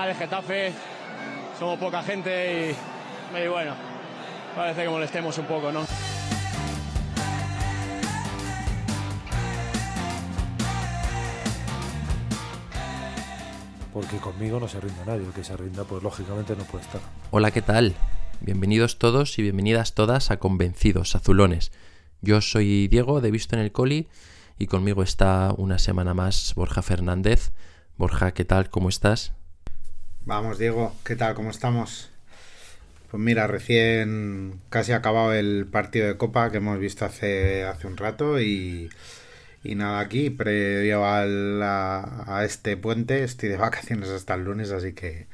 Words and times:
final 0.00 0.10
es 0.10 0.18
Getafe, 0.18 0.72
somos 1.58 1.78
poca 1.78 2.02
gente 2.02 2.74
y, 3.34 3.38
y 3.38 3.48
bueno, 3.48 3.74
parece 4.56 4.84
que 4.84 4.88
molestemos 4.88 5.36
un 5.36 5.44
poco, 5.44 5.72
¿no? 5.72 5.84
porque 13.92 14.16
conmigo 14.18 14.60
no 14.60 14.68
se 14.68 14.80
rinda 14.80 15.04
nadie, 15.04 15.26
el 15.26 15.32
que 15.32 15.44
se 15.44 15.54
rinda 15.56 15.84
pues 15.84 16.02
lógicamente 16.02 16.54
no 16.56 16.64
puede 16.64 16.84
estar. 16.84 17.00
Hola, 17.32 17.50
¿qué 17.50 17.60
tal? 17.60 17.94
Bienvenidos 18.40 18.98
todos 18.98 19.38
y 19.38 19.42
bienvenidas 19.42 19.94
todas 19.94 20.30
a 20.30 20.38
Convencidos, 20.38 21.14
Azulones. 21.16 21.72
Yo 22.22 22.40
soy 22.40 22.88
Diego 22.88 23.20
de 23.20 23.32
Visto 23.32 23.56
en 23.56 23.62
el 23.62 23.72
Coli 23.72 24.08
y 24.58 24.66
conmigo 24.66 25.02
está 25.02 25.52
una 25.58 25.78
semana 25.78 26.14
más 26.14 26.54
Borja 26.54 26.80
Fernández. 26.80 27.52
Borja, 27.98 28.32
¿qué 28.32 28.46
tal? 28.46 28.70
¿Cómo 28.70 28.88
estás? 28.88 29.34
Vamos, 30.24 30.58
Diego, 30.58 30.94
¿qué 31.04 31.16
tal? 31.16 31.34
¿Cómo 31.34 31.50
estamos? 31.50 32.10
Pues 33.10 33.22
mira, 33.22 33.46
recién 33.46 34.60
casi 34.68 34.92
acabado 34.92 35.32
el 35.34 35.66
partido 35.66 36.06
de 36.06 36.16
Copa 36.16 36.50
que 36.50 36.58
hemos 36.58 36.78
visto 36.78 37.04
hace, 37.04 37.64
hace 37.64 37.86
un 37.86 37.96
rato 37.96 38.40
y, 38.40 38.90
y 39.64 39.74
nada, 39.76 40.00
aquí, 40.00 40.30
previo 40.30 41.06
al, 41.06 41.62
a, 41.62 42.42
este 42.44 42.76
puente, 42.76 43.24
estoy 43.24 43.48
de 43.50 43.56
vacaciones 43.58 44.10
hasta 44.10 44.34
el 44.34 44.44
lunes, 44.44 44.70
así 44.72 44.92
que 44.94 45.28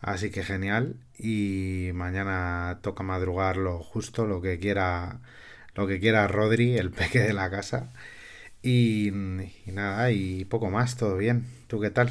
así 0.00 0.30
que 0.30 0.44
genial. 0.44 0.96
Y 1.18 1.90
mañana 1.94 2.80
toca 2.82 3.02
madrugar 3.04 3.56
lo 3.58 3.80
justo, 3.80 4.26
lo 4.26 4.42
que 4.42 4.58
quiera, 4.60 5.20
lo 5.76 5.86
que 5.88 6.00
quiera 6.00 6.28
Rodri, 6.28 6.78
el 6.78 6.90
peque 6.92 7.20
de 7.20 7.34
la 7.34 7.50
casa. 7.50 7.92
Y, 8.62 9.08
y 9.66 9.72
nada, 9.72 10.10
y 10.12 10.44
poco 10.46 10.70
más, 10.70 10.96
todo 10.96 11.16
bien. 11.18 11.46
¿Tú 11.68 11.80
qué 11.80 11.90
tal? 11.90 12.10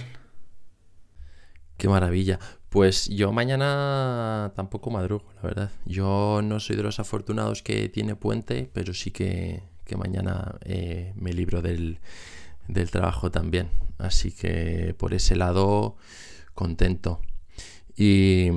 Qué 1.81 1.89
maravilla. 1.89 2.37
Pues 2.69 3.09
yo 3.09 3.31
mañana 3.31 4.53
tampoco 4.55 4.91
madrugo, 4.91 5.25
la 5.37 5.41
verdad. 5.41 5.71
Yo 5.85 6.41
no 6.43 6.59
soy 6.59 6.75
de 6.75 6.83
los 6.83 6.99
afortunados 6.99 7.63
que 7.63 7.89
tiene 7.89 8.15
puente, 8.15 8.69
pero 8.71 8.93
sí 8.93 9.09
que, 9.09 9.63
que 9.83 9.97
mañana 9.97 10.59
eh, 10.63 11.11
me 11.15 11.33
libro 11.33 11.63
del, 11.63 11.97
del, 12.67 12.91
trabajo 12.91 13.31
también. 13.31 13.71
Así 13.97 14.31
que 14.31 14.93
por 14.95 15.15
ese 15.15 15.35
lado, 15.35 15.95
contento. 16.53 17.19
Y, 17.97 18.49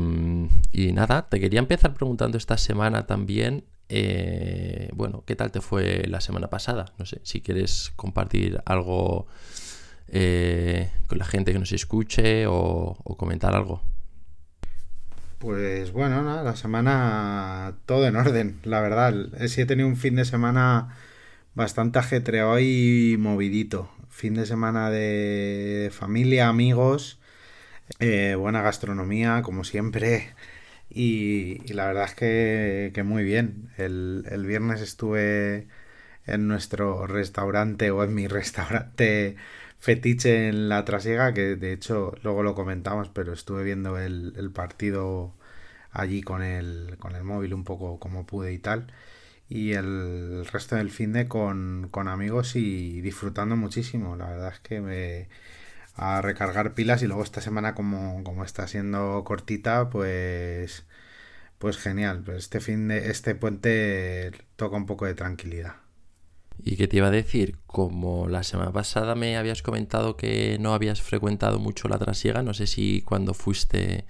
y 0.73 0.93
nada, 0.93 1.31
te 1.31 1.41
quería 1.41 1.61
empezar 1.61 1.95
preguntando 1.95 2.37
esta 2.37 2.59
semana 2.59 3.07
también, 3.07 3.65
eh, 3.89 4.91
bueno, 4.93 5.25
¿qué 5.27 5.35
tal 5.35 5.51
te 5.51 5.63
fue 5.63 6.07
la 6.09 6.21
semana 6.21 6.51
pasada? 6.51 6.93
No 6.99 7.07
sé, 7.07 7.23
si 7.23 7.41
quieres 7.41 7.91
compartir 7.97 8.61
algo 8.67 9.29
eh, 10.09 10.91
con 11.07 11.19
la 11.19 11.25
gente 11.25 11.53
que 11.53 11.59
nos 11.59 11.73
escuche 11.73 12.47
o, 12.47 12.97
comentar 13.19 13.55
algo. 13.55 13.83
Pues 15.39 15.93
bueno, 15.93 16.23
¿no? 16.23 16.43
la 16.43 16.57
semana 16.57 17.75
todo 17.87 18.07
en 18.07 18.17
orden, 18.17 18.59
la 18.65 18.81
verdad. 18.81 19.15
Sí 19.49 19.61
he 19.61 19.67
tenido 19.67 19.89
un 19.89 19.97
fin 19.97 20.17
de 20.17 20.25
semana 20.25 20.97
bastante 21.55 21.99
ajetreado 21.99 22.59
y 22.61 23.17
movidito. 23.19 23.91
Fin 24.09 24.35
de 24.35 24.47
semana 24.47 24.91
de 24.91 25.91
familia, 25.93 26.49
amigos, 26.49 27.19
eh, 28.01 28.37
buena 28.39 28.63
gastronomía, 28.63 29.43
como 29.43 29.65
siempre. 29.65 30.35
Y, 30.91 31.59
la 31.73 31.87
verdad 31.87 32.05
es 32.05 32.15
que, 32.15 33.03
muy 33.05 33.25
bien. 33.25 33.71
El, 33.77 34.45
viernes 34.47 34.81
estuve 34.81 35.69
en 36.27 36.49
nuestro 36.49 37.07
restaurante 37.07 37.91
o 37.91 38.05
en 38.05 38.15
mi 38.15 38.29
restaurante 38.29 39.37
fetiche 39.85 40.49
en 40.49 40.69
la 40.71 40.85
trasiega, 40.87 41.35
que 41.35 41.57
de 41.57 41.73
hecho 41.75 42.15
luego 42.23 42.43
lo 42.43 42.55
comentamos, 42.55 43.11
pero 43.11 43.35
estuve 43.35 43.65
viendo 43.65 43.99
el, 43.99 44.51
partido 44.55 45.35
allí 45.93 46.23
con 46.23 46.43
el, 46.43 46.97
con 46.99 47.15
el 47.17 47.25
móvil 47.25 47.53
un 47.55 47.65
poco 47.65 47.99
como 48.01 48.27
pude 48.27 48.53
y 48.55 48.59
tal 48.59 48.87
y 49.49 49.73
el 49.75 50.47
resto 50.47 50.77
del 50.77 50.91
fin 50.91 51.13
de 51.13 51.29
con, 51.29 51.89
con, 51.91 52.09
amigos 52.09 52.57
y 52.57 53.01
disfrutando 53.03 53.57
muchísimo. 53.57 54.17
La 54.17 54.29
verdad 54.31 54.53
es 54.55 54.61
que 54.61 54.81
me 54.81 55.29
a 55.97 56.23
recargar 56.23 56.75
pilas 56.75 57.03
y 57.03 57.07
luego 57.07 57.23
esta 57.23 57.41
semana 57.41 57.75
como, 57.75 58.25
como 58.25 58.45
está 58.45 58.67
siendo 58.69 59.23
cortita, 59.25 59.91
pues 59.91 60.87
pues 61.59 61.79
genial. 61.79 62.25
Este 62.37 62.61
fin 62.61 62.89
de 62.89 63.11
este 63.11 63.35
puente 63.35 64.33
toca 64.57 64.77
un 64.77 64.87
poco 64.87 65.07
de 65.07 65.15
tranquilidad. 65.15 65.84
¿Y 66.63 66.77
qué 66.77 66.89
te 66.89 66.97
iba 66.99 67.09
a 67.09 67.11
decir? 67.11 67.59
Como 67.67 68.29
la 68.29 68.43
semana 68.43 68.73
pasada 68.73 69.15
me 69.15 69.37
habías 69.37 69.63
comentado 69.63 70.17
que 70.17 70.57
no 70.61 70.73
habías 70.75 71.03
frecuentado 71.03 71.59
mucho 71.59 71.89
la 71.89 71.99
trasiega, 71.99 72.43
no 72.43 72.55
sé 72.55 72.67
si 72.67 73.03
cuando 73.03 73.35
fuiste 73.35 74.05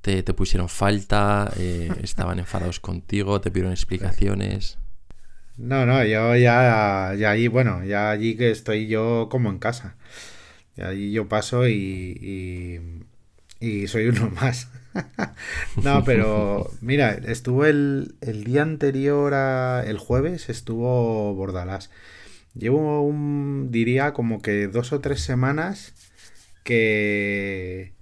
te, 0.00 0.22
te 0.22 0.34
pusieron 0.34 0.68
falta, 0.68 1.52
eh, 1.56 1.90
estaban 2.02 2.38
enfadados 2.38 2.80
contigo, 2.80 3.40
te 3.40 3.50
pidieron 3.50 3.72
explicaciones. 3.72 4.78
No, 5.56 5.86
no, 5.86 6.04
yo 6.04 6.34
ya, 6.36 7.14
ya 7.16 7.30
allí, 7.30 7.48
bueno, 7.48 7.84
ya 7.84 8.10
allí 8.10 8.36
que 8.36 8.50
estoy 8.50 8.88
yo 8.88 9.28
como 9.30 9.50
en 9.50 9.58
casa. 9.58 9.96
Y 10.76 10.82
allí 10.82 11.12
yo 11.12 11.28
paso 11.28 11.68
y, 11.68 12.18
y, 13.60 13.66
y 13.66 13.86
soy 13.86 14.08
uno 14.08 14.30
más. 14.40 14.68
no, 15.82 16.04
pero 16.04 16.70
mira, 16.80 17.12
estuvo 17.12 17.64
el, 17.64 18.16
el 18.20 18.44
día 18.44 18.62
anterior, 18.62 19.34
a, 19.34 19.82
el 19.86 19.98
jueves, 19.98 20.48
estuvo 20.48 21.34
Bordalás. 21.34 21.90
Llevo 22.54 23.02
un, 23.02 23.70
diría 23.70 24.12
como 24.12 24.42
que 24.42 24.68
dos 24.68 24.92
o 24.92 25.00
tres 25.00 25.20
semanas 25.22 25.94
que 26.64 27.94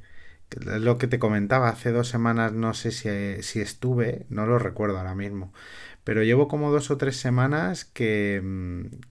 lo 0.61 0.99
que 0.99 1.07
te 1.07 1.19
comentaba 1.19 1.69
hace 1.69 1.93
dos 1.93 2.09
semanas, 2.09 2.53
no 2.53 2.75
sé 2.75 2.91
si, 2.93 3.43
si, 3.43 3.61
estuve, 3.61 4.27
no 4.29 4.47
lo 4.47 4.59
recuerdo 4.59 4.99
ahora 4.99 5.15
mismo, 5.15 5.53
pero 6.05 6.23
llevo 6.23 6.49
como 6.49 6.71
dos 6.71 6.91
o 6.91 6.99
tres 6.99 7.17
semanas 7.17 7.85
que, 7.87 8.43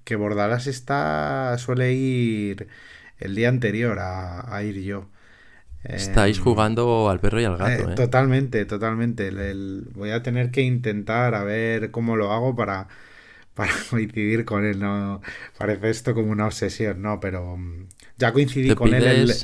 que 0.03 0.15
Bordalás 0.15 0.67
está, 0.67 1.57
suele 1.57 1.93
ir 1.93 2.67
el 3.19 3.35
día 3.35 3.49
anterior 3.49 3.99
a, 3.99 4.55
a 4.55 4.63
ir 4.63 4.81
yo. 4.81 5.10
Estáis 5.83 6.37
eh, 6.37 6.41
jugando 6.41 7.09
al 7.09 7.19
perro 7.19 7.41
y 7.41 7.45
al 7.45 7.57
gato. 7.57 7.89
Eh, 7.89 7.93
¿eh? 7.93 7.95
Totalmente, 7.95 8.65
totalmente. 8.65 9.27
El, 9.27 9.39
el, 9.39 9.89
voy 9.93 10.11
a 10.11 10.21
tener 10.21 10.51
que 10.51 10.61
intentar 10.61 11.33
a 11.33 11.43
ver 11.43 11.91
cómo 11.91 12.15
lo 12.15 12.31
hago 12.31 12.55
para, 12.55 12.87
para 13.53 13.71
coincidir 13.89 14.45
con 14.45 14.65
él. 14.65 14.79
No 14.79 15.21
parece 15.57 15.89
esto 15.89 16.13
como 16.13 16.31
una 16.31 16.45
obsesión, 16.45 17.01
no, 17.01 17.19
pero 17.19 17.57
mm, 17.57 17.87
ya 18.17 18.31
coincidí 18.31 18.73
con 18.75 18.89
pides... 18.89 19.03
él. 19.03 19.29
El, 19.31 19.35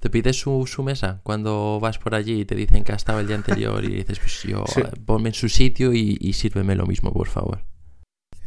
¿Te 0.00 0.10
pides 0.10 0.36
su, 0.36 0.66
su, 0.66 0.82
mesa 0.82 1.20
cuando 1.22 1.78
vas 1.80 1.98
por 1.98 2.16
allí 2.16 2.40
y 2.40 2.44
te 2.44 2.56
dicen 2.56 2.82
que 2.82 2.90
ha 2.90 2.96
estado 2.96 3.20
el 3.20 3.28
día 3.28 3.36
anterior 3.36 3.84
y 3.84 3.88
dices, 3.98 4.18
pues 4.18 4.42
yo, 4.42 4.64
sí. 4.66 4.82
ponme 5.06 5.28
en 5.28 5.34
su 5.34 5.48
sitio 5.48 5.92
y, 5.92 6.18
y, 6.20 6.32
sírveme 6.32 6.74
lo 6.74 6.86
mismo, 6.86 7.12
por 7.12 7.28
favor? 7.28 7.62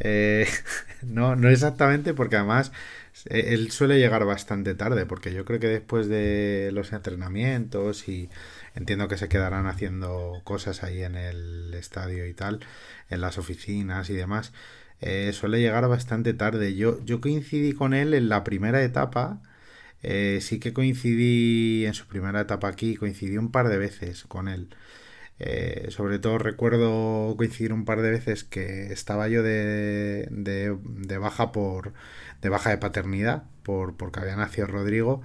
Eh, 0.00 0.46
no, 1.02 1.34
no 1.34 1.48
exactamente, 1.48 2.12
porque 2.12 2.36
además 2.36 2.72
eh, 2.72 3.05
él 3.26 3.70
suele 3.70 3.98
llegar 3.98 4.24
bastante 4.24 4.74
tarde, 4.74 5.06
porque 5.06 5.32
yo 5.32 5.44
creo 5.44 5.60
que 5.60 5.68
después 5.68 6.08
de 6.08 6.70
los 6.72 6.92
entrenamientos 6.92 8.08
y 8.08 8.30
entiendo 8.74 9.08
que 9.08 9.16
se 9.16 9.28
quedarán 9.28 9.66
haciendo 9.66 10.40
cosas 10.44 10.82
ahí 10.84 11.02
en 11.02 11.16
el 11.16 11.74
estadio 11.74 12.26
y 12.26 12.34
tal, 12.34 12.60
en 13.10 13.20
las 13.20 13.38
oficinas 13.38 14.10
y 14.10 14.14
demás, 14.14 14.52
eh, 15.00 15.32
suele 15.32 15.60
llegar 15.60 15.88
bastante 15.88 16.34
tarde. 16.34 16.74
Yo, 16.74 17.04
yo 17.04 17.20
coincidí 17.20 17.72
con 17.72 17.94
él 17.94 18.14
en 18.14 18.28
la 18.28 18.44
primera 18.44 18.82
etapa 18.82 19.42
eh, 20.02 20.38
sí 20.40 20.60
que 20.60 20.72
coincidí 20.72 21.84
en 21.86 21.94
su 21.94 22.06
primera 22.06 22.40
etapa 22.42 22.68
aquí, 22.68 22.96
coincidí 22.96 23.38
un 23.38 23.50
par 23.50 23.68
de 23.68 23.78
veces 23.78 24.24
con 24.24 24.48
él. 24.48 24.68
Eh, 25.38 25.88
sobre 25.90 26.18
todo 26.18 26.38
recuerdo 26.38 27.34
coincidir 27.36 27.74
un 27.74 27.84
par 27.84 28.00
de 28.00 28.10
veces 28.10 28.42
que 28.42 28.90
estaba 28.90 29.28
yo 29.28 29.42
de, 29.42 30.26
de, 30.30 30.74
de, 30.82 31.18
baja 31.18 31.52
por 31.52 31.92
de 32.40 32.48
baja 32.48 32.70
de 32.70 32.78
paternidad 32.78 33.44
por 33.62 33.98
porque 33.98 34.20
había 34.20 34.34
nacido 34.36 34.66
Rodrigo 34.66 35.20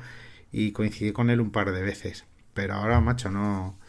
y 0.52 0.74
coincidí 0.74 1.14
con 1.14 1.30
él 1.30 1.40
un 1.40 1.52
par 1.52 1.72
de 1.72 1.82
veces. 1.82 2.26
Pero 2.54 2.74
ahora 2.74 3.00
macho 3.00 3.32
no 3.32 3.80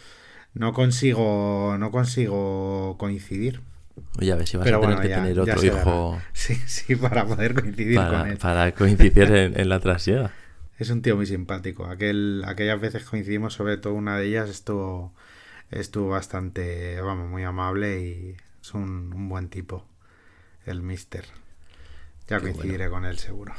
no 0.54 0.72
consigo 0.72 1.76
no 1.78 1.90
consigo 1.90 2.96
coincidir. 2.98 3.60
Oye, 4.20 4.32
a 4.32 4.36
ver 4.36 4.46
si 4.46 4.56
vas 4.56 4.64
pero 4.64 4.78
a 4.78 4.80
tener 4.80 4.96
bueno, 4.96 5.02
que 5.02 5.08
ya, 5.08 5.22
tener 5.22 5.40
otro 5.40 5.64
hijo. 5.64 6.22
Sí 6.32 6.54
sí 6.66 6.94
para 6.94 7.26
poder 7.26 7.54
coincidir 7.54 7.96
para, 7.96 8.20
con 8.20 8.30
él. 8.30 8.38
para 8.38 8.72
coincidir 8.72 9.32
en, 9.32 9.58
en 9.58 9.68
la 9.68 9.80
trasiega 9.80 10.30
es 10.82 10.90
un 10.90 11.02
tío 11.02 11.16
muy 11.16 11.26
simpático. 11.26 11.86
Aquel, 11.86 12.44
aquellas 12.46 12.80
veces 12.80 13.04
coincidimos, 13.04 13.54
sobre 13.54 13.78
todo 13.78 13.94
una 13.94 14.18
de 14.18 14.26
ellas, 14.26 14.50
estuvo, 14.50 15.14
estuvo 15.72 16.10
bastante, 16.10 17.00
vamos, 17.00 17.28
muy 17.28 17.42
amable 17.42 18.00
y 18.00 18.36
es 18.60 18.74
un, 18.74 19.12
un 19.14 19.28
buen 19.28 19.48
tipo, 19.48 19.84
el 20.64 20.82
mister. 20.82 21.24
Ya 22.28 22.38
qué 22.38 22.42
coincidiré 22.52 22.88
bueno. 22.88 22.92
con 22.92 23.04
él 23.06 23.18
seguro. 23.18 23.52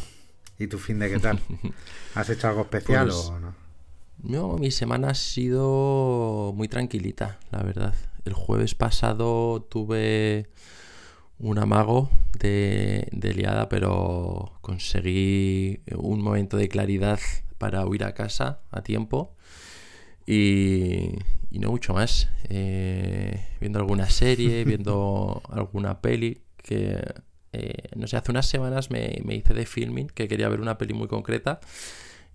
¿Y 0.58 0.68
tu 0.68 0.78
fin 0.78 0.98
de 0.98 1.10
qué 1.10 1.18
tal? 1.18 1.40
¿Has 2.14 2.30
hecho 2.30 2.48
algo 2.48 2.62
especial 2.62 3.08
pues, 3.08 3.26
o 3.26 3.40
no? 3.40 3.54
No, 4.22 4.56
mi 4.56 4.70
semana 4.70 5.10
ha 5.10 5.14
sido 5.14 6.52
muy 6.54 6.68
tranquilita, 6.68 7.38
la 7.50 7.62
verdad. 7.62 7.94
El 8.24 8.32
jueves 8.32 8.74
pasado 8.74 9.62
tuve 9.62 10.48
un 11.38 11.58
amago 11.58 12.08
de, 12.38 13.08
de, 13.10 13.34
liada, 13.34 13.68
pero 13.68 14.52
conseguí 14.60 15.80
un 15.94 16.22
momento 16.22 16.56
de 16.56 16.68
claridad 16.68 17.18
para 17.58 17.84
huir 17.84 18.04
a 18.04 18.14
casa 18.14 18.60
a 18.70 18.82
tiempo. 18.82 19.33
Y, 20.26 21.10
y 21.50 21.58
no 21.58 21.70
mucho 21.70 21.94
más. 21.94 22.28
Eh, 22.48 23.46
viendo 23.60 23.78
alguna 23.78 24.08
serie, 24.10 24.64
viendo 24.66 25.42
alguna 25.50 26.00
peli 26.00 26.42
que, 26.56 27.02
eh, 27.52 27.88
no 27.96 28.06
sé, 28.06 28.16
hace 28.16 28.30
unas 28.30 28.46
semanas 28.46 28.90
me, 28.90 29.20
me, 29.24 29.34
hice 29.34 29.54
de 29.54 29.66
filming, 29.66 30.08
que 30.08 30.28
quería 30.28 30.48
ver 30.48 30.60
una 30.60 30.78
peli 30.78 30.94
muy 30.94 31.08
concreta. 31.08 31.60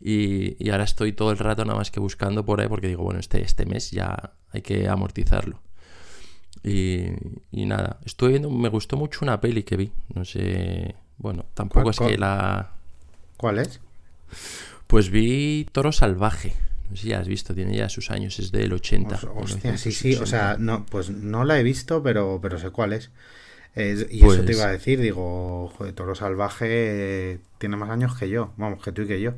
Y, 0.01 0.55
y, 0.63 0.69
ahora 0.69 0.85
estoy 0.85 1.11
todo 1.11 1.31
el 1.31 1.37
rato 1.37 1.65
nada 1.65 1.77
más 1.77 1.91
que 1.91 1.99
buscando 1.99 2.45
por 2.45 2.61
ahí 2.61 2.69
porque 2.69 2.87
digo, 2.87 3.03
bueno, 3.03 3.19
este, 3.19 3.41
este 3.41 3.65
mes 3.65 3.91
ya 3.91 4.33
hay 4.51 4.61
que 4.61 4.87
amortizarlo. 4.87 5.61
Y, 6.63 7.07
y 7.51 7.65
nada, 7.65 7.99
estuve 8.05 8.29
viendo, 8.29 8.49
me 8.49 8.69
gustó 8.69 8.95
mucho 8.95 9.19
una 9.23 9.41
peli 9.41 9.63
que 9.63 9.75
vi. 9.75 9.91
No 10.13 10.23
sé, 10.23 10.95
bueno, 11.17 11.45
tampoco 11.53 11.89
es 11.89 11.99
que 11.99 12.17
la... 12.17 12.71
¿Cuál 13.35 13.59
es? 13.59 13.81
Pues 14.87 15.09
vi 15.09 15.67
Toro 15.71 15.91
Salvaje. 15.91 16.53
No 16.89 16.95
sé 16.95 17.03
si 17.03 17.09
ya 17.09 17.19
has 17.19 17.27
visto, 17.27 17.53
tiene 17.53 17.75
ya 17.77 17.87
sus 17.87 18.09
años, 18.09 18.39
es 18.39 18.51
del 18.51 18.73
80. 18.73 19.19
Hostia, 19.35 19.77
sí, 19.77 19.91
sí, 19.91 20.15
o 20.15 20.25
sea, 20.25 20.57
no, 20.57 20.85
pues 20.85 21.09
no 21.09 21.43
la 21.43 21.59
he 21.59 21.63
visto, 21.63 22.01
pero, 22.01 22.39
pero 22.41 22.57
sé 22.57 22.71
cuál 22.71 22.93
es. 22.93 23.11
Eh, 23.75 24.07
y 24.09 24.21
pues... 24.21 24.37
eso 24.37 24.45
te 24.45 24.53
iba 24.53 24.65
a 24.65 24.71
decir, 24.71 24.99
digo, 24.99 25.71
joder, 25.77 25.93
Toro 25.93 26.15
Salvaje 26.15 27.39
tiene 27.59 27.77
más 27.77 27.89
años 27.89 28.17
que 28.17 28.29
yo, 28.29 28.53
vamos, 28.57 28.83
que 28.83 28.91
tú 28.91 29.03
y 29.03 29.07
que 29.07 29.21
yo. 29.21 29.33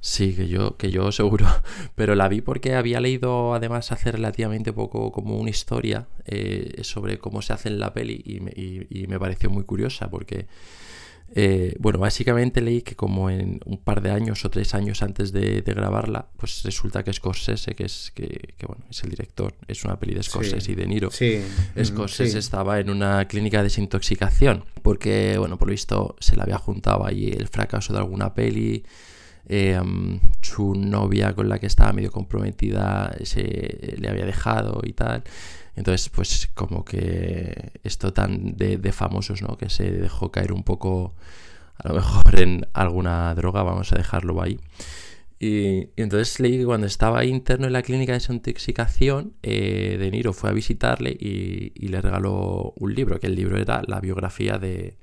Sí, 0.00 0.34
que 0.34 0.48
yo, 0.48 0.76
que 0.76 0.90
yo 0.90 1.12
seguro. 1.12 1.46
Pero 1.94 2.16
la 2.16 2.28
vi 2.28 2.40
porque 2.40 2.74
había 2.74 3.00
leído 3.00 3.54
además 3.54 3.92
hace 3.92 4.10
relativamente 4.10 4.72
poco 4.72 5.12
como 5.12 5.36
una 5.36 5.50
historia 5.50 6.08
eh, 6.24 6.80
sobre 6.82 7.18
cómo 7.18 7.40
se 7.40 7.52
hace 7.52 7.68
en 7.68 7.78
la 7.78 7.94
peli 7.94 8.20
y 8.24 8.40
me, 8.40 8.50
y, 8.50 8.86
y 8.90 9.06
me 9.06 9.20
pareció 9.20 9.48
muy 9.48 9.62
curiosa 9.62 10.10
porque 10.10 10.46
eh, 11.34 11.74
bueno, 11.78 11.98
básicamente 11.98 12.60
leí 12.60 12.82
que 12.82 12.94
como 12.94 13.30
en 13.30 13.60
un 13.64 13.78
par 13.78 14.02
de 14.02 14.10
años 14.10 14.44
o 14.44 14.50
tres 14.50 14.74
años 14.74 15.02
antes 15.02 15.32
de, 15.32 15.62
de 15.62 15.74
grabarla, 15.74 16.28
pues 16.36 16.62
resulta 16.62 17.02
que 17.02 17.12
Scorsese, 17.12 17.74
que 17.74 17.84
es, 17.84 18.12
que, 18.14 18.54
que, 18.58 18.66
bueno, 18.66 18.84
es 18.90 19.02
el 19.02 19.10
director, 19.10 19.54
es 19.66 19.84
una 19.84 19.98
peli 19.98 20.14
de 20.14 20.22
Scorsese 20.22 20.60
sí. 20.60 20.72
y 20.72 20.74
de 20.74 20.86
Niro, 20.86 21.10
sí. 21.10 21.42
Scorsese 21.82 22.32
sí. 22.32 22.38
estaba 22.38 22.80
en 22.80 22.90
una 22.90 23.26
clínica 23.28 23.58
de 23.58 23.64
desintoxicación, 23.64 24.64
porque, 24.82 25.36
bueno, 25.38 25.58
por 25.58 25.68
lo 25.68 25.72
visto 25.72 26.16
se 26.20 26.36
le 26.36 26.42
había 26.42 26.58
juntado 26.58 27.06
ahí 27.06 27.28
el 27.28 27.48
fracaso 27.48 27.94
de 27.94 28.00
alguna 28.00 28.34
peli, 28.34 28.84
eh, 29.48 29.78
um, 29.80 30.20
su 30.40 30.74
novia 30.74 31.34
con 31.34 31.48
la 31.48 31.58
que 31.58 31.66
estaba 31.66 31.92
medio 31.92 32.10
comprometida 32.10 33.14
se 33.24 33.96
le 33.98 34.08
había 34.08 34.26
dejado 34.26 34.80
y 34.84 34.92
tal. 34.92 35.24
Entonces, 35.74 36.08
pues 36.10 36.50
como 36.54 36.84
que 36.84 37.72
esto 37.82 38.12
tan 38.12 38.56
de, 38.56 38.76
de, 38.76 38.92
famosos, 38.92 39.42
¿no? 39.42 39.56
Que 39.56 39.70
se 39.70 39.90
dejó 39.90 40.30
caer 40.30 40.52
un 40.52 40.64
poco, 40.64 41.14
a 41.78 41.88
lo 41.88 41.94
mejor 41.94 42.38
en 42.40 42.66
alguna 42.74 43.34
droga, 43.34 43.62
vamos 43.62 43.92
a 43.92 43.96
dejarlo 43.96 44.42
ahí. 44.42 44.58
Y, 45.42 45.88
entonces 45.96 46.38
leí 46.38 46.58
que 46.58 46.64
cuando 46.64 46.86
estaba 46.86 47.24
interno 47.24 47.66
en 47.66 47.72
la 47.72 47.82
clínica 47.82 48.12
de 48.12 48.18
desintoxicación, 48.20 49.34
eh, 49.42 49.96
De 49.98 50.10
Niro 50.12 50.32
fue 50.32 50.50
a 50.50 50.52
visitarle 50.52 51.10
y, 51.18 51.72
le 51.88 52.00
regaló 52.00 52.72
un 52.76 52.94
libro, 52.94 53.18
que 53.18 53.26
el 53.26 53.34
libro 53.34 53.58
era 53.58 53.82
la 53.86 53.98
biografía 54.00 54.58
de, 54.58 54.96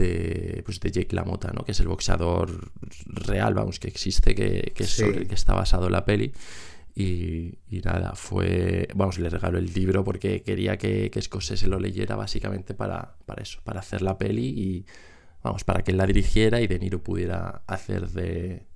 de, 0.00 0.62
pues 0.64 0.80
de 0.80 0.90
Jake 0.90 1.14
LaMotta, 1.14 1.52
¿no? 1.52 1.64
Que 1.64 1.72
es 1.72 1.80
el 1.80 1.88
boxeador 1.88 2.72
real, 3.06 3.54
vamos, 3.54 3.78
que 3.78 3.88
existe, 3.88 4.34
que, 4.34 4.72
que 4.74 4.84
es 4.84 4.90
sí. 4.90 5.02
sobre 5.02 5.26
que 5.26 5.34
está 5.34 5.54
basado 5.54 5.88
la 5.90 6.04
peli. 6.04 6.32
Y, 6.94 7.58
y, 7.70 7.80
nada, 7.84 8.14
fue. 8.14 8.88
Vamos, 8.94 9.18
le 9.18 9.30
regaló 9.30 9.58
el 9.58 9.72
libro 9.72 10.02
porque 10.02 10.42
quería 10.42 10.76
que, 10.76 11.10
que 11.10 11.22
Scorsese 11.22 11.68
lo 11.68 11.78
leyera 11.78 12.16
básicamente 12.16 12.74
para, 12.74 13.14
para 13.26 13.42
eso, 13.42 13.60
para 13.62 13.80
hacer 13.80 14.02
la 14.02 14.18
peli 14.18 14.46
y. 14.48 14.86
Vamos, 15.42 15.64
para 15.64 15.82
que 15.82 15.92
él 15.92 15.96
la 15.96 16.06
dirigiera 16.06 16.60
y 16.60 16.66
De 16.66 16.78
Niro 16.78 17.02
pudiera 17.02 17.62
hacer 17.66 18.10
de, 18.10 18.66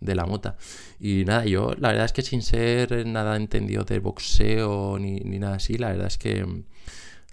de 0.00 0.14
la 0.14 0.26
mota. 0.26 0.56
Y 0.98 1.24
nada, 1.24 1.46
yo 1.46 1.72
la 1.78 1.88
verdad 1.88 2.06
es 2.06 2.12
que 2.12 2.22
sin 2.22 2.42
ser 2.42 3.06
nada 3.06 3.36
entendido 3.36 3.84
de 3.84 4.00
boxeo 4.00 4.98
ni, 4.98 5.20
ni 5.20 5.38
nada 5.38 5.56
así, 5.56 5.78
la 5.78 5.88
verdad 5.88 6.08
es 6.08 6.18
que 6.18 6.44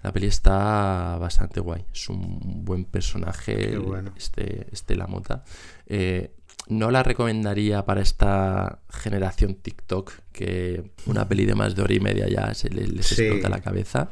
la 0.02 0.12
peli 0.12 0.26
está 0.26 1.16
bastante 1.18 1.60
guay. 1.60 1.84
Es 1.92 2.08
un 2.08 2.64
buen 2.64 2.84
personaje, 2.84 3.76
bueno. 3.78 4.12
este, 4.16 4.66
este 4.72 4.96
La 4.96 5.06
Mota. 5.06 5.44
Eh, 5.86 6.34
no 6.68 6.90
la 6.90 7.02
recomendaría 7.02 7.84
para 7.84 8.02
esta 8.02 8.80
generación 8.90 9.54
TikTok, 9.54 10.12
que 10.32 10.92
una 11.06 11.26
peli 11.26 11.46
de 11.46 11.54
más 11.54 11.74
de 11.74 11.82
hora 11.82 11.94
y 11.94 12.00
media 12.00 12.28
ya 12.28 12.52
se 12.54 12.68
les, 12.68 12.90
les 12.90 13.06
sí. 13.06 13.22
explota 13.22 13.48
la 13.48 13.60
cabeza. 13.60 14.10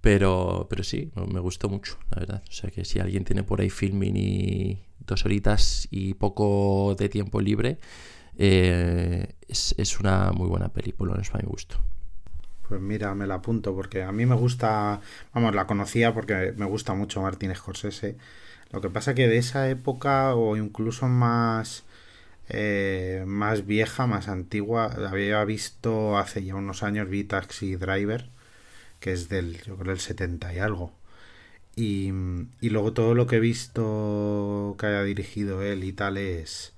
Pero, 0.00 0.68
pero 0.70 0.84
sí, 0.84 1.10
me 1.26 1.40
gustó 1.40 1.68
mucho, 1.68 1.98
la 2.10 2.20
verdad. 2.20 2.42
O 2.48 2.52
sea 2.52 2.70
que 2.70 2.84
si 2.84 3.00
alguien 3.00 3.24
tiene 3.24 3.42
por 3.42 3.60
ahí 3.60 3.70
filming 3.70 4.16
y 4.16 4.84
dos 5.00 5.24
horitas 5.24 5.88
y 5.90 6.14
poco 6.14 6.94
de 6.96 7.08
tiempo 7.08 7.40
libre, 7.40 7.78
eh, 8.36 9.34
es, 9.48 9.74
es, 9.76 9.98
una 9.98 10.30
muy 10.30 10.46
buena 10.46 10.72
peli, 10.72 10.92
por 10.92 11.08
lo 11.08 11.14
menos 11.14 11.30
para 11.30 11.42
mi 11.42 11.50
gusto. 11.50 11.80
Pues 12.68 12.80
mira, 12.80 13.14
me 13.14 13.26
la 13.26 13.36
apunto 13.36 13.74
porque 13.74 14.02
a 14.02 14.12
mí 14.12 14.26
me 14.26 14.34
gusta, 14.34 15.00
vamos, 15.32 15.54
la 15.54 15.66
conocía 15.66 16.12
porque 16.12 16.52
me 16.56 16.66
gusta 16.66 16.94
mucho 16.94 17.22
Martín 17.22 17.54
Scorsese. 17.54 18.16
Lo 18.72 18.80
que 18.82 18.90
pasa 18.90 19.14
que 19.14 19.26
de 19.28 19.38
esa 19.38 19.68
época 19.70 20.34
o 20.34 20.56
incluso 20.56 21.08
más 21.08 21.84
eh, 22.50 23.24
más 23.26 23.66
vieja, 23.66 24.06
más 24.06 24.28
antigua, 24.28 24.86
había 25.08 25.44
visto 25.44 26.18
hace 26.18 26.44
ya 26.44 26.56
unos 26.56 26.82
años 26.84 27.08
vi 27.10 27.24
Taxi 27.24 27.76
Driver, 27.76 28.30
que 29.00 29.12
es 29.12 29.28
del, 29.28 29.62
yo 29.64 29.76
creo, 29.76 29.92
del 29.92 30.00
70 30.00 30.54
y 30.54 30.58
algo. 30.60 30.92
Y, 31.76 32.12
y 32.60 32.70
luego 32.70 32.92
todo 32.92 33.14
lo 33.14 33.26
que 33.26 33.36
he 33.36 33.40
visto 33.40 34.76
que 34.78 34.86
haya 34.86 35.02
dirigido 35.04 35.62
él 35.62 35.84
y 35.84 35.92
tal 35.92 36.16
es, 36.18 36.74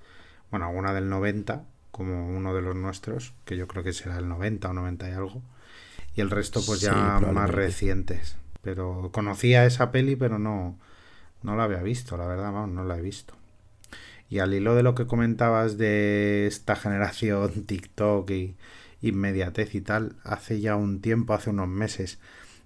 bueno, 0.50 0.66
alguna 0.66 0.92
del 0.94 1.08
90, 1.08 1.64
como 1.90 2.28
uno 2.28 2.54
de 2.54 2.62
los 2.62 2.76
nuestros, 2.76 3.34
que 3.44 3.56
yo 3.56 3.66
creo 3.69 3.82
que 3.84 3.92
será 3.92 4.19
el 4.19 4.28
90 4.28 4.70
o 4.70 4.72
90 4.75 5.08
y 5.08 5.12
algo. 5.12 5.42
Y 6.20 6.22
el 6.22 6.31
resto 6.31 6.61
pues 6.67 6.82
ya 6.82 7.19
sí, 7.19 7.25
más 7.32 7.49
recientes. 7.49 8.37
Pero 8.61 9.08
conocía 9.11 9.64
esa 9.64 9.90
peli, 9.90 10.17
pero 10.17 10.38
no, 10.38 10.78
no 11.43 11.56
la 11.56 11.64
había 11.64 11.82
visto, 11.82 12.19
la 12.19 12.26
verdad, 12.26 12.52
vamos, 12.52 12.69
no 12.69 12.84
la 12.84 12.99
he 12.99 13.00
visto. 13.00 13.34
Y 14.28 14.38
al 14.38 14.52
hilo 14.52 14.75
de 14.75 14.82
lo 14.82 14.94
que 14.94 15.06
comentabas 15.06 15.78
de 15.78 16.46
esta 16.46 16.76
generación 16.76 17.64
TikTok 17.67 18.31
y 18.31 18.56
inmediatez 19.00 19.75
y 19.75 19.81
tal, 19.81 20.17
hace 20.22 20.61
ya 20.61 20.76
un 20.76 21.00
tiempo, 21.00 21.32
hace 21.32 21.49
unos 21.49 21.69
meses, 21.69 22.19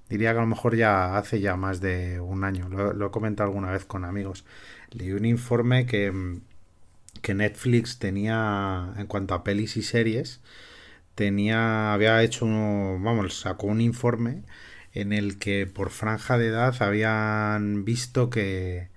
diría 0.08 0.32
que 0.32 0.38
a 0.38 0.42
lo 0.42 0.48
mejor 0.48 0.74
ya 0.74 1.16
hace 1.16 1.38
ya 1.40 1.54
más 1.54 1.80
de 1.80 2.18
un 2.18 2.43
año, 2.43 2.69
lo, 2.69 2.93
lo 2.93 3.06
he 3.06 3.10
comentado 3.12 3.48
alguna 3.48 3.70
vez 3.70 3.84
con 3.84 4.05
amigos, 4.05 4.44
leí 4.90 5.12
un 5.12 5.26
informe 5.26 5.86
que, 5.86 6.40
que 7.22 7.34
Netflix 7.34 8.00
tenía 8.00 8.93
en 8.96 9.06
cuanto 9.06 9.32
a 9.32 9.44
pelis 9.44 9.76
y 9.76 9.82
series, 9.82 10.40
tenía, 11.14 11.92
había 11.94 12.22
hecho, 12.22 12.46
uno, 12.46 12.98
vamos, 13.00 13.40
sacó 13.40 13.66
un 13.68 13.80
informe 13.80 14.42
en 14.92 15.12
el 15.12 15.38
que 15.38 15.66
por 15.66 15.90
franja 15.90 16.38
de 16.38 16.48
edad 16.48 16.74
habían 16.82 17.84
visto 17.84 18.30
que 18.30 18.88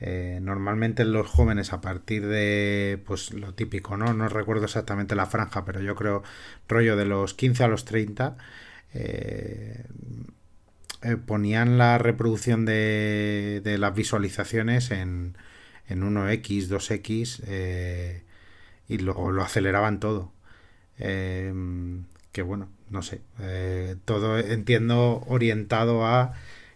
eh, 0.00 0.40
normalmente 0.42 1.04
los 1.04 1.26
jóvenes 1.28 1.72
a 1.72 1.80
partir 1.80 2.26
de 2.26 3.00
pues 3.06 3.32
lo 3.32 3.54
típico, 3.54 3.96
¿no? 3.96 4.12
No 4.14 4.28
recuerdo 4.28 4.64
exactamente 4.66 5.14
la 5.14 5.26
franja, 5.26 5.64
pero 5.64 5.80
yo 5.80 5.94
creo 5.94 6.22
rollo 6.68 6.96
de 6.96 7.04
los 7.06 7.34
15 7.34 7.64
a 7.64 7.68
los 7.68 7.84
30 7.84 8.36
eh, 8.94 9.84
eh, 11.02 11.16
ponían 11.16 11.78
la 11.78 11.98
reproducción 11.98 12.64
de, 12.64 13.60
de 13.64 13.78
las 13.78 13.94
visualizaciones 13.94 14.90
en, 14.90 15.36
en 15.88 16.02
1x, 16.02 16.68
2x 16.68 17.42
eh, 17.46 18.22
y 18.88 18.98
lo, 18.98 19.30
lo 19.32 19.42
aceleraban 19.42 20.00
todo. 20.00 20.32
Eh, 20.98 21.52
que 22.32 22.42
bueno, 22.42 22.68
no 22.90 23.02
sé, 23.02 23.20
eh, 23.40 23.96
todo 24.04 24.38
entiendo 24.38 25.22
orientado 25.28 26.06
a 26.06 26.34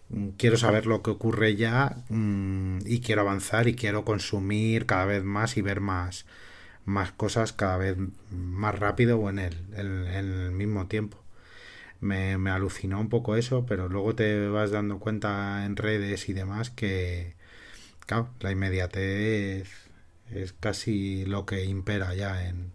mm, 0.09 0.29
quiero 0.37 0.57
saber 0.57 0.85
lo 0.85 1.01
que 1.03 1.11
ocurre 1.11 1.55
ya 1.55 1.97
mmm, 2.09 2.79
y 2.85 3.01
quiero 3.01 3.21
avanzar 3.21 3.67
y 3.67 3.75
quiero 3.75 4.05
consumir 4.05 4.85
cada 4.85 5.05
vez 5.05 5.23
más 5.23 5.57
y 5.57 5.61
ver 5.61 5.81
más, 5.81 6.25
más 6.85 7.11
cosas 7.11 7.53
cada 7.53 7.77
vez 7.77 7.97
más 8.31 8.77
rápido 8.79 9.19
o 9.19 9.29
en 9.29 9.39
el, 9.39 9.55
el 9.75 10.51
mismo 10.51 10.87
tiempo. 10.87 11.17
Me, 12.01 12.37
me, 12.37 12.51
alucinó 12.51 12.99
un 13.01 13.09
poco 13.09 13.35
eso, 13.35 13.65
pero 13.65 13.89
luego 13.89 14.15
te 14.15 14.47
vas 14.49 14.71
dando 14.71 14.99
cuenta 14.99 15.65
en 15.65 15.75
redes 15.75 16.29
y 16.29 16.33
demás 16.33 16.69
que, 16.69 17.35
la 18.39 18.51
inmediatez 18.51 19.69
es 20.31 20.53
casi 20.53 21.25
lo 21.25 21.45
que 21.45 21.65
impera 21.65 22.13
ya 22.15 22.47
en, 22.47 22.71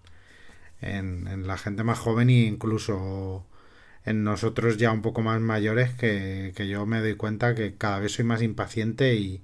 en, 0.83 1.47
la 1.47 1.59
gente 1.59 1.85
más 1.85 1.99
joven 1.99 2.31
e 2.31 2.45
incluso 2.47 3.47
en 4.05 4.25
nosotros 4.25 4.77
ya 4.79 4.93
un 4.93 5.03
poco 5.03 5.23
más 5.23 5.41
mayores 5.41 5.95
que, 5.95 6.53
que, 6.57 6.69
yo 6.69 6.87
me 6.87 7.01
doy 7.01 7.17
cuenta 7.17 7.55
que 7.55 7.77
cada 7.77 8.01
vez 8.01 8.13
soy 8.13 8.25
más 8.25 8.43
impaciente 8.43 9.15
y, 9.15 9.43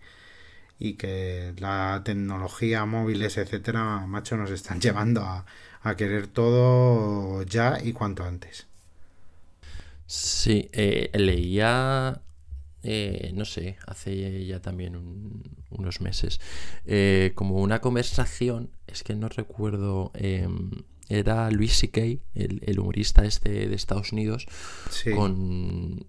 y 0.78 0.94
que 0.94 1.54
la 1.58 2.02
tecnología, 2.04 2.84
móviles, 2.86 3.38
etcétera, 3.38 4.06
macho, 4.06 4.36
nos 4.36 4.50
están 4.50 4.80
llevando 4.82 5.22
a, 5.22 5.46
a 5.82 5.96
querer 5.96 6.26
todo 6.28 7.42
ya 7.42 7.78
y 7.82 7.92
cuanto 7.92 8.24
antes. 8.24 8.66
Sí, 10.06 10.70
eh, 10.72 11.10
leía, 11.14 12.22
eh, 12.82 13.30
no 13.34 13.44
sé, 13.44 13.76
hace 13.86 14.46
ya 14.46 14.60
también 14.60 14.96
un, 14.96 15.42
unos 15.70 16.00
meses, 16.00 16.40
eh, 16.86 17.32
como 17.34 17.56
una 17.56 17.80
conversación, 17.80 18.70
es 18.86 19.02
que 19.02 19.14
no 19.14 19.28
recuerdo 19.28 20.12
era 21.08 21.50
Luis 21.50 21.76
C.K., 21.78 22.00
el, 22.34 22.60
el 22.66 22.78
humorista 22.78 23.24
este 23.24 23.68
de 23.68 23.74
Estados 23.74 24.12
Unidos, 24.12 24.46
Sí. 24.90 25.10
con 25.12 26.06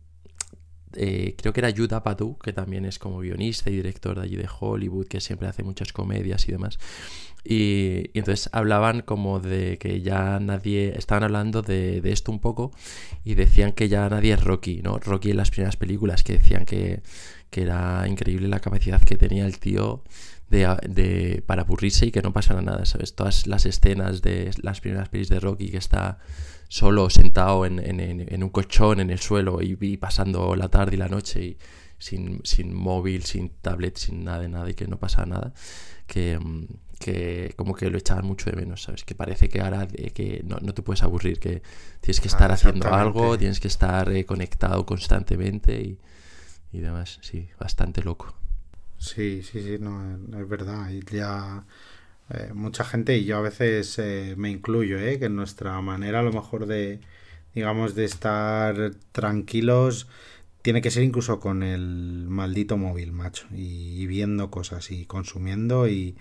eh, 0.96 1.36
creo 1.38 1.54
que 1.54 1.60
era 1.60 1.70
Yuda 1.70 2.02
Padu, 2.02 2.38
que 2.40 2.52
también 2.52 2.84
es 2.84 2.98
como 2.98 3.20
guionista 3.20 3.70
y 3.70 3.76
director 3.76 4.18
de 4.18 4.26
allí 4.26 4.36
de 4.36 4.50
Hollywood, 4.60 5.08
que 5.08 5.22
siempre 5.22 5.48
hace 5.48 5.62
muchas 5.64 5.94
comedias 5.94 6.48
y 6.50 6.52
demás. 6.52 6.80
Y, 7.44 8.10
y 8.14 8.20
entonces 8.20 8.50
hablaban 8.54 9.02
como 9.02 9.40
de 9.40 9.78
que 9.78 10.02
ya 10.02 10.40
nadie, 10.40 10.98
estaban 10.98 11.24
hablando 11.24 11.62
de, 11.62 12.02
de 12.02 12.12
esto 12.12 12.32
un 12.32 12.40
poco 12.40 12.72
y 13.24 13.36
decían 13.36 13.72
que 13.72 13.88
ya 13.88 14.10
nadie 14.10 14.34
es 14.34 14.44
Rocky, 14.44 14.82
¿no? 14.82 14.98
Rocky 14.98 15.30
en 15.32 15.38
las 15.38 15.52
primeras 15.52 15.78
películas, 15.78 16.24
que 16.24 16.34
decían 16.34 16.66
que, 16.66 17.02
que 17.52 17.62
era 17.62 18.06
increíble 18.08 18.48
la 18.48 18.60
capacidad 18.60 19.02
que 19.02 19.16
tenía 19.16 19.46
el 19.46 19.60
tío 19.60 20.04
de, 20.50 20.76
de- 20.88 21.44
para 21.46 21.62
aburrirse 21.64 22.06
y 22.08 22.12
que 22.12 22.22
no 22.22 22.34
pasara 22.34 22.62
nada, 22.62 22.86
¿sabes? 22.86 23.16
Todas 23.16 23.48
las 23.48 23.66
escenas 23.66 24.22
de 24.22 24.52
las 24.62 24.82
primeras 24.82 25.10
pelis 25.10 25.30
de 25.30 25.40
Rocky 25.40 25.70
que 25.70 25.78
está 25.78 26.20
solo 26.68 27.10
sentado 27.10 27.66
en, 27.66 27.80
en- 27.80 28.00
en- 28.00 28.34
en 28.34 28.44
un 28.44 28.50
colchón 28.50 29.00
en 29.00 29.10
el 29.12 29.20
suelo 29.20 29.62
y, 29.62 29.78
y 29.80 29.98
pasando 29.98 30.56
la 30.56 30.70
tarde 30.70 30.96
y 30.96 30.98
la 30.98 31.08
noche 31.10 31.44
y 31.44 31.58
sin, 31.98 32.42
sin 32.44 32.74
móvil, 32.74 33.24
sin 33.26 33.50
tablet, 33.62 33.98
sin 33.98 34.24
nada 34.24 34.40
de 34.40 34.50
nada 34.50 34.70
y 34.70 34.74
que 34.74 34.88
no 34.88 34.98
pasa 35.00 35.26
nada, 35.26 35.54
que, 36.08 36.40
mm, 36.40 36.66
que 37.00 37.54
como 37.56 37.74
que 37.76 37.90
lo 37.90 37.98
echaban 37.98 38.26
mucho 38.26 38.50
de 38.50 38.56
menos, 38.56 38.84
¿sabes? 38.84 39.04
Que 39.04 39.16
parece 39.16 39.50
que 39.50 39.62
ahora 39.62 39.88
eh, 39.94 40.12
que 40.12 40.42
no, 40.46 40.58
no 40.62 40.74
te 40.74 40.82
puedes 40.82 41.04
aburrir, 41.04 41.40
que 41.40 41.62
tienes 42.02 42.20
que 42.22 42.28
Ah, 42.28 42.28
estar 42.30 42.52
haciendo 42.52 42.94
algo, 42.94 43.38
tienes 43.38 43.60
que 43.60 43.68
estar 43.68 44.10
eh, 44.12 44.26
conectado 44.26 44.86
constantemente 44.86 45.82
y, 45.82 46.00
y 46.72 46.80
demás, 46.80 47.20
sí, 47.22 47.50
bastante 47.60 48.04
loco. 48.04 48.36
Sí, 49.00 49.44
sí, 49.44 49.62
sí, 49.64 49.78
no, 49.80 50.18
es 50.40 50.48
verdad. 50.50 50.90
Ya 51.12 51.66
eh, 52.30 52.52
mucha 52.54 52.84
gente, 52.86 53.18
y 53.18 53.26
yo 53.26 53.38
a 53.38 53.42
veces 53.42 53.98
eh, 54.00 54.36
me 54.38 54.52
incluyo, 54.52 55.00
eh, 55.00 55.20
que 55.20 55.30
nuestra 55.30 55.80
manera 55.82 56.20
a 56.20 56.24
lo 56.24 56.34
mejor 56.34 56.66
de, 56.68 57.02
digamos, 57.56 57.96
de 57.96 58.06
estar 58.06 58.92
tranquilos 59.14 60.08
tiene 60.62 60.82
que 60.82 60.92
ser 60.92 61.04
incluso 61.04 61.40
con 61.40 61.64
el 61.64 62.28
maldito 62.30 62.78
móvil, 62.78 63.14
macho, 63.14 63.48
y, 63.56 64.02
y 64.04 64.08
viendo 64.08 64.52
cosas 64.52 64.92
y 64.92 65.06
consumiendo 65.06 65.88
y, 65.90 66.18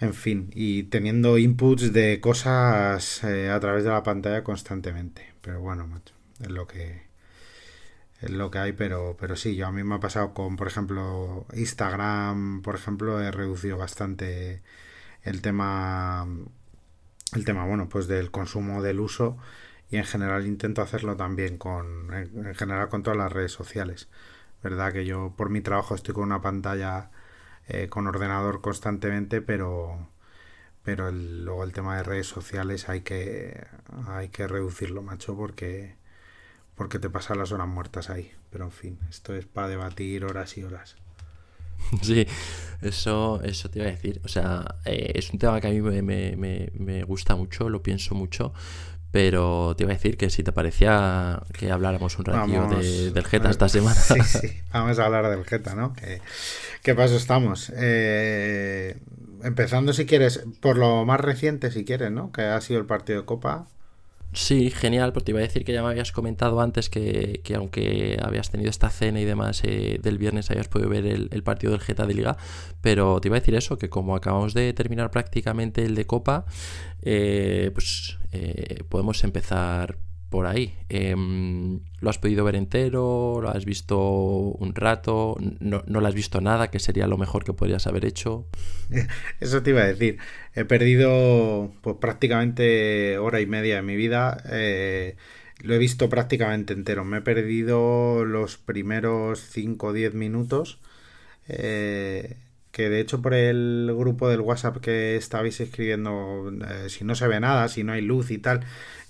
en 0.00 0.14
fin, 0.14 0.50
y 0.54 0.84
teniendo 0.84 1.36
inputs 1.38 1.92
de 1.92 2.20
cosas 2.20 3.22
eh, 3.24 3.50
a 3.50 3.60
través 3.60 3.84
de 3.84 3.90
la 3.90 4.02
pantalla 4.02 4.42
constantemente. 4.44 5.34
Pero 5.42 5.60
bueno, 5.60 5.86
macho, 5.86 6.14
es 6.40 6.48
lo 6.50 6.66
que 6.66 7.02
es 8.20 8.30
lo 8.30 8.50
que 8.50 8.58
hay, 8.58 8.72
pero, 8.72 9.16
pero 9.18 9.36
sí, 9.36 9.56
yo 9.56 9.66
a 9.66 9.72
mí 9.72 9.82
me 9.84 9.96
ha 9.96 10.00
pasado 10.00 10.34
con, 10.34 10.56
por 10.56 10.66
ejemplo, 10.68 11.46
Instagram, 11.54 12.62
por 12.62 12.74
ejemplo, 12.76 13.20
he 13.20 13.30
reducido 13.30 13.78
bastante 13.78 14.62
el 15.24 15.42
tema, 15.42 16.26
el 17.34 17.44
tema, 17.44 17.64
bueno, 17.66 17.88
pues 17.88 18.06
del 18.08 18.30
consumo, 18.30 18.82
del 18.82 19.00
uso, 19.00 19.36
y 19.90 19.96
en 19.96 20.04
general 20.04 20.46
intento 20.46 20.82
hacerlo 20.82 21.16
también 21.16 21.58
con, 21.58 22.12
en, 22.14 22.46
en 22.46 22.54
general 22.54 22.88
con 22.88 23.02
todas 23.02 23.18
las 23.18 23.32
redes 23.32 23.52
sociales. 23.52 24.08
Verdad 24.62 24.92
que 24.92 25.06
yo 25.06 25.34
por 25.36 25.50
mi 25.50 25.60
trabajo 25.60 25.94
estoy 25.94 26.14
con 26.14 26.24
una 26.24 26.42
pantalla 26.42 27.10
eh, 27.68 27.88
con 27.88 28.06
ordenador 28.06 28.60
constantemente, 28.60 29.40
pero 29.42 30.08
pero 30.84 31.08
el- 31.10 31.44
luego 31.44 31.64
el 31.64 31.72
tema 31.74 31.96
de 31.96 32.02
redes 32.04 32.26
sociales 32.28 32.88
hay 32.88 33.02
que 33.02 33.66
hay 34.08 34.28
que 34.30 34.48
reducirlo, 34.48 35.02
macho, 35.02 35.36
porque 35.36 35.96
porque 36.80 36.98
te 36.98 37.10
pasan 37.10 37.36
las 37.36 37.52
horas 37.52 37.68
muertas 37.68 38.08
ahí. 38.08 38.32
Pero 38.48 38.64
en 38.64 38.70
fin, 38.72 38.98
esto 39.10 39.34
es 39.34 39.44
para 39.44 39.68
debatir 39.68 40.24
horas 40.24 40.56
y 40.56 40.62
horas. 40.62 40.96
Sí, 42.02 42.26
eso, 42.80 43.42
eso 43.42 43.68
te 43.68 43.80
iba 43.80 43.88
a 43.88 43.90
decir. 43.90 44.22
O 44.24 44.28
sea, 44.28 44.76
eh, 44.86 45.12
es 45.14 45.30
un 45.30 45.38
tema 45.38 45.60
que 45.60 45.66
a 45.66 45.70
mí 45.72 45.82
me, 45.82 46.00
me- 46.36 46.70
me- 46.72 47.02
gusta 47.04 47.36
mucho, 47.36 47.68
lo 47.68 47.82
pienso 47.82 48.14
mucho, 48.14 48.54
pero 49.12 49.74
te 49.76 49.84
iba 49.84 49.92
a 49.92 49.96
decir 49.96 50.16
que 50.16 50.30
si 50.30 50.42
te 50.42 50.52
parecía 50.52 51.42
que 51.52 51.70
habláramos 51.70 52.18
un 52.18 52.24
ratillo 52.24 52.66
de- 52.66 53.10
del 53.10 53.26
Geta 53.26 53.50
esta 53.50 53.68
semana. 53.76 54.00
Sí, 54.00 54.22
sí, 54.22 54.48
vamos 54.72 54.98
a 54.98 55.04
hablar 55.04 55.28
del 55.28 55.44
Geta, 55.44 55.74
¿no? 55.74 55.92
¿Qué, 55.92 56.22
qué 56.82 56.94
paso 56.94 57.16
estamos? 57.16 57.70
Eh, 57.76 58.96
empezando, 59.42 59.92
si 59.92 60.06
quieres, 60.06 60.44
por 60.60 60.78
lo 60.78 61.04
más 61.04 61.20
reciente, 61.20 61.70
si 61.70 61.84
quieres, 61.84 62.10
¿no? 62.10 62.32
Que 62.32 62.40
ha 62.42 62.58
sido 62.62 62.80
el 62.80 62.86
partido 62.86 63.20
de 63.20 63.26
Copa. 63.26 63.66
Sí, 64.32 64.70
genial, 64.70 65.12
porque 65.12 65.26
te 65.26 65.30
iba 65.32 65.40
a 65.40 65.42
decir 65.42 65.64
que 65.64 65.72
ya 65.72 65.82
me 65.82 65.88
habías 65.88 66.12
comentado 66.12 66.60
antes 66.60 66.88
que, 66.88 67.40
que 67.42 67.56
aunque 67.56 68.16
habías 68.22 68.48
tenido 68.50 68.70
esta 68.70 68.88
cena 68.88 69.20
y 69.20 69.24
demás 69.24 69.62
eh, 69.64 69.98
del 70.00 70.18
viernes, 70.18 70.50
habías 70.52 70.68
podido 70.68 70.88
ver 70.88 71.04
el, 71.04 71.42
partido 71.42 71.72
del 71.72 71.80
Geta 71.80 72.06
de 72.06 72.14
Liga, 72.14 72.36
pero 72.80 73.20
te 73.20 73.26
iba 73.26 73.36
a 73.36 73.40
decir 73.40 73.56
eso, 73.56 73.76
que 73.76 73.88
como 73.88 74.14
acabamos 74.14 74.54
de 74.54 74.72
terminar 74.72 75.10
prácticamente 75.10 75.84
el 75.84 75.96
de 75.96 76.06
Copa, 76.06 76.46
eh, 77.02 77.72
pues 77.74 78.18
eh, 78.30 78.84
podemos 78.88 79.24
empezar 79.24 79.98
por 80.30 80.46
ahí. 80.46 80.74
Em, 80.88 81.80
¿Lo 82.00 82.10
has 82.10 82.18
podido 82.18 82.44
ver 82.44 82.56
entero? 82.56 83.40
¿Lo 83.42 83.50
has 83.50 83.64
visto 83.64 83.98
un 84.00 84.74
rato? 84.74 85.36
¿No, 85.60 85.82
no 85.86 86.06
has 86.06 86.14
visto 86.14 86.40
nada? 86.40 86.70
que 86.70 86.78
sería 86.80 87.06
lo 87.06 87.18
mejor 87.18 87.44
que 87.44 87.52
podrías 87.52 87.86
haber 87.86 88.04
hecho? 88.06 88.46
Eso 89.40 89.62
te 89.62 89.70
iba 89.70 89.82
a 89.82 89.86
decir. 89.86 90.18
He 90.54 90.64
perdido 90.64 91.72
pues 91.82 91.96
prácticamente 92.00 93.18
hora 93.18 93.40
y 93.40 93.46
media 93.46 93.76
de 93.76 93.82
mi 93.82 93.96
vida. 93.96 94.42
eh, 94.50 95.16
lo 95.62 95.74
he 95.74 95.78
visto 95.78 96.08
prácticamente 96.08 96.72
entero. 96.72 97.04
Me 97.04 97.18
he 97.18 97.20
perdido 97.22 98.24
los 98.24 98.56
primeros 98.56 99.40
5 99.40 99.88
o 99.88 99.92
10 99.92 100.14
minutos. 100.14 100.80
eh, 101.48 102.36
que 102.72 102.88
de 102.88 103.00
hecho 103.00 103.20
por 103.20 103.34
el 103.34 103.92
grupo 103.96 104.28
del 104.28 104.40
WhatsApp 104.40 104.78
que 104.78 105.16
estabais 105.16 105.60
escribiendo, 105.60 106.52
eh, 106.68 106.88
si 106.88 107.04
no 107.04 107.14
se 107.14 107.26
ve 107.26 107.40
nada, 107.40 107.68
si 107.68 107.84
no 107.84 107.92
hay 107.92 108.00
luz 108.02 108.30
y 108.30 108.38
tal, 108.38 108.60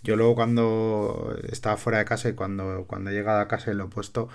yo 0.03 0.17
luego 0.17 0.35
cuando 0.35 1.37
estaba 1.51 1.77
fuera 1.77 1.99
de 1.99 2.05
casa 2.05 2.29
y 2.31 2.33
cuando, 2.33 2.85
cuando 2.87 3.11
he 3.11 3.13
llegado 3.13 3.41
a 3.41 3.49
casa 3.49 3.71
y 3.71 3.75
lo 3.75 3.85
he 3.85 3.89
puesto, 3.89 4.29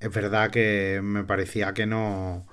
es 0.00 0.12
verdad 0.12 0.50
que 0.50 1.00
me 1.02 1.24
parecía 1.24 1.74
que 1.74 1.86
no, 1.86 2.46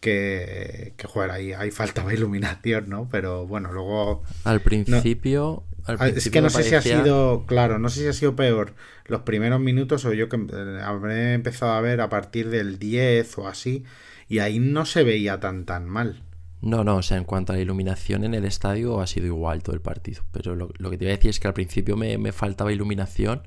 que, 0.00 0.94
que 0.96 1.06
joder, 1.06 1.30
ahí, 1.30 1.52
ahí 1.52 1.70
faltaba 1.70 2.12
iluminación, 2.14 2.88
¿no? 2.88 3.08
Pero 3.10 3.46
bueno, 3.46 3.72
luego... 3.72 4.22
Al 4.44 4.60
principio... 4.60 5.62
al 5.86 5.96
Ah, 5.98 6.08
Es 6.08 6.30
que 6.30 6.40
no 6.40 6.50
sé 6.50 6.62
si 6.62 6.74
ha 6.74 6.82
sido, 6.82 7.44
claro, 7.46 7.78
no 7.78 7.88
sé 7.88 8.00
si 8.00 8.08
ha 8.08 8.12
sido 8.12 8.36
peor 8.36 8.74
los 9.06 9.22
primeros 9.22 9.60
minutos 9.60 10.04
o 10.04 10.12
yo 10.12 10.28
que 10.28 10.36
eh, 10.36 10.80
habré 10.82 11.34
empezado 11.34 11.72
a 11.72 11.80
ver 11.80 12.00
a 12.00 12.08
partir 12.08 12.48
del 12.48 12.78
10 12.78 13.38
o 13.38 13.48
así 13.48 13.84
y 14.30 14.38
ahí 14.38 14.60
no 14.60 14.86
se 14.86 15.04
veía 15.04 15.40
tan 15.40 15.66
tan 15.66 15.86
mal. 15.86 16.22
No, 16.62 16.84
no, 16.84 16.96
o 16.96 17.02
sea, 17.02 17.18
en 17.18 17.24
cuanto 17.24 17.52
a 17.52 17.56
la 17.56 17.62
iluminación 17.62 18.22
en 18.24 18.32
el 18.32 18.44
estadio 18.44 19.00
ha 19.00 19.06
sido 19.06 19.26
igual 19.26 19.62
todo 19.62 19.74
el 19.74 19.82
partido. 19.82 20.22
Pero 20.30 20.54
lo, 20.54 20.70
lo 20.78 20.90
que 20.90 20.96
te 20.96 21.04
iba 21.04 21.12
a 21.12 21.16
decir 21.16 21.30
es 21.30 21.40
que 21.40 21.48
al 21.48 21.54
principio 21.54 21.96
me, 21.96 22.16
me 22.16 22.32
faltaba 22.32 22.72
iluminación 22.72 23.42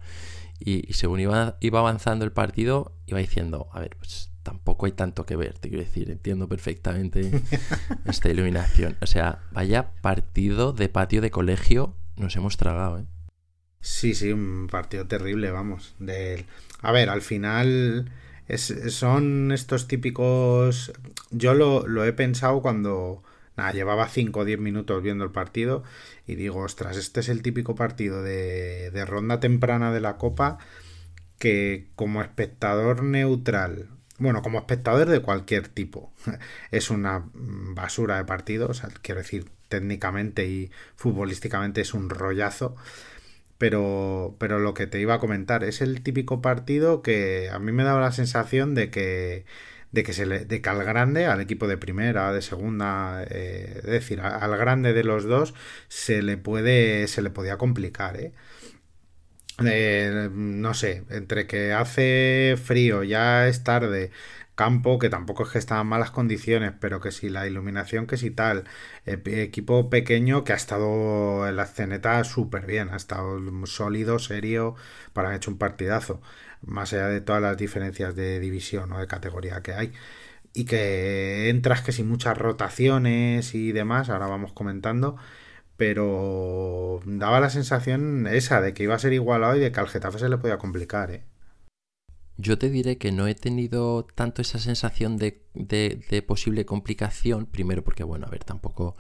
y, 0.60 0.90
y 0.90 0.94
según 0.94 1.22
iba, 1.22 1.58
iba 1.62 1.80
avanzando 1.80 2.25
el 2.25 2.32
partido, 2.32 2.92
iba 3.06 3.20
diciendo, 3.20 3.70
a 3.72 3.80
ver, 3.80 3.96
pues 3.98 4.32
tampoco 4.44 4.86
hay 4.86 4.92
tanto 4.92 5.25
que 5.25 5.38
ver, 5.38 5.58
te 5.58 5.70
quiero 5.70 5.84
decir, 5.84 6.12
entiendo 6.12 6.50
perfectamente 6.50 7.32
esta 8.06 8.30
iluminación. 8.30 8.98
O 9.02 9.08
sea, 9.08 9.40
vaya 9.52 9.92
partido 10.02 10.74
de 10.74 10.90
patio 10.90 11.22
de 11.22 11.32
colegio 11.32 11.96
nos 12.18 12.36
hemos 12.36 12.58
tragado, 12.58 13.00
¿eh? 13.00 13.06
Sí, 13.80 14.16
sí, 14.16 14.32
un 14.32 14.68
partido 14.72 15.08
terrible, 15.08 15.52
vamos. 15.52 15.96
Del... 16.00 16.46
A 16.82 16.92
ver, 16.92 17.10
al 17.10 17.22
final 17.22 18.10
son 18.57 19.51
estos 19.51 19.88
típicos... 19.88 20.93
Yo 21.31 21.53
lo, 21.53 21.88
lo 21.88 22.05
he 22.05 22.13
pensado 22.13 22.62
cuando 22.62 23.23
nada, 23.57 23.71
llevaba 23.71 24.07
5 24.07 24.39
o 24.39 24.45
10 24.45 24.59
minutos 24.59 25.01
viendo 25.03 25.23
el 25.23 25.31
partido 25.31 25.83
y 26.27 26.35
digo, 26.35 26.59
ostras, 26.62 26.97
este 26.97 27.19
es 27.19 27.29
el 27.29 27.41
típico 27.41 27.75
partido 27.75 28.21
de, 28.21 28.91
de 28.91 29.05
ronda 29.05 29.39
temprana 29.39 29.91
de 29.91 30.01
la 30.01 30.17
Copa 30.17 30.57
que 31.39 31.89
como 31.95 32.21
espectador 32.21 33.03
neutral, 33.03 33.89
bueno, 34.17 34.41
como 34.41 34.59
espectador 34.59 35.09
de 35.09 35.21
cualquier 35.21 35.67
tipo, 35.67 36.13
es 36.71 36.89
una 36.89 37.25
basura 37.33 38.17
de 38.17 38.25
partido, 38.25 38.71
quiero 39.01 39.21
decir, 39.21 39.50
técnicamente 39.67 40.45
y 40.45 40.71
futbolísticamente 40.95 41.81
es 41.81 41.93
un 41.93 42.09
rollazo. 42.09 42.75
Pero, 43.63 44.36
pero 44.39 44.60
lo 44.60 44.74
que 44.74 44.88
te 44.88 45.00
iba 45.00 45.13
a 45.13 45.20
comentar 45.20 45.63
es 45.63 45.79
el 45.79 46.03
típico 46.03 46.41
partido 46.41 47.01
que 47.01 47.50
a 47.50 47.60
mí 47.60 47.72
me 47.72 47.86
daba 47.86 48.01
la 48.01 48.12
sensación 48.12 48.75
de 48.75 48.89
que, 48.91 49.46
de 49.93 50.03
que, 50.03 50.12
se 50.12 50.25
le, 50.25 50.43
de 50.43 50.62
que 50.62 50.70
al 50.70 50.84
grande, 50.84 51.27
al 51.27 51.39
equipo 51.39 51.65
de 51.70 51.77
primera, 51.77 52.34
de 52.34 52.41
segunda, 52.41 53.24
eh, 53.24 53.75
es 53.77 53.89
decir, 53.89 54.20
al 54.20 54.58
grande 54.58 54.91
de 54.91 55.05
los 55.05 55.24
dos, 55.24 55.53
se 55.88 56.22
le 56.22 56.36
puede, 56.36 57.08
se 57.08 57.22
le 57.22 57.29
podía 57.29 57.58
complicar, 57.58 58.20
¿eh? 58.20 58.34
Eh, 59.63 60.29
no 60.34 60.74
sé, 60.74 61.03
entre 61.10 61.48
que 61.48 61.72
hace 61.72 62.58
frío, 62.62 63.03
ya 63.03 63.48
es 63.48 63.63
tarde, 63.63 64.12
campo, 64.55 65.00
que 65.00 65.10
tampoco 65.10 65.43
es 65.43 65.50
que 65.50 65.60
está 65.60 65.79
en 65.81 65.88
malas 65.88 66.12
condiciones, 66.12 66.74
pero 66.79 67.00
que 67.01 67.12
si 67.12 67.29
la 67.29 67.48
iluminación, 67.48 68.07
que 68.07 68.17
si 68.17 68.31
tal, 68.31 68.65
equipo 69.05 69.89
pequeño 69.89 70.43
que 70.43 70.53
ha 70.53 70.55
estado 70.55 71.48
en 71.48 71.55
la 71.55 71.63
esceneta 71.63 72.24
súper 72.24 72.65
bien, 72.65 72.89
ha 72.89 72.95
estado 72.98 73.39
sólido, 73.65 74.19
serio, 74.19 74.75
para 75.13 75.29
haber 75.29 75.38
hecho 75.38 75.51
un 75.51 75.57
partidazo, 75.57 76.22
más 76.62 76.93
allá 76.93 77.07
de 77.07 77.22
todas 77.22 77.41
las 77.41 77.57
diferencias 77.57 78.15
de 78.15 78.39
división 78.39 78.91
o 78.93 79.00
de 79.00 79.07
categoría 79.07 79.62
que 79.62 79.74
hay. 79.74 79.93
Y 80.53 80.65
que 80.65 81.50
entras 81.50 81.81
que 81.81 81.91
sin 81.91 82.07
muchas 82.07 82.38
rotaciones 82.38 83.55
y 83.55 83.72
demás, 83.72 84.10
ahora 84.10 84.27
vamos 84.27 84.53
comentando, 84.53 85.17
pero 85.77 87.01
daba 87.05 87.39
la 87.39 87.50
sensación 87.50 88.27
esa 88.27 88.62
de 88.62 88.74
que 88.74 88.83
iba 88.83 88.95
a 88.95 89.00
ser 89.00 89.13
igualado 89.13 89.55
y 89.57 89.60
de 89.60 89.72
que 89.72 89.79
al 89.79 89.88
Getafe 89.89 90.19
se 90.19 90.29
le 90.29 90.38
podía 90.38 90.57
complicar, 90.60 91.12
¿eh? 91.12 91.24
Yo 92.38 92.58
te 92.58 92.70
diré 92.70 92.98
que 92.98 93.12
no 93.12 93.28
he 93.28 93.36
tenido 93.36 94.06
tanto 94.16 94.42
esa 94.42 94.60
sensación 94.60 95.18
de, 95.18 95.44
de, 95.54 96.22
posible 96.24 96.66
complicación, 96.66 97.46
primero 97.46 97.84
porque, 97.84 98.04
bueno, 98.04 98.25
a 98.28 98.30
ver, 98.30 98.44
tampoco... 98.44 98.96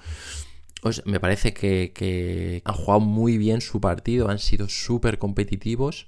me 1.05 1.19
parece 1.19 1.53
que, 1.53 2.61
han 2.65 2.75
jugado 2.75 2.99
muy 2.99 3.37
bien 3.37 3.61
su 3.61 3.81
partido, 3.81 4.29
han 4.29 4.39
sido 4.39 4.69
súper 4.69 5.17
competitivos. 5.17 6.07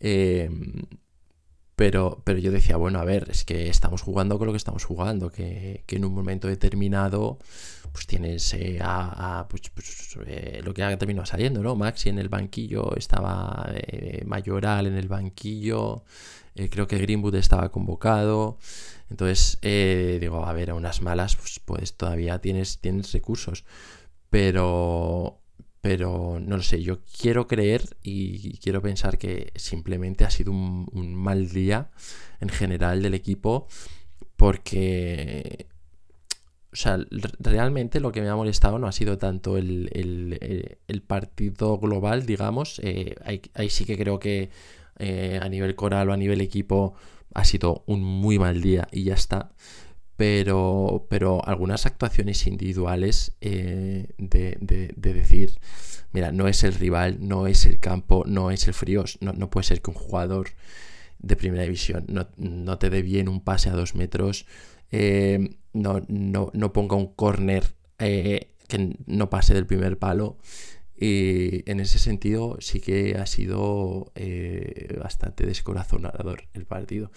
Eh, 0.00 0.50
pero, 1.76 2.20
pero 2.24 2.38
yo 2.38 2.52
decía, 2.52 2.76
bueno, 2.76 2.98
a 3.00 3.04
ver, 3.04 3.28
es 3.30 3.44
que 3.44 3.68
estamos 3.68 4.02
jugando 4.02 4.38
con 4.38 4.46
lo 4.46 4.52
que 4.52 4.58
estamos 4.58 4.84
jugando, 4.84 5.30
que, 5.30 5.82
que 5.86 5.96
en 5.96 6.04
un 6.04 6.14
momento 6.14 6.46
determinado 6.46 7.38
pues 7.92 8.06
tienes 8.06 8.54
eh, 8.54 8.78
a, 8.80 9.46
pues, 9.48 9.62
pues, 9.70 10.16
eh, 10.26 10.60
lo 10.64 10.72
que 10.74 10.82
ha 10.82 10.96
terminado 10.96 11.26
saliendo, 11.26 11.62
¿no? 11.62 11.74
Maxi 11.76 12.08
en 12.08 12.18
el 12.18 12.28
banquillo, 12.28 12.94
estaba 12.96 13.68
eh, 13.74 14.22
Mayoral 14.26 14.86
en 14.86 14.94
el 14.94 15.08
banquillo, 15.08 16.04
creo 16.70 16.86
que 16.86 16.98
Greenwood 16.98 17.34
estaba 17.36 17.70
convocado. 17.70 18.58
Entonces, 19.10 19.58
digo, 20.20 20.46
a 20.46 20.52
ver, 20.52 20.70
a 20.70 20.74
unas 20.74 21.02
malas, 21.02 21.36
pues, 21.36 21.60
pues 21.64 21.94
todavía 21.94 22.40
tienes, 22.40 22.78
tienes 22.80 23.12
recursos. 23.12 23.64
Pero, 24.30 25.40
pero 25.80 26.38
no 26.40 26.56
lo 26.56 26.62
sé, 26.62 26.82
yo 26.82 27.00
quiero 27.04 27.46
creer 27.46 27.96
y 28.02 28.58
quiero 28.58 28.82
pensar 28.82 29.18
que 29.18 29.52
simplemente 29.56 30.24
ha 30.24 30.30
sido 30.30 30.52
un, 30.52 31.14
mal 31.14 31.48
día 31.50 31.90
en 32.40 32.50
general 32.50 33.02
del 33.02 33.14
equipo 33.14 33.66
porque 34.36 35.68
o 36.72 36.76
sea, 36.76 36.98
realmente 37.40 37.98
lo 37.98 38.12
que 38.12 38.20
me 38.20 38.28
ha 38.28 38.36
molestado 38.36 38.78
no 38.78 38.86
ha 38.86 38.92
sido 38.92 39.18
tanto 39.18 39.56
el, 39.56 40.78
partido 41.06 41.78
global, 41.78 42.26
digamos. 42.26 42.80
Eh, 42.84 43.16
ahí, 43.54 43.70
sí 43.70 43.84
que 43.84 43.98
creo 43.98 44.20
que 44.20 44.50
eh, 45.00 45.40
a 45.42 45.48
nivel 45.48 45.74
coral 45.74 46.08
o 46.10 46.12
a 46.12 46.16
nivel 46.16 46.40
equipo 46.40 46.94
ha 47.34 47.44
sido 47.44 47.84
un 47.86 48.02
muy 48.02 48.38
mal 48.38 48.60
día 48.60 48.88
y 48.92 49.04
ya 49.04 49.14
está. 49.14 49.52
Pero, 50.16 51.06
pero 51.08 51.42
algunas 51.46 51.86
actuaciones 51.86 52.46
individuales 52.46 53.32
eh, 53.40 54.08
de, 54.18 54.92
decir, 54.96 55.58
mira, 56.12 56.30
no 56.30 56.46
es 56.46 56.62
el 56.62 56.74
rival, 56.74 57.16
no 57.20 57.46
es 57.46 57.64
el 57.64 57.80
campo, 57.80 58.24
no 58.26 58.50
es 58.50 58.68
el 58.68 58.74
frío, 58.74 59.04
no, 59.20 59.32
no 59.32 59.48
puede 59.48 59.64
ser 59.64 59.80
que 59.80 59.90
un 59.90 59.96
jugador 59.96 60.48
de 61.18 61.36
primera 61.36 61.62
división 61.62 62.04
no, 62.08 62.28
no 62.36 62.78
te 62.78 62.90
dé 62.90 63.00
bien 63.02 63.28
un 63.28 63.42
pase 63.42 63.70
a 63.70 63.72
dos 63.72 63.94
metros 63.94 64.46
eh, 64.90 65.56
no, 65.72 66.02
no, 66.08 66.72
ponga 66.72 66.96
un 66.96 67.14
corner 67.14 67.64
que 67.98 68.96
no 69.06 69.30
pase 69.30 69.54
del 69.54 69.66
primer 69.66 69.98
palo. 69.98 70.38
Y 71.00 71.68
en 71.70 71.80
ese 71.80 71.98
sentido 71.98 72.58
sí 72.60 72.80
que 72.80 73.16
ha 73.16 73.24
sido 73.24 74.12
eh, 74.14 74.96
bastante 75.02 75.46
descorazonador 75.46 76.44
el 76.52 76.66
partido. 76.66 77.10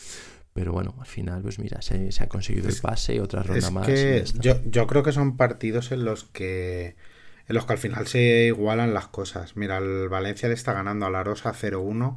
Pero 0.53 0.71
bueno, 0.71 0.95
al 0.99 1.05
final, 1.05 1.41
pues 1.41 1.59
mira, 1.59 1.81
se, 1.81 2.09
ha 2.19 2.27
conseguido 2.27 2.69
el 2.69 2.77
pase, 2.79 3.19
otra 3.19 3.43
ronda 3.43 3.71
más. 3.71 3.87
yo, 4.39 4.55
yo 4.65 4.87
creo 4.87 5.03
que 5.03 5.11
son 5.11 5.35
partidos 5.35 5.91
en 5.91 6.05
los 6.05 6.23
que 6.23 6.95
en 7.47 7.55
los 7.55 7.65
que 7.65 7.73
al 7.73 7.79
final 7.79 8.07
se 8.07 8.45
igualan 8.45 8.93
las 8.93 9.07
cosas. 9.07 9.57
Mira, 9.57 9.79
el 9.79 10.07
Valencia 10.07 10.47
le 10.47 10.55
está 10.55 10.73
ganando 10.73 11.05
a 11.05 11.09
la 11.09 11.23
Rosa 11.23 11.53
0-1 11.53 12.15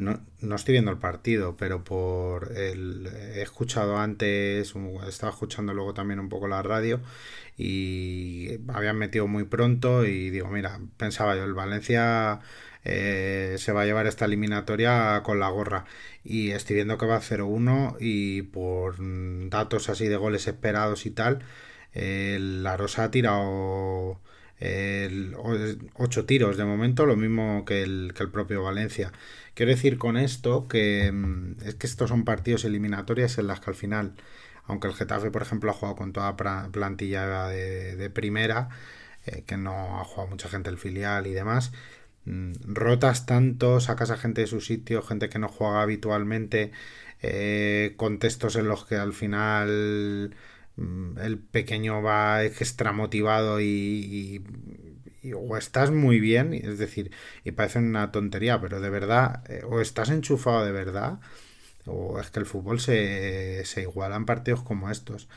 no, 0.00 0.20
no 0.40 0.56
estoy 0.56 0.72
viendo 0.72 0.90
el 0.90 0.98
partido, 0.98 1.56
pero 1.56 1.84
por 1.84 2.56
el, 2.56 3.06
he 3.06 3.42
escuchado 3.42 3.98
antes, 3.98 4.74
estaba 5.08 5.32
escuchando 5.32 5.74
luego 5.74 5.94
también 5.94 6.20
un 6.20 6.28
poco 6.28 6.48
la 6.48 6.62
radio 6.62 7.00
y 7.56 8.58
habían 8.68 8.96
metido 8.98 9.26
muy 9.26 9.44
pronto 9.44 10.04
y 10.04 10.30
digo, 10.30 10.48
mira, 10.48 10.80
pensaba 10.96 11.36
yo, 11.36 11.44
el 11.44 11.54
Valencia 11.54 12.40
eh, 12.84 13.56
se 13.58 13.72
va 13.72 13.82
a 13.82 13.84
llevar 13.86 14.06
esta 14.06 14.24
eliminatoria 14.24 15.22
con 15.22 15.40
la 15.40 15.48
gorra. 15.50 15.84
Y 16.24 16.50
estoy 16.52 16.76
viendo 16.76 16.98
que 16.98 17.06
va 17.06 17.16
a 17.16 17.20
0-1 17.20 17.96
y 18.00 18.42
por 18.42 18.96
datos 19.50 19.88
así 19.88 20.08
de 20.08 20.16
goles 20.16 20.46
esperados 20.48 21.06
y 21.06 21.10
tal, 21.10 21.40
la 21.92 22.76
Rosa 22.76 23.04
ha 23.04 23.10
tirado 23.10 24.20
el, 24.60 25.34
ocho 25.94 26.26
tiros 26.26 26.56
de 26.56 26.64
momento, 26.64 27.06
lo 27.06 27.16
mismo 27.16 27.64
que 27.64 27.82
el, 27.82 28.12
que 28.14 28.22
el 28.22 28.30
propio 28.30 28.62
Valencia. 28.62 29.12
Quiero 29.54 29.72
decir 29.72 29.98
con 29.98 30.16
esto 30.16 30.68
que 30.68 31.10
mm, 31.12 31.62
es 31.64 31.74
que 31.76 31.86
estos 31.86 32.10
son 32.10 32.24
partidos 32.24 32.64
eliminatorios 32.64 33.38
en 33.38 33.46
las 33.46 33.60
que 33.60 33.70
al 33.70 33.76
final, 33.76 34.14
aunque 34.66 34.88
el 34.88 34.94
Getafe, 34.94 35.30
por 35.30 35.42
ejemplo, 35.42 35.70
ha 35.70 35.74
jugado 35.74 35.96
con 35.96 36.12
toda 36.12 36.36
plantilla 36.36 37.48
de, 37.48 38.10
primera, 38.10 38.68
eh, 39.26 39.44
que 39.46 39.56
no 39.56 40.00
ha 40.00 40.04
jugado 40.04 40.28
mucha 40.30 40.48
gente 40.48 40.70
el 40.70 40.78
filial 40.78 41.26
y 41.26 41.32
demás, 41.32 41.72
mm, 42.26 42.52
rotas 42.74 43.26
tanto, 43.26 43.80
sacas 43.80 44.10
a 44.10 44.16
gente 44.18 44.42
de 44.42 44.46
su 44.46 44.60
sitio, 44.60 45.02
gente 45.02 45.28
que 45.30 45.38
no 45.38 45.48
juega 45.48 45.82
habitualmente, 45.82 46.72
eh, 47.22 47.94
contextos 47.96 48.56
en 48.56 48.68
los 48.68 48.86
que 48.86 48.96
al 48.96 49.12
final 49.12 50.34
el 50.76 51.38
pequeño 51.38 52.02
va 52.02 52.44
extra 52.44 52.92
motivado 52.92 53.60
y, 53.60 54.42
o 55.36 55.56
estás 55.56 55.90
muy 55.90 56.20
bien, 56.20 56.54
es 56.54 56.78
decir, 56.78 57.10
y 57.44 57.52
parece 57.52 57.78
una 57.78 58.12
tontería, 58.12 58.60
pero 58.60 58.80
de 58.80 58.90
verdad, 58.90 59.44
eh, 59.50 59.62
o 59.66 59.80
estás 59.80 60.10
enchufado 60.10 60.64
de 60.64 60.72
verdad, 60.72 61.20
o 61.86 62.20
es 62.20 62.30
que 62.30 62.40
el 62.40 62.46
fútbol 62.46 62.80
se, 62.80 63.64
se 63.64 63.82
iguala 63.82 64.16
en 64.16 64.26
partidos 64.26 64.62
como 64.62 64.90
estos. 64.90 65.28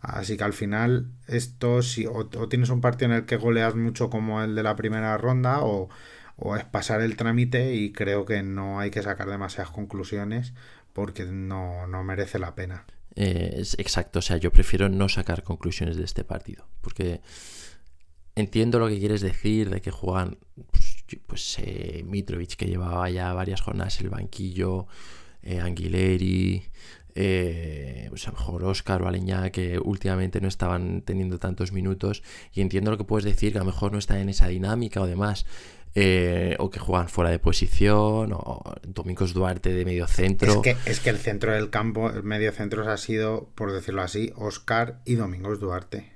Así 0.00 0.36
que 0.36 0.44
al 0.44 0.52
final, 0.52 1.08
esto, 1.28 1.82
si, 1.82 2.06
o, 2.06 2.26
tienes 2.48 2.70
un 2.70 2.80
partido 2.80 3.12
en 3.12 3.18
el 3.18 3.26
que 3.26 3.36
goleas 3.36 3.74
mucho 3.76 4.10
como 4.10 4.42
el 4.42 4.54
de 4.54 4.62
la 4.64 4.76
primera 4.76 5.16
ronda, 5.18 5.62
o, 5.62 5.88
o 6.36 6.56
es 6.56 6.64
pasar 6.64 7.00
el 7.02 7.16
trámite 7.16 7.74
y 7.74 7.92
creo 7.92 8.24
que 8.26 8.42
no 8.42 8.80
hay 8.80 8.90
que 8.90 9.02
sacar 9.02 9.28
demasiadas 9.28 9.70
conclusiones 9.72 10.54
porque 10.92 11.24
no, 11.24 11.86
no 11.86 12.04
merece 12.04 12.38
la 12.38 12.54
pena. 12.54 12.84
Eh, 13.14 13.56
es 13.58 13.74
exacto, 13.78 14.20
o 14.20 14.22
sea, 14.22 14.36
yo 14.36 14.52
prefiero 14.52 14.88
no 14.88 15.08
sacar 15.08 15.42
conclusiones 15.42 15.96
de 15.96 16.04
este 16.04 16.24
partido, 16.24 16.66
porque 16.80 17.20
entiendo 18.34 18.78
lo 18.78 18.88
que 18.88 18.98
quieres 18.98 19.20
decir 19.20 19.68
de 19.68 19.82
que 19.82 19.90
juegan 19.90 20.38
pues, 20.70 20.96
pues 21.26 21.58
eh, 21.58 22.02
Mitrovic 22.06 22.56
que 22.56 22.66
llevaba 22.66 23.10
ya 23.10 23.32
varias 23.34 23.60
jornadas 23.60 24.00
el 24.00 24.08
banquillo, 24.08 24.86
eh, 25.42 25.60
Anguileri, 25.60 26.62
pues 27.14 28.26
a 28.26 28.30
lo 28.30 28.38
mejor 28.38 28.64
Oscar 28.64 29.02
o 29.02 29.08
Aleñá 29.08 29.50
que 29.50 29.78
últimamente 29.78 30.40
no 30.40 30.48
estaban 30.48 31.02
teniendo 31.02 31.38
tantos 31.38 31.70
minutos 31.70 32.22
y 32.54 32.62
entiendo 32.62 32.90
lo 32.90 32.96
que 32.96 33.04
puedes 33.04 33.26
decir 33.26 33.52
que 33.52 33.58
a 33.58 33.60
lo 33.60 33.66
mejor 33.66 33.92
no 33.92 33.98
están 33.98 34.18
en 34.18 34.30
esa 34.30 34.48
dinámica 34.48 35.02
o 35.02 35.06
demás 35.06 35.44
eh, 35.94 36.56
o 36.58 36.70
que 36.70 36.78
juegan 36.78 37.08
fuera 37.08 37.30
de 37.30 37.38
posición, 37.38 38.32
o 38.32 38.74
Domingos 38.82 39.34
Duarte 39.34 39.74
de 39.74 39.84
medio 39.84 40.06
centro. 40.06 40.54
Es 40.54 40.58
que, 40.58 40.90
es 40.90 41.00
que 41.00 41.10
el 41.10 41.18
centro 41.18 41.52
del 41.52 41.68
campo, 41.68 42.08
el 42.08 42.22
medio 42.22 42.50
centro 42.52 42.88
ha 42.88 42.96
sido, 42.96 43.50
por 43.54 43.72
decirlo 43.72 44.02
así, 44.02 44.32
Oscar 44.36 45.02
y 45.04 45.16
Domingos 45.16 45.60
Duarte. 45.60 46.12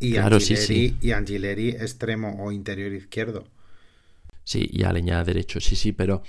Y, 0.00 0.14
claro, 0.14 0.36
Angileri, 0.36 0.96
y 1.00 1.12
Angileri 1.12 1.68
extremo 1.70 2.44
o 2.44 2.50
interior 2.50 2.92
izquierdo. 2.92 3.44
Sí, 4.42 4.68
y 4.70 4.82
Aleña 4.82 5.22
derecho, 5.22 5.60
sí, 5.60 5.76
sí, 5.76 5.92
pero 5.92 6.22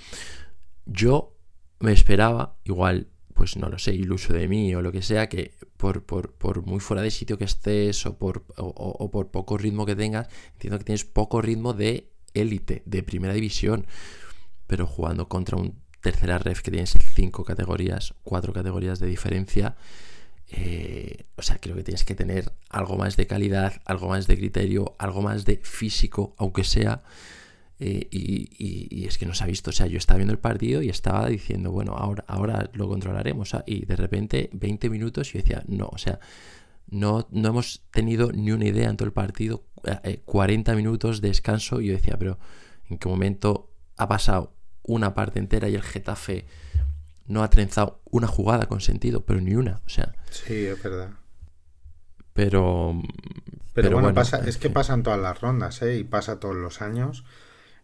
yo 0.85 1.35
me 1.79 1.93
esperaba, 1.93 2.57
igual, 2.63 3.07
pues 3.33 3.57
no 3.57 3.69
lo 3.69 3.79
sé, 3.79 3.95
iluso 3.95 4.33
de 4.33 4.47
mí 4.47 4.73
o 4.75 4.83
lo 4.83 4.91
que 4.91 5.01
sea, 5.01 5.27
que 5.27 5.55
por, 5.77 6.03
por, 6.03 6.65
muy 6.65 6.79
fuera 6.79 7.01
de 7.01 7.09
sitio 7.09 7.39
que 7.39 7.45
estés 7.45 8.05
o 8.05 8.17
por, 8.17 8.45
o 8.55 9.09
por 9.11 9.31
poco 9.31 9.57
ritmo 9.57 9.85
que 9.85 9.95
tengas, 9.95 10.29
entiendo 10.53 10.77
que 10.77 10.85
tienes 10.85 11.03
poco 11.05 11.41
ritmo 11.41 11.73
de 11.73 12.14
élite 12.35 12.83
de 12.85 13.03
primera 13.03 13.33
división, 13.33 13.87
pero 14.67 14.85
jugando 14.85 15.27
contra 15.27 15.57
un 15.57 15.75
tercera 16.01 16.37
ref 16.37 16.61
que 16.61 16.69
tienes 16.69 16.95
cinco 17.15 17.43
categorías, 17.43 18.13
cuatro 18.23 18.53
categorías 18.53 18.99
de 18.99 19.07
diferencia. 19.07 19.75
Eh, 20.49 21.25
o 21.35 21.41
sea, 21.41 21.57
creo 21.57 21.75
que 21.75 21.83
tienes 21.83 22.03
que 22.03 22.13
tener 22.13 22.51
algo 22.69 22.95
más 22.95 23.17
de 23.17 23.25
calidad, 23.25 23.81
algo 23.85 24.09
más 24.09 24.27
de 24.27 24.37
criterio, 24.37 24.95
algo 24.99 25.23
más 25.23 25.45
de 25.45 25.57
físico, 25.63 26.35
aunque 26.37 26.63
sea. 26.63 27.01
Eh, 27.79 28.07
y, 28.11 29.05
es 29.07 29.17
que 29.17 29.25
no 29.25 29.33
se 29.33 29.43
ha 29.43 29.47
visto. 29.47 29.71
O 29.71 29.73
sea, 29.73 29.87
yo 29.87 29.97
estaba 29.97 30.17
viendo 30.17 30.33
el 30.33 30.39
partido 30.39 30.83
y 30.83 30.89
estaba 30.89 31.27
diciendo, 31.27 31.71
bueno, 31.71 31.93
ahora, 31.93 32.23
ahora 32.27 32.69
lo 32.73 32.87
controlaremos. 32.87 33.55
y 33.65 33.85
de 33.85 33.95
repente, 33.95 34.49
20 34.53 34.89
minutos, 34.91 35.33
y 35.33 35.39
decía, 35.39 35.63
no, 35.67 35.89
o 35.91 35.97
sea, 35.97 36.19
no, 36.87 37.27
no 37.31 37.49
hemos 37.49 37.83
tenido 37.91 38.31
ni 38.31 38.51
una 38.51 38.65
idea 38.65 38.89
en 38.89 38.97
todo 38.97 39.07
el 39.07 39.13
partido. 39.13 39.63
40 40.25 40.71
eh, 40.71 40.75
minutos 40.75 41.21
de 41.21 41.29
descanso. 41.29 41.81
Y 41.81 41.87
yo 41.87 41.93
decía, 41.93 42.17
pero 42.17 42.39
¿en 42.89 42.97
qué 42.97 43.09
momento 43.09 43.71
ha 43.97 44.07
pasado 44.07 44.55
una 44.83 45.13
parte 45.13 45.39
entera 45.39 45.67
y 45.69 45.75
el 45.75 45.81
Getafe 45.81 46.45
no 47.27 47.43
ha 47.43 47.49
trenzado 47.49 48.01
una 48.11 48.27
jugada 48.27 48.67
con 48.67 48.81
sentido? 48.81 49.25
Pero 49.25 49.41
ni 49.41 49.55
una. 49.55 49.81
O 49.85 49.89
sea. 49.89 50.13
Sí, 50.29 50.65
es 50.65 50.81
verdad. 50.81 51.11
Pero. 52.33 53.01
Pero, 53.73 53.91
bueno, 53.91 54.13
pasa, 54.13 54.37
es 54.47 54.57
que 54.57 54.69
pasan 54.69 55.03
todas 55.03 55.19
las 55.19 55.41
rondas, 55.41 55.81
¿eh? 55.81 55.97
Y 55.97 56.05
pasa 56.05 56.39
todos 56.39 56.55
los 56.55 56.81
años. 56.81 57.25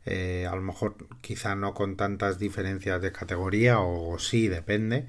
Eh, 0.06 0.48
a 0.50 0.56
lo 0.56 0.62
mejor 0.62 0.96
quizá 1.20 1.54
no 1.56 1.74
con 1.74 1.98
tantas 1.98 2.40
diferencias 2.40 3.02
de 3.02 3.12
categoría, 3.12 3.82
o 3.82 4.18
sí, 4.18 4.48
depende 4.48 5.08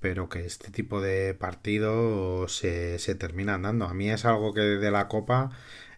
pero 0.00 0.28
que 0.28 0.44
este 0.46 0.70
tipo 0.70 1.00
de 1.00 1.34
partidos 1.34 2.56
se, 2.56 2.98
se 2.98 3.14
terminan 3.14 3.62
dando. 3.62 3.86
A 3.86 3.94
mí 3.94 4.10
es 4.10 4.24
algo 4.24 4.52
que 4.54 4.60
de 4.60 4.90
la 4.90 5.08
Copa 5.08 5.50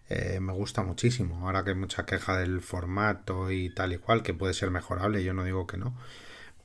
eh, 0.09 0.39
me 0.41 0.53
gusta 0.53 0.83
muchísimo. 0.83 1.45
Ahora 1.45 1.63
que 1.63 1.71
hay 1.71 1.75
mucha 1.75 2.05
queja 2.05 2.37
del 2.37 2.61
formato 2.61 3.51
y 3.51 3.69
tal 3.69 3.93
y 3.93 3.97
cual, 3.97 4.23
que 4.23 4.33
puede 4.33 4.53
ser 4.53 4.71
mejorable, 4.71 5.23
yo 5.23 5.33
no 5.33 5.43
digo 5.43 5.67
que 5.67 5.77
no. 5.77 5.95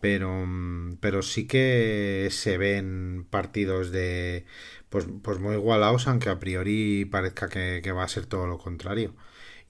Pero, 0.00 0.44
mm, 0.46 0.98
pero 1.00 1.22
sí 1.22 1.46
que 1.46 2.28
se 2.30 2.58
ven 2.58 3.26
partidos 3.30 3.90
de 3.90 4.46
pues, 4.90 5.06
pues 5.22 5.38
muy 5.40 5.54
igualados, 5.56 6.06
aunque 6.08 6.30
a 6.30 6.38
priori 6.38 7.04
parezca 7.06 7.48
que, 7.48 7.80
que 7.82 7.92
va 7.92 8.04
a 8.04 8.08
ser 8.08 8.26
todo 8.26 8.46
lo 8.46 8.58
contrario. 8.58 9.14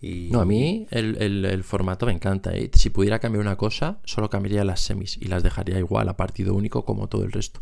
No, 0.03 0.41
a 0.41 0.45
mí 0.45 0.87
el, 0.91 1.65
formato 1.65 2.07
me 2.07 2.13
encanta. 2.13 2.55
¿eh? 2.55 2.71
Si 2.75 2.91
pudiera 2.91 3.19
cambiar 3.19 3.41
una 3.41 3.57
cosa, 3.57 3.99
solo 4.05 4.29
cambiaría 4.29 4.65
las 4.65 4.81
semis 4.81 5.17
y 5.17 5.27
las 5.27 5.43
dejaría 5.43 5.79
igual 5.79 6.09
a 6.09 6.17
partido 6.17 6.55
único 6.55 6.85
como 6.85 7.09
todo 7.09 7.25
el 7.25 7.33
resto. 7.33 7.61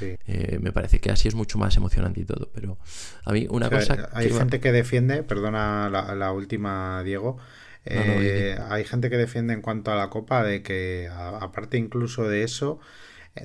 Eh, 0.00 0.58
me 0.60 0.72
parece 0.72 1.00
que 1.00 1.10
así 1.10 1.26
es 1.26 1.34
mucho 1.34 1.58
más 1.58 1.76
emocionante 1.76 2.20
y 2.20 2.24
todo. 2.24 2.50
Pero 2.54 2.78
a 3.24 3.32
mí 3.32 3.46
una 3.50 3.68
cosa... 3.68 4.08
Hay 4.12 4.30
gente 4.30 4.60
que 4.60 4.70
defiende, 4.70 5.22
perdona 5.24 5.88
la, 5.90 6.32
última, 6.32 7.02
Diego. 7.02 7.38
Eh, 7.84 8.56
hay 8.68 8.84
gente 8.84 9.10
que 9.10 9.16
defiende 9.16 9.54
en 9.54 9.62
cuanto 9.62 9.90
a 9.90 9.96
la 9.96 10.10
copa 10.10 10.44
de 10.44 10.62
que, 10.62 11.08
aparte 11.10 11.76
incluso 11.76 12.28
de 12.28 12.44
eso, 12.44 12.78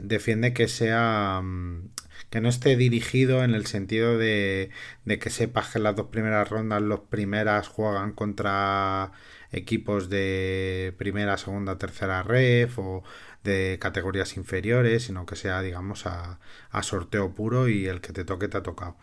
defiende 0.02 0.54
que 0.54 0.67
sea 0.67 1.41
mm, 1.41 1.89
que 2.29 2.41
no 2.41 2.49
esté 2.49 2.75
dirigido 2.75 3.43
en 3.43 3.53
el 3.55 3.65
sentido 3.65 4.17
de, 4.17 4.71
que 5.05 5.29
sepas 5.29 5.69
que 5.71 5.79
las 5.79 5.95
dos 5.95 6.07
primeras 6.07 6.49
rondas 6.49 6.81
los 6.81 7.01
primeras 7.01 7.67
juegan 7.67 8.11
contra 8.13 9.11
equipos 9.51 10.09
de 10.09 10.93
primera, 10.97 11.38
segunda, 11.38 11.77
tercera 11.77 12.23
ref 12.23 12.77
o 12.79 13.03
de 13.43 13.77
categorías 13.79 14.38
inferiores, 14.38 15.03
sino 15.03 15.25
que 15.25 15.35
sea, 15.35 15.61
digamos, 15.61 16.05
a, 16.07 16.39
a 16.71 16.83
sorteo 16.83 17.33
puro 17.33 17.67
y 17.69 17.88
el 17.88 18.01
que 18.01 18.13
te 18.13 18.25
toque 18.25 18.47
te 18.47 18.57
ha 18.57 18.63
tocado. 18.63 18.97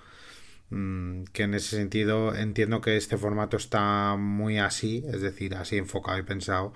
Mm, 0.71 1.25
que 1.33 1.43
en 1.45 1.55
ese 1.55 1.77
sentido 1.77 2.35
entiendo 2.35 2.81
que 2.81 2.97
este 2.97 3.19
formato 3.19 3.57
está 3.59 4.17
muy 4.17 4.59
así, 4.59 5.05
es 5.07 5.21
decir, 5.21 5.55
así 5.55 5.77
enfocado 5.77 6.19
y 6.19 6.23
pensado 6.23 6.73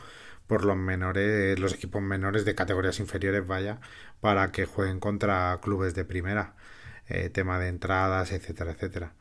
por 0.47 0.65
los 0.65 0.77
menores, 0.77 1.59
los 1.59 1.75
equipos 1.75 2.03
menores 2.03 2.45
de 2.45 2.55
categorías 2.55 3.01
inferiores, 3.01 3.47
vaya, 3.47 3.81
para 4.21 4.53
que 4.53 4.67
jueguen 4.67 5.01
contra 5.01 5.59
clubes 5.63 5.95
de 5.95 6.05
primera, 6.05 6.55
eh, 7.09 7.31
tema 7.31 7.59
de 7.59 7.69
entradas, 7.69 8.33
etcétera, 8.33 8.73
etcétera. 8.73 9.15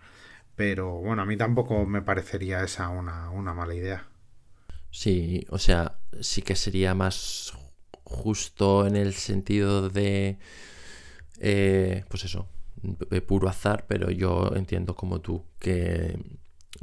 Pero 0.56 0.94
bueno, 0.96 1.22
a 1.24 1.26
mí 1.26 1.38
tampoco 1.38 1.86
me 1.86 2.02
parecería 2.02 2.64
esa 2.64 2.90
una, 2.90 3.30
mala 3.54 3.76
idea. 3.76 4.08
Sí, 4.92 5.46
o 5.50 5.60
sea, 5.60 6.00
sí 6.22 6.42
que 6.42 6.56
sería 6.56 6.94
más 6.94 7.54
justo 8.04 8.88
en 8.88 8.96
el 8.96 9.14
sentido 9.14 9.90
de, 9.90 10.38
eh, 11.40 12.06
pues 12.10 12.24
eso, 12.24 12.48
de 12.82 13.22
puro 13.22 13.50
azar, 13.50 13.86
pero 13.88 14.12
yo 14.12 14.52
entiendo 14.56 14.96
como 14.96 15.20
tú 15.20 15.44
que, 15.60 16.18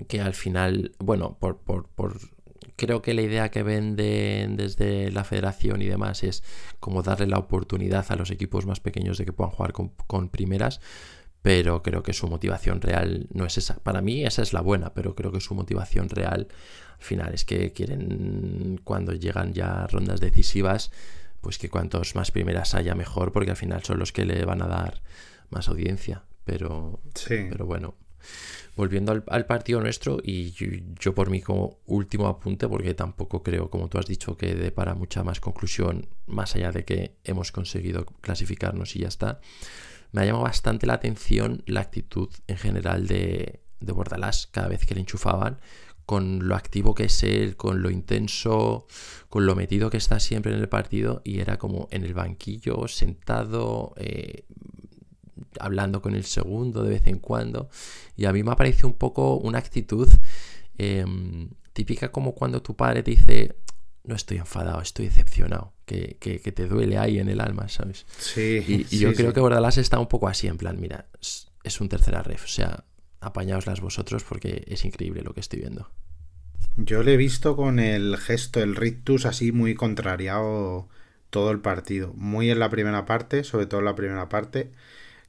que 0.09 0.21
al 0.21 0.35
final, 0.35 0.95
bueno, 0.99 1.39
por, 1.39 1.59
por, 1.59 1.89
por 1.89 2.19
creo 2.77 3.03
que 3.03 3.15
la 3.15 3.23
idea 3.23 3.51
que 3.51 3.63
venden 3.63 4.57
desde 4.57 5.11
la 5.11 5.25
federación 5.25 5.83
y 5.83 5.87
demás 5.87 6.23
es 6.23 6.43
como 6.81 7.03
darle 7.03 7.27
la 7.27 7.39
oportunidad 7.39 8.07
a 8.09 8.17
los 8.17 8.31
equipos 8.31 8.67
más 8.67 8.81
pequeños 8.81 9.19
de 9.19 9.25
que 9.25 9.33
puedan 9.33 9.53
jugar 9.53 9.73
con, 9.73 10.29
primeras, 10.29 10.81
pero 11.43 11.83
creo 11.83 12.03
que 12.03 12.13
su 12.13 12.29
motivación 12.29 12.81
real 12.81 13.27
no 13.33 13.45
es 13.45 13.59
esa. 13.59 13.77
Para 13.77 14.01
mí 14.01 14.25
esa 14.25 14.43
es 14.43 14.53
la 14.53 14.61
buena, 14.61 14.95
pero 14.95 15.15
creo 15.15 15.33
que 15.33 15.41
su 15.41 15.55
motivación 15.55 16.09
real 16.09 16.49
al 16.99 17.05
final 17.05 17.35
es 17.35 17.45
que 17.45 17.73
quieren 17.73 18.81
cuando 18.85 19.13
llegan 19.13 19.53
ya 19.53 19.87
rondas 19.89 20.21
decisivas, 20.21 20.93
pues 21.41 21.59
que 21.59 21.69
cuantos 21.69 22.15
más 22.15 22.31
primeras 22.31 22.75
haya 22.75 22.95
mejor, 22.95 23.33
porque 23.33 23.51
al 23.51 23.57
final 23.57 23.83
son 23.83 23.99
los 23.99 24.13
que 24.13 24.25
le 24.25 24.45
van 24.45 24.63
a 24.63 24.69
dar 24.69 25.03
más 25.51 25.69
audiencia. 25.69 26.23
Pero, 26.45 27.01
pero 27.29 27.67
bueno 27.67 27.95
volviendo 28.77 29.23
al, 29.27 29.47
partido 29.47 29.81
nuestro, 29.81 30.19
y 30.23 30.53
yo, 30.53 31.15
por 31.15 31.31
mí 31.31 31.41
como 31.41 31.79
último 31.87 32.27
apunte, 32.29 32.69
porque 32.69 32.95
tampoco 32.95 33.43
creo, 33.43 33.71
como 33.71 33.89
tú 33.89 33.99
has 33.99 34.07
dicho, 34.07 34.37
que 34.37 34.55
dé 34.55 34.71
para 34.71 34.95
mucha 34.95 35.23
más 35.23 35.41
conclusión, 35.41 36.09
más 36.27 36.55
allá 36.57 36.73
de 36.73 36.85
que 36.85 37.17
hemos 37.25 37.53
conseguido 37.53 38.07
clasificarnos 38.21 38.97
y 38.97 39.01
ya 39.01 39.09
está, 39.09 39.41
me 40.13 40.23
ha 40.23 40.25
llamado 40.25 40.45
bastante 40.45 40.87
la 40.87 40.95
atención 40.95 41.63
la 41.67 41.81
actitud 41.81 42.29
en 42.47 42.57
general 42.57 43.07
de, 43.07 43.61
de 43.81 43.93
Bordalás 43.93 44.47
cada 44.47 44.69
vez 44.69 44.87
que 44.87 44.95
le 44.95 45.01
enchufaban, 45.01 45.59
con 46.07 46.49
lo 46.49 46.57
activo 46.57 46.95
que 46.95 47.05
es 47.05 47.23
él, 47.23 47.57
con 47.57 47.83
lo 47.83 47.91
intenso, 47.91 48.87
con 49.29 49.47
lo 49.47 49.55
metido 49.55 49.91
que 49.91 49.97
está 49.97 50.21
siempre 50.21 50.53
en 50.53 50.61
el 50.61 50.69
partido 50.69 51.23
y 51.25 51.41
era 51.41 51.59
como 51.59 51.89
en 51.91 52.05
el 52.05 52.15
banquillo, 52.15 52.89
sentado, 52.89 53.95
eh, 53.97 54.45
hablando 55.61 56.03
con 56.03 56.15
el 56.15 56.25
segundo 56.25 56.83
de 56.83 56.91
vez 56.91 57.07
en 57.07 57.19
cuando. 57.19 57.69
Y 58.17 58.25
a 58.27 58.33
mí 58.33 58.43
me 58.43 58.53
ha 58.53 58.57
parecido 58.57 58.89
un 58.89 58.95
poco 58.95 59.37
una 59.37 59.59
actitud 59.59 60.09
em, 60.79 61.51
típica 61.73 62.11
como 62.11 62.35
cuando 62.35 62.63
tu 62.63 62.77
padre 62.77 63.03
te 63.03 63.13
dice, 63.13 63.57
no 64.05 64.15
estoy 64.15 64.39
enfadado, 64.39 64.81
estoy 64.81 65.07
decepcionado, 65.07 65.73
que, 65.87 66.17
te 66.55 66.67
duele 66.67 66.99
ahí 66.99 67.19
en 67.19 67.29
el 67.29 67.41
alma, 67.41 67.69
¿sabes? 67.69 68.07
Sí. 68.19 68.87
Y, 68.91 68.99
yo 68.99 69.13
creo 69.15 69.33
que 69.33 69.41
Bordalás 69.41 69.79
está 69.79 69.99
un 69.99 70.09
poco 70.09 70.29
así, 70.29 70.49
en 70.49 70.57
plan, 70.57 70.81
mira, 70.81 71.07
es 71.63 71.81
un 71.81 71.89
tercera 71.89 72.23
ref, 72.23 72.45
o 72.45 72.49
sea, 72.49 72.85
apañaoslas 73.21 73.81
vosotros 73.81 74.25
porque 74.25 74.65
es 74.67 74.85
increíble 74.85 75.23
lo 75.23 75.33
que 75.33 75.41
estoy 75.41 75.61
viendo. 75.61 75.91
Yo 76.77 77.03
le 77.03 77.15
he 77.15 77.17
visto 77.17 77.55
con 77.55 77.79
el 77.79 78.17
gesto, 78.17 78.61
el 78.61 78.77
rictus 78.77 79.27
así 79.27 79.53
muy 79.53 79.75
contrariado 79.75 80.89
todo 81.31 81.51
el 81.51 81.61
partido. 81.61 82.13
Muy 82.15 82.51
en 82.51 82.59
la 82.59 82.71
primera 82.71 83.05
parte, 83.05 83.45
sobre 83.45 83.67
todo 83.67 83.81
en 83.81 83.87
la 83.87 83.95
primera 83.95 84.29
parte 84.29 84.73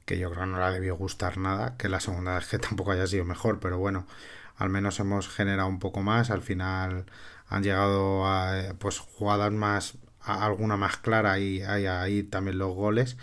que 0.04 0.18
yo 0.18 0.30
creo 0.30 0.44
que 0.44 0.50
no 0.50 0.58
le 0.58 0.72
debió 0.72 0.96
gustar 0.96 1.38
nada, 1.38 1.76
que 1.76 1.88
la 1.88 2.00
segunda 2.00 2.36
vez 2.36 2.46
que 2.48 2.58
tampoco 2.68 2.92
haya 2.92 3.06
sido 3.06 3.24
mejor, 3.24 3.60
pero 3.60 3.78
bueno, 3.78 4.06
al 4.56 4.70
menos 4.70 5.00
hemos 5.00 5.28
generado 5.28 5.68
un 5.68 5.78
poco 5.78 6.02
más, 6.02 6.30
al 6.30 6.42
final 6.42 7.06
han 7.48 7.62
llegado 7.62 8.26
a 8.26 8.74
pues 8.78 8.98
jugadas 8.98 9.52
más, 9.52 9.98
alguna 10.20 10.76
más 10.76 10.96
clara 10.98 11.38
y 11.38 11.62
hay 11.62 11.86
ahí 11.86 12.22
también 12.24 12.58
los 12.58 12.74
goles. 12.74 13.16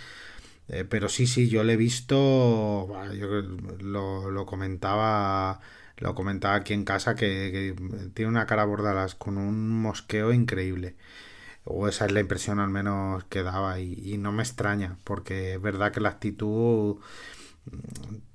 Eh, 0.67 0.85
pero 0.85 1.09
sí, 1.09 1.27
sí, 1.27 1.49
yo 1.49 1.63
le 1.63 1.73
he 1.73 1.77
visto, 1.77 2.87
yo 3.13 3.27
lo, 3.81 4.45
comentaba 4.45 5.59
lo 5.97 6.15
comentaba 6.15 6.55
aquí 6.55 6.73
en 6.73 6.85
casa 6.85 7.15
que, 7.15 7.75
que 7.77 8.09
tiene 8.13 8.29
una 8.29 8.45
cara 8.47 8.65
bordadas 8.65 9.15
con 9.15 9.37
un 9.37 9.69
mosqueo 9.81 10.33
increíble 10.33 10.95
o 11.63 11.87
esa 11.87 12.05
es 12.05 12.11
la 12.11 12.19
impresión 12.19 12.59
al 12.59 12.69
menos 12.69 13.23
que 13.25 13.43
daba 13.43 13.79
y, 13.79 14.17
no 14.17 14.31
me 14.31 14.43
extraña 14.43 14.97
porque 15.03 15.53
es 15.55 15.61
verdad 15.61 15.91
que 15.91 16.01
la 16.01 16.09
actitud 16.09 16.97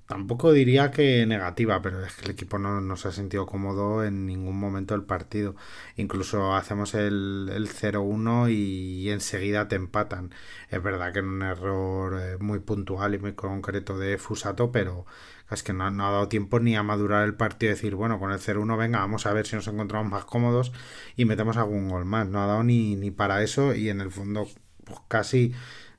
tampoco 0.07 0.53
diría 0.53 0.91
que 0.91 1.27
negativa 1.27 1.83
pero 1.83 2.05
es 2.05 2.15
que 2.15 2.27
el 2.27 2.31
equipo 2.33 2.59
no, 2.59 2.97
se 2.97 3.09
ha 3.09 3.13
sentido 3.13 3.47
cómodo 3.47 4.05
en 4.05 4.27
ningún 4.27 4.59
momento 4.59 4.95
del 4.95 5.05
partido 5.05 5.57
incluso 5.97 6.55
hacemos 6.55 6.95
el, 6.95 7.51
el 7.53 7.69
0-1 7.69 8.51
y, 8.51 9.11
enseguida 9.11 9.69
te 9.69 9.77
empatan 9.77 10.33
es 10.71 10.83
verdad 10.83 11.13
que 11.13 11.21
es 11.21 11.25
un 11.25 11.43
error 11.43 12.21
eh, 12.21 12.37
muy 12.39 12.61
puntual 12.61 13.15
y 13.15 13.19
muy 13.19 13.35
concreto 13.35 13.99
de 13.99 14.19
Fusato 14.19 14.73
pero 14.73 15.07
es 15.51 15.63
que 15.63 15.73
no, 15.73 15.85
ha 15.85 15.91
dado 15.91 16.29
tiempo 16.29 16.59
ni 16.61 16.77
a 16.77 16.83
madurar 16.83 17.25
el 17.25 17.35
partido 17.35 17.71
y 17.71 17.75
decir, 17.75 17.95
bueno, 17.95 18.19
con 18.19 18.33
el 18.33 18.39
0-1, 18.41 18.77
venga, 18.77 18.99
vamos 18.99 19.27
a 19.27 19.33
ver 19.33 19.47
si 19.47 19.55
nos 19.55 19.69
encontramos 19.69 20.11
más 20.11 20.25
cómodos 20.25 20.73
y 21.15 21.25
metemos 21.25 21.57
algún 21.57 21.89
gol 21.89 22.05
más. 22.05 22.27
No 22.27 22.43
ha 22.43 22.47
dado 22.47 22.65
ni, 22.65 22.97
ni 22.97 23.11
para 23.11 23.43
eso 23.43 23.75
y 23.75 23.89
en 23.89 24.01
el 24.01 24.11
fondo, 24.11 24.49
pues 24.85 24.99
casi, 25.09 25.55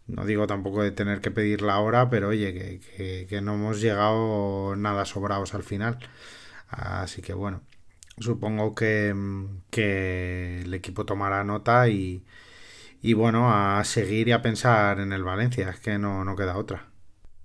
no 0.07 0.25
digo 0.25 0.47
tampoco 0.47 0.83
de 0.83 0.91
tener 0.91 1.21
que 1.21 1.31
pedir 1.31 1.61
la 1.61 1.79
hora, 1.79 2.09
pero 2.09 2.29
oye, 2.29 2.53
que, 2.53 3.27
que, 3.27 3.41
no 3.41 3.55
hemos 3.55 3.81
llegado 3.81 4.75
nada 4.75 5.05
sobrados 5.05 5.53
al 5.53 5.63
final. 5.63 5.99
Así 6.69 7.21
que 7.21 7.33
bueno, 7.33 7.61
supongo 8.19 8.75
que, 8.75 9.13
que 9.69 10.61
el 10.61 10.73
equipo 10.73 11.05
tomará 11.05 11.43
nota 11.43 11.89
y, 11.89 12.25
y 13.01 13.13
bueno, 13.13 13.51
a 13.51 13.83
seguir 13.83 14.27
y 14.27 14.31
a 14.31 14.41
pensar 14.41 14.99
en 14.99 15.13
el 15.13 15.23
Valencia, 15.23 15.69
es 15.69 15.79
que 15.79 15.97
no, 15.97 16.23
no 16.25 16.35
queda 16.35 16.57
otra. 16.57 16.89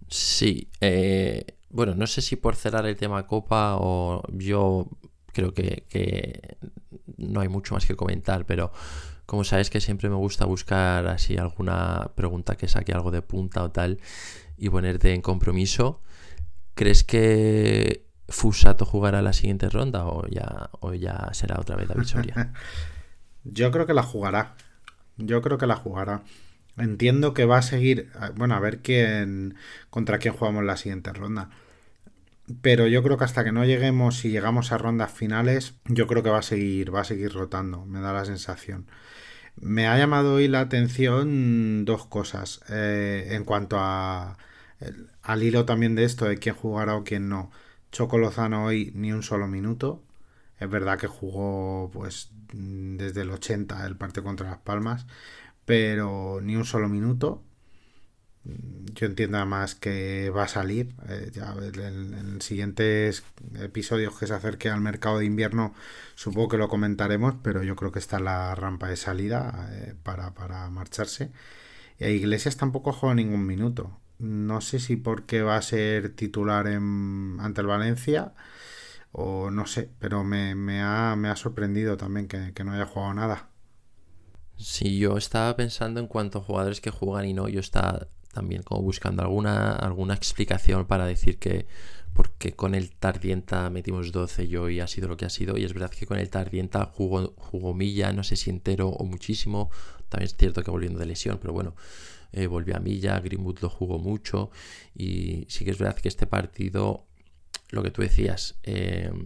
Sí, 0.09 0.69
eh, 0.81 1.47
bueno, 1.71 1.95
no 1.95 2.07
sé 2.07 2.21
si 2.21 2.37
por 2.37 2.55
cerrar 2.57 2.87
el 2.87 2.97
tema 2.97 3.27
Copa 3.27 3.77
o 3.79 4.23
yo 4.33 4.89
creo 5.33 5.55
que, 5.55 6.59
no 7.17 7.41
hay 7.41 7.49
mucho 7.49 7.75
más 7.75 7.87
que 7.87 7.97
comentar, 7.97 8.45
pero 8.45 8.73
como 9.33 9.45
sabes 9.45 9.71
que 9.71 9.81
siempre 9.81 10.11
me 10.11 10.17
gusta 10.17 10.45
buscar 10.45 11.07
así 11.07 11.39
alguna 11.39 12.11
pregunta 12.15 12.55
que 12.55 12.69
saque 12.69 12.93
algo 12.93 13.11
de 13.11 13.23
punta 13.23 13.63
o 13.63 13.71
tal 13.71 13.99
y 14.59 14.69
ponerte 14.69 15.15
en 15.15 15.23
compromiso, 15.23 16.03
¿crees 16.75 17.03
que 17.03 18.05
Fusato 18.29 18.85
jugará 18.85 19.23
la 19.23 19.33
siguiente 19.33 19.71
ronda 19.71 20.05
o 20.05 20.27
ya, 20.29 20.69
o 20.81 20.93
ya 20.93 21.31
será 21.33 21.59
otra 21.59 21.77
vez 21.77 21.89
la 21.89 21.95
victoria? 21.95 22.53
Yo 23.45 23.71
creo 23.71 23.87
que 23.87 23.95
la 23.95 24.03
jugará. 24.03 24.55
Yo 25.17 25.41
creo 25.41 25.57
que 25.57 25.67
la 25.67 25.77
jugará. 25.77 26.25
Entiendo 26.77 27.33
que 27.33 27.47
va 27.47 27.57
a 27.57 27.63
seguir, 27.63 28.11
bueno, 28.37 28.55
a 28.55 28.61
ver 28.61 28.83
quién 28.83 29.55
contra 29.89 30.19
quién 30.19 30.35
jugamos 30.35 30.63
la 30.63 30.77
siguiente 30.77 31.11
ronda. 31.11 31.49
Pero 32.61 32.87
yo 32.87 33.03
creo 33.03 33.17
que 33.17 33.25
hasta 33.25 33.45
que 33.45 33.53
no 33.53 33.65
lleguemos 33.65 34.27
y 34.27 34.31
llegamos 34.31 34.73
a 34.73 34.79
rondas 34.79 35.11
finales, 35.11 35.73
yo 35.87 36.07
creo 36.07 36.23
que 36.23 36.29
va 36.29 36.41
a 36.41 36.43
seguir, 36.43 36.95
va 36.95 37.01
a 37.01 37.05
seguir 37.05 37.33
rotando, 37.33 37.87
me 37.87 38.01
da 38.01 38.13
la 38.13 38.27
sensación. 38.27 38.89
Me 39.61 39.87
ha 39.87 39.97
llamado 39.99 40.35
hoy 40.35 40.49
la 40.49 40.61
atención 40.61 41.85
dos 41.85 42.07
cosas. 42.07 42.61
Eh, 42.69 43.29
en 43.33 43.45
cuanto 43.45 43.77
a 43.79 44.37
al 45.23 45.43
hilo 45.43 45.65
también 45.65 45.95
de 45.95 46.05
esto, 46.05 46.25
de 46.27 46.39
quién 46.39 46.55
jugará 46.55 46.97
o 46.97 47.05
quién 47.05 47.29
no. 47.29 47.51
Choco 47.93 48.19
Lozano 48.19 48.65
hoy 48.65 48.93
ni 48.95 49.13
un 49.13 49.23
solo 49.23 49.47
minuto. 49.49 50.03
Es 50.59 50.69
verdad 50.71 50.99
que 50.99 51.07
jugó 51.07 51.91
pues 51.93 52.31
desde 52.53 53.23
el 53.23 53.31
80 53.31 53.87
el 53.87 53.97
partido 53.97 54.25
contra 54.25 54.51
Las 54.51 54.59
Palmas, 54.59 55.07
pero 55.65 56.41
ni 56.43 56.57
un 56.57 56.65
solo 56.65 56.89
minuto. 56.89 57.43
Yo 58.45 59.07
entiendo 59.07 59.37
además 59.39 59.75
que 59.75 60.31
va 60.31 60.45
a 60.45 60.49
salir. 60.49 60.95
Eh, 61.09 61.31
ya 61.33 61.55
en, 61.55 62.41
siguientes 62.41 63.25
episodios 63.61 64.19
que 64.19 64.27
se 64.27 64.35
acerque 64.35 64.69
al 64.69 64.81
mercado 64.81 65.19
de 65.19 65.27
invierno, 65.27 65.75
supongo 66.15 66.49
que 66.49 66.59
lo 66.59 66.69
comentaremos, 66.69 67.37
pero 67.43 67.63
yo 67.63 67.77
creo 67.77 67.93
que 67.93 68.01
está 68.01 68.19
la 68.19 68.55
rampa 68.55 68.89
de 68.89 68.97
salida 68.97 69.69
eh, 69.73 69.95
para, 70.03 70.35
para, 70.35 70.69
marcharse. 70.71 71.31
Y 71.99 72.05
a 72.05 72.11
Iglesias 72.11 72.57
tampoco 72.57 72.93
juega 72.93 73.15
ningún 73.15 73.47
minuto. 73.47 73.99
No 74.19 74.61
sé 74.61 74.79
si 74.79 74.97
porque 74.97 75.43
va 75.43 75.57
a 75.57 75.63
ser 75.63 76.11
titular 76.11 76.67
en, 76.67 77.39
ante 77.41 77.61
el 77.61 77.67
Valencia 77.67 78.35
o 79.13 79.51
no 79.51 79.67
sé, 79.67 79.91
pero 79.99 80.25
me, 80.25 80.53
ha, 80.83 81.15
me 81.17 81.29
ha, 81.29 81.37
sorprendido 81.37 81.97
también 81.97 82.29
que, 82.29 82.65
no 82.65 82.73
haya 82.73 82.87
jugado 82.87 83.15
nada. 83.15 83.49
Sí, 84.57 84.99
yo 84.99 85.19
estaba 85.19 85.55
pensando 85.57 86.01
en 86.01 86.07
cuanto 86.07 86.39
a 86.39 86.43
jugadores 86.43 86.81
que 86.81 86.91
juegan 86.91 87.27
y 87.27 87.35
no, 87.35 87.49
yo 87.49 87.61
estaba 87.61 88.09
también 88.33 88.63
como 88.63 88.83
buscando 88.83 89.23
alguna, 89.23 89.73
alguna 89.73 90.15
explicación 90.15 90.87
para 90.87 91.07
decir 91.07 91.39
que 91.39 91.67
porque 92.13 92.53
con 92.53 92.75
el 92.75 92.91
Tardienta 92.91 93.71
metimos 93.71 94.13
12 94.13 94.49
yo 94.49 94.69
y 94.69 94.81
ha 94.81 94.87
sido 94.87 95.09
lo 95.09 95.17
que 95.17 95.25
ha 95.25 95.31
sido. 95.31 95.57
Y 95.57 95.65
es 95.65 95.73
verdad 95.73 95.91
que 95.91 96.07
con 96.07 96.19
el 96.19 96.29
Tardienta 96.29 96.85
jugó, 96.85 97.33
jugó 97.37 97.73
Milla, 97.75 98.13
no 98.13 98.23
sé 98.23 98.37
si 98.37 98.51
entero 98.51 98.89
o 98.89 99.05
muchísimo, 99.05 99.71
también 100.09 100.27
es 100.27 100.37
cierto 100.37 100.63
que 100.63 100.71
volviendo 100.71 100.99
de 100.99 101.07
lesión, 101.07 101.39
pero 101.41 101.55
bueno, 101.55 101.75
eh, 102.33 102.47
volvió 102.47 102.77
a 102.77 102.81
Milla, 102.81 103.19
Greenwood 103.21 103.61
lo 103.61 103.71
jugó 103.71 103.99
mucho. 103.99 104.51
Y 104.95 105.47
sí 105.49 105.65
que 105.65 105.71
es 105.71 105.79
verdad 105.79 105.97
que 105.97 106.09
este 106.09 106.27
partido, 106.27 107.07
lo 107.71 107.83
que 107.83 107.91
tú 107.91 108.03
decías, 108.03 108.59
em, 108.63 109.25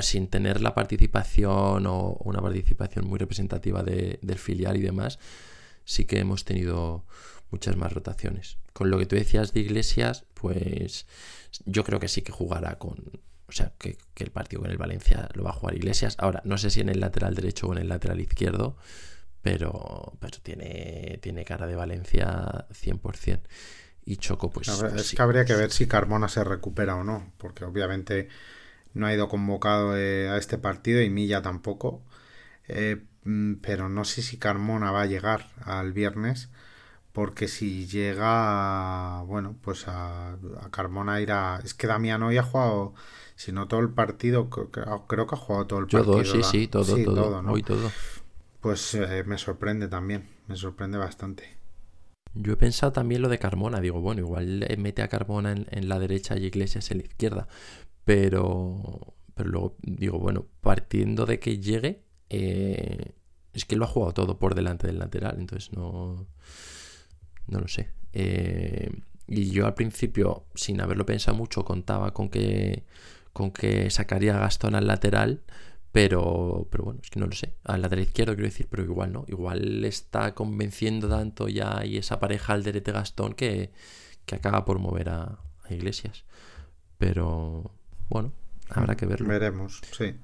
sin 0.00 0.28
tener 0.28 0.60
la 0.60 0.74
participación 0.74 1.86
o 1.86 2.16
una 2.24 2.40
participación 2.40 3.06
muy 3.06 3.18
representativa 3.18 3.82
del 3.82 4.38
filial 4.38 4.76
y 4.76 4.80
demás, 4.80 5.18
sí 5.84 6.04
que 6.04 6.18
hemos 6.18 6.44
tenido 6.44 7.04
muchas 7.50 7.76
más 7.76 7.92
rotaciones. 7.92 8.58
Con 8.72 8.90
lo 8.90 8.98
que 8.98 9.06
tú 9.06 9.16
decías 9.16 9.52
de 9.52 9.60
Iglesias, 9.60 10.24
pues 10.34 11.06
yo 11.64 11.84
creo 11.84 12.00
que 12.00 12.08
sí 12.08 12.22
que 12.22 12.32
jugará 12.32 12.78
con... 12.78 13.20
O 13.46 13.52
sea, 13.52 13.72
que, 13.78 13.98
el 14.16 14.30
partido 14.30 14.62
con 14.62 14.70
el 14.70 14.78
Valencia 14.78 15.28
lo 15.34 15.42
va 15.42 15.50
a 15.50 15.54
jugar 15.54 15.74
Iglesias. 15.74 16.14
Ahora, 16.18 16.40
no 16.44 16.56
sé 16.56 16.70
si 16.70 16.80
en 16.80 16.88
el 16.88 17.00
lateral 17.00 17.34
derecho 17.34 17.66
o 17.66 17.72
en 17.72 17.78
el 17.78 17.88
lateral 17.88 18.20
izquierdo, 18.20 18.76
pero, 19.42 20.16
pero 20.20 20.38
tiene, 20.40 21.18
tiene 21.20 21.44
cara 21.44 21.66
de 21.66 21.74
Valencia 21.74 22.66
100%. 22.70 23.40
Y 24.04 24.16
Choco, 24.16 24.50
pues... 24.50 24.68
es 24.68 25.14
que 25.14 25.22
habría 25.22 25.44
que 25.44 25.54
ver 25.54 25.72
si 25.72 25.86
Carmona 25.86 26.28
se 26.28 26.44
recupera 26.44 26.96
o 26.96 27.04
no, 27.04 27.32
porque 27.38 27.64
obviamente 27.64 28.28
no 28.94 29.06
ha 29.06 29.14
ido 29.14 29.28
convocado 29.28 29.96
eh, 29.96 30.28
a 30.28 30.36
este 30.36 30.58
partido 30.58 31.02
y 31.02 31.10
Milla 31.10 31.42
tampoco. 31.42 32.02
Eh, 32.68 33.04
pero 33.60 33.88
no 33.88 34.04
sé 34.04 34.22
si 34.22 34.38
Carmona 34.38 34.90
va 34.90 35.02
a 35.02 35.06
llegar 35.06 35.48
al 35.64 35.92
viernes 35.92 36.50
porque 37.12 37.48
si 37.48 37.86
llega 37.86 39.22
bueno 39.22 39.56
pues 39.60 39.84
a, 39.88 40.38
Carmona 40.70 41.20
irá 41.20 41.60
es 41.62 41.74
que 41.74 41.86
Damián 41.86 42.22
hoy 42.22 42.38
ha 42.38 42.42
jugado 42.42 42.94
si 43.36 43.52
no 43.52 43.68
todo 43.68 43.80
el 43.80 43.90
partido 43.90 44.48
creo, 44.48 44.70
que 44.70 44.80
ha 44.80 45.36
jugado 45.36 45.66
todo 45.66 45.78
el 45.80 45.86
partido 45.86 46.24
sí 46.24 46.42
sí 46.42 46.68
todo 46.68 46.96
todo, 47.04 47.42
hoy 47.50 47.62
todo. 47.62 47.90
Pues 48.60 48.94
eh, 48.94 49.24
me 49.26 49.38
sorprende 49.38 49.88
también 49.88 50.28
me 50.46 50.56
sorprende 50.56 50.98
bastante. 50.98 51.56
Yo 52.34 52.52
he 52.52 52.56
pensado 52.56 52.92
también 52.92 53.22
lo 53.22 53.28
de 53.28 53.38
Carmona 53.38 53.80
digo 53.80 54.00
bueno 54.00 54.20
igual 54.20 54.66
mete 54.78 55.02
a 55.02 55.08
Carmona 55.08 55.52
en, 55.52 55.66
en 55.70 55.88
la 55.88 55.98
derecha 55.98 56.38
y 56.38 56.46
Iglesias 56.46 56.90
en 56.90 56.98
la 56.98 57.04
izquierda 57.04 57.48
pero 58.04 59.14
pero 59.34 59.50
luego 59.50 59.76
digo 59.82 60.18
bueno 60.18 60.46
partiendo 60.60 61.26
de 61.26 61.38
que 61.38 61.58
llegue 61.58 62.02
eh, 62.30 63.12
es 63.52 63.64
que 63.64 63.76
lo 63.76 63.84
ha 63.84 63.88
jugado 63.88 64.14
todo 64.14 64.38
por 64.38 64.54
delante 64.54 64.86
del 64.86 64.98
lateral, 64.98 65.36
entonces 65.38 65.72
no, 65.72 66.26
no 67.46 67.60
lo 67.60 67.68
sé. 67.68 67.90
Eh, 68.12 68.90
y 69.26 69.50
yo 69.50 69.66
al 69.66 69.74
principio, 69.74 70.46
sin 70.54 70.80
haberlo 70.80 71.04
pensado 71.06 71.36
mucho, 71.36 71.64
contaba 71.64 72.12
con 72.12 72.30
que, 72.30 72.84
con 73.32 73.50
que 73.50 73.90
sacaría 73.90 74.36
a 74.36 74.40
Gastón 74.40 74.74
al 74.74 74.86
lateral, 74.86 75.42
pero, 75.92 76.68
pero 76.70 76.84
bueno, 76.84 77.00
es 77.02 77.10
que 77.10 77.20
no 77.20 77.26
lo 77.26 77.32
sé. 77.32 77.54
Al 77.64 77.82
lateral 77.82 78.04
izquierdo 78.04 78.34
quiero 78.34 78.48
decir, 78.48 78.68
pero 78.70 78.84
igual 78.84 79.12
no. 79.12 79.24
Igual 79.28 79.84
está 79.84 80.34
convenciendo 80.34 81.08
tanto 81.08 81.48
ya 81.48 81.84
y 81.84 81.96
esa 81.96 82.20
pareja 82.20 82.52
al 82.52 82.62
derete 82.62 82.92
Gastón 82.92 83.34
que, 83.34 83.72
que 84.24 84.36
acaba 84.36 84.64
por 84.64 84.78
mover 84.78 85.08
a 85.08 85.40
Iglesias. 85.68 86.24
Pero 86.98 87.72
bueno, 88.08 88.32
habrá 88.68 88.96
que 88.96 89.06
verlo. 89.06 89.28
Veremos, 89.28 89.80
sí. 89.96 90.14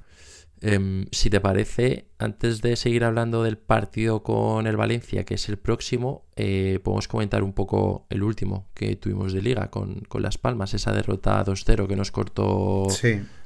Em, 0.63 1.05
si 1.13 1.29
te 1.29 1.41
parece, 1.41 2.07
antes 2.19 2.63
de 2.63 2.77
seguir 2.77 3.05
hablando 3.05 3.43
del 3.43 3.59
partido 3.59 4.23
con 4.23 4.67
el 4.67 4.77
Valencia, 4.77 5.25
que 5.25 5.35
es 5.35 5.49
el 5.51 5.59
próximo, 5.59 6.25
eh, 6.35 6.81
podemos 6.83 7.09
comentar 7.09 7.43
un 7.43 7.53
poco 7.53 8.07
el 8.09 8.23
último 8.23 8.69
que 8.75 8.97
tuvimos 8.97 9.35
de 9.35 9.43
liga 9.43 9.71
con, 9.71 10.03
Las 10.15 10.39
Palmas, 10.39 10.73
esa 10.73 10.93
derrota 10.93 11.45
2-0 11.45 11.87
que 11.87 11.97
nos 11.97 12.11
cortó 12.11 12.87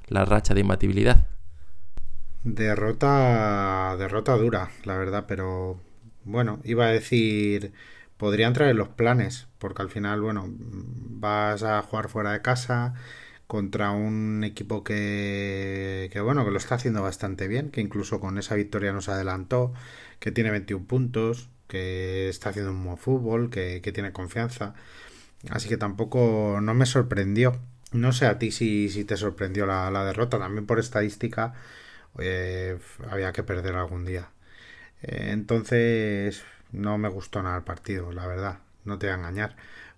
la 0.07 0.25
racha 0.25 0.55
de 0.55 0.61
imbatibilidad. 0.61 1.27
Derrota, 2.44 3.96
derrota 3.99 4.37
dura, 4.37 4.70
la 4.85 4.96
verdad, 4.96 5.25
pero 5.27 5.81
bueno, 6.25 6.61
iba 6.62 6.87
a 6.87 6.92
decir, 6.92 7.73
podría 8.16 8.46
entrar 8.46 8.68
en 8.68 8.77
los 8.77 8.88
planes, 8.88 9.49
porque 9.59 9.83
al 9.83 9.90
final, 9.90 10.20
bueno, 10.20 10.46
vas 10.49 11.64
a 11.64 11.83
jugar 11.83 12.09
fuera 12.09 12.33
de 12.33 12.40
casa 12.40 12.94
contra 13.50 13.90
un 13.90 14.44
equipo 14.44 14.84
que, 14.84 16.08
que, 16.12 16.20
bueno, 16.20 16.44
que 16.44 16.52
lo 16.52 16.58
está 16.58 16.76
haciendo 16.76 17.02
bastante 17.02 17.48
bien, 17.48 17.72
que 17.72 17.80
incluso 17.80 18.20
con 18.20 18.38
esa 18.38 18.54
victoria 18.54 18.92
nos 18.92 19.08
adelantó, 19.08 19.74
que 20.20 20.30
tiene 20.30 20.52
21 20.52 20.86
puntos, 20.86 21.50
que 21.66 22.28
está 22.28 22.50
haciendo 22.50 22.70
un 22.70 22.84
buen 22.84 22.96
fútbol, 22.96 23.50
que, 23.50 23.80
tiene 23.92 24.12
confianza. 24.12 24.74
Así 25.50 25.68
que 25.68 25.76
tampoco 25.76 26.60
no 26.62 26.74
me 26.74 26.86
sorprendió. 26.86 27.60
No 27.92 28.12
sé 28.12 28.26
a 28.26 28.38
ti 28.38 28.52
si, 28.52 28.88
si 28.88 29.04
te 29.04 29.16
sorprendió 29.16 29.66
la, 29.66 30.04
derrota, 30.04 30.38
también 30.38 30.66
por 30.66 30.78
estadística 30.78 31.54
había 33.10 33.32
que 33.32 33.42
perder 33.42 33.74
algún 33.74 34.04
día. 34.04 34.30
Eh, 35.02 35.30
entonces 35.32 36.44
no 36.72 36.98
me 36.98 37.08
gustó 37.08 37.42
nada 37.42 37.56
el 37.58 37.64
partido, 37.64 38.12
la 38.12 38.26
verdad, 38.28 38.60
no 38.84 38.98
te 38.98 39.06
voy 39.08 39.14
a 39.14 39.18
engañar, 39.18 39.56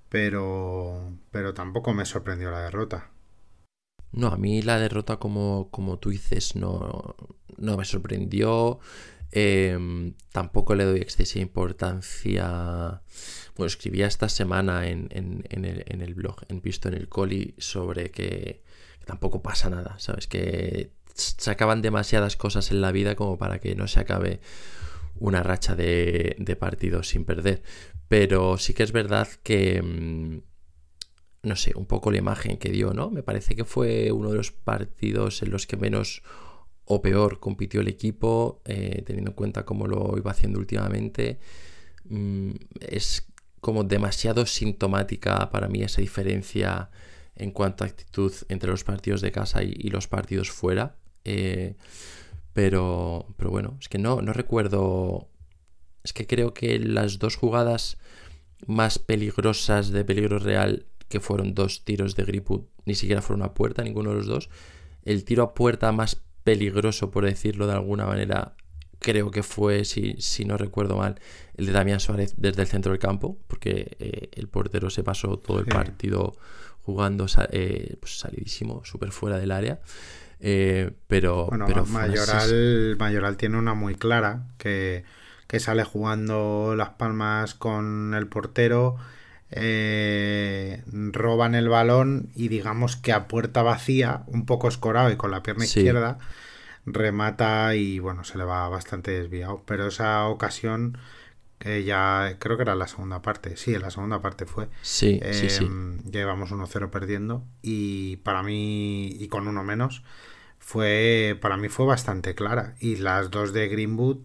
pero, 0.08 1.12
pero 1.30 1.54
tampoco 1.54 1.92
me 1.94 2.06
sorprendió 2.06 2.50
la 2.50 2.62
derrota. 2.62 3.11
No, 4.12 4.28
a 4.28 4.36
mí 4.36 4.62
la 4.62 4.78
derrota, 4.78 5.16
como, 5.16 5.68
como 5.70 5.98
tú 5.98 6.10
dices, 6.10 6.54
no, 6.54 7.16
no 7.56 7.76
me 7.76 7.84
sorprendió. 7.84 8.78
Em, 9.30 10.14
tampoco 10.30 10.74
le 10.74 10.84
doy 10.84 11.00
excesiva 11.00 11.42
importancia. 11.42 13.02
Bueno, 13.56 13.66
escribía 13.66 14.06
esta 14.06 14.28
semana 14.28 14.88
en, 14.88 15.08
el, 15.50 16.14
blog, 16.14 16.42
en 16.48 16.60
Visto 16.60 16.88
en 16.88 16.94
el 16.94 17.08
Coli, 17.08 17.54
sobre 17.56 18.10
que, 18.10 18.62
tampoco 19.06 19.42
pasa 19.42 19.70
nada, 19.70 19.98
¿sabes? 19.98 20.26
Que 20.26 20.92
se 21.14 21.50
acaban 21.50 21.82
demasiadas 21.82 22.36
cosas 22.36 22.70
en 22.70 22.80
la 22.82 22.92
vida 22.92 23.16
como 23.16 23.38
para 23.38 23.58
que 23.58 23.74
no 23.74 23.88
se 23.88 24.00
acabe 24.00 24.40
una 25.16 25.42
racha 25.42 25.74
de, 25.74 26.36
de 26.38 26.56
partidos 26.56 27.08
sin 27.08 27.24
perder. 27.24 27.62
Pero 28.08 28.58
sí 28.58 28.74
que 28.74 28.82
es 28.82 28.92
verdad 28.92 29.28
que 29.42 29.76
em, 29.78 30.42
no 31.42 31.56
sé, 31.56 31.72
un 31.74 31.86
poco 31.86 32.10
la 32.10 32.18
imagen 32.18 32.56
que 32.56 32.70
dio, 32.70 32.94
¿no? 32.94 33.10
Me 33.10 33.22
parece 33.22 33.56
que 33.56 33.64
fue 33.64 34.12
uno 34.12 34.30
de 34.30 34.36
los 34.36 34.52
partidos 34.52 35.42
en 35.42 35.50
los 35.50 35.66
que 35.66 35.76
menos 35.76 36.22
o 36.84 37.02
peor 37.02 37.40
compitió 37.40 37.80
el 37.80 37.88
equipo, 37.88 38.60
eh, 38.64 39.02
teniendo 39.06 39.30
en 39.30 39.36
cuenta 39.36 39.64
cómo 39.64 39.86
lo 39.86 40.16
iba 40.16 40.30
haciendo 40.30 40.58
últimamente. 40.58 41.38
Mm, 42.04 42.52
es 42.80 43.26
como 43.60 43.84
demasiado 43.84 44.46
sintomática 44.46 45.50
para 45.50 45.68
mí 45.68 45.82
esa 45.82 46.00
diferencia 46.00 46.90
en 47.36 47.52
cuanto 47.52 47.84
a 47.84 47.86
actitud 47.86 48.32
entre 48.48 48.70
los 48.70 48.84
partidos 48.84 49.20
de 49.20 49.32
casa 49.32 49.62
y, 49.62 49.88
los 49.90 50.08
partidos 50.08 50.50
fuera. 50.50 50.96
Eh, 51.24 51.76
pero, 52.52 53.26
pero 53.36 53.50
bueno, 53.50 53.78
es 53.80 53.88
que 53.88 53.98
no, 53.98 54.20
no 54.22 54.32
recuerdo. 54.32 55.28
Es 56.04 56.12
que 56.12 56.26
creo 56.26 56.52
que 56.52 56.78
las 56.78 57.18
dos 57.18 57.36
jugadas 57.36 57.98
más 58.66 58.98
peligrosas 58.98 59.90
de 59.90 60.04
peligro 60.04 60.38
real 60.38 60.86
que 61.12 61.20
fueron 61.20 61.52
dos 61.52 61.84
tiros 61.84 62.16
de 62.16 62.24
Gripwood, 62.24 62.62
ni 62.86 62.94
siquiera 62.94 63.20
fueron 63.20 63.44
a 63.44 63.52
puerta, 63.52 63.82
ninguno 63.82 64.10
de 64.10 64.16
los 64.16 64.26
dos. 64.26 64.48
El 65.04 65.24
tiro 65.24 65.42
a 65.42 65.52
puerta 65.52 65.92
más 65.92 66.22
peligroso, 66.42 67.10
por 67.10 67.26
decirlo 67.26 67.66
de 67.66 67.74
alguna 67.74 68.06
manera, 68.06 68.54
creo 68.98 69.30
que 69.30 69.42
fue, 69.42 69.84
si, 69.84 70.14
si 70.20 70.46
no 70.46 70.56
recuerdo 70.56 70.96
mal, 70.96 71.20
el 71.54 71.66
de 71.66 71.72
Damián 71.72 72.00
Suárez 72.00 72.32
desde 72.38 72.62
el 72.62 72.68
centro 72.68 72.92
del 72.92 72.98
campo, 72.98 73.36
porque 73.46 73.94
eh, 73.98 74.30
el 74.32 74.48
portero 74.48 74.88
se 74.88 75.04
pasó 75.04 75.38
todo 75.38 75.58
el 75.58 75.66
partido 75.66 76.32
jugando 76.80 77.26
eh, 77.50 77.96
pues 78.00 78.18
salidísimo, 78.18 78.82
súper 78.86 79.12
fuera 79.12 79.36
del 79.36 79.50
área. 79.50 79.80
Eh, 80.40 80.92
pero, 81.08 81.48
bueno, 81.48 81.66
pero 81.66 81.84
Mayoral, 81.84 82.96
Mayoral 82.98 83.36
tiene 83.36 83.58
una 83.58 83.74
muy 83.74 83.96
clara 83.96 84.46
que, 84.56 85.04
que 85.46 85.60
sale 85.60 85.84
jugando 85.84 86.74
las 86.74 86.88
palmas 86.90 87.54
con 87.54 88.14
el 88.14 88.28
portero 88.28 88.96
eh, 89.52 90.82
roban 90.86 91.54
el 91.54 91.68
balón 91.68 92.30
y 92.34 92.48
digamos 92.48 92.96
que 92.96 93.12
a 93.12 93.28
puerta 93.28 93.62
vacía, 93.62 94.22
un 94.26 94.46
poco 94.46 94.68
escorado 94.68 95.10
y 95.10 95.16
con 95.16 95.30
la 95.30 95.42
pierna 95.42 95.64
izquierda, 95.64 96.18
remata 96.86 97.74
y 97.74 97.98
bueno, 97.98 98.24
se 98.24 98.38
le 98.38 98.44
va 98.44 98.68
bastante 98.68 99.10
desviado. 99.10 99.62
Pero 99.66 99.86
esa 99.88 100.26
ocasión 100.26 100.98
eh, 101.60 101.84
ya 101.84 102.36
creo 102.38 102.56
que 102.56 102.62
era 102.62 102.74
la 102.74 102.88
segunda 102.88 103.22
parte. 103.22 103.56
Sí, 103.56 103.74
en 103.74 103.82
la 103.82 103.90
segunda 103.90 104.20
parte 104.20 104.46
fue. 104.46 104.68
Sí, 104.80 105.20
sí, 105.32 105.48
sí. 105.50 105.64
Em, 105.64 106.02
llevamos 106.04 106.50
1-0 106.50 106.90
perdiendo 106.90 107.44
y 107.62 108.16
para 108.18 108.42
mí, 108.42 109.08
y 109.08 109.28
con 109.28 109.46
uno 109.46 109.62
menos, 109.62 110.02
fue 110.58 111.38
para 111.40 111.56
mí 111.56 111.68
fue 111.68 111.86
bastante 111.86 112.34
clara. 112.34 112.74
Y 112.80 112.96
las 112.96 113.30
dos 113.30 113.52
de 113.52 113.68
Greenwood 113.68 114.18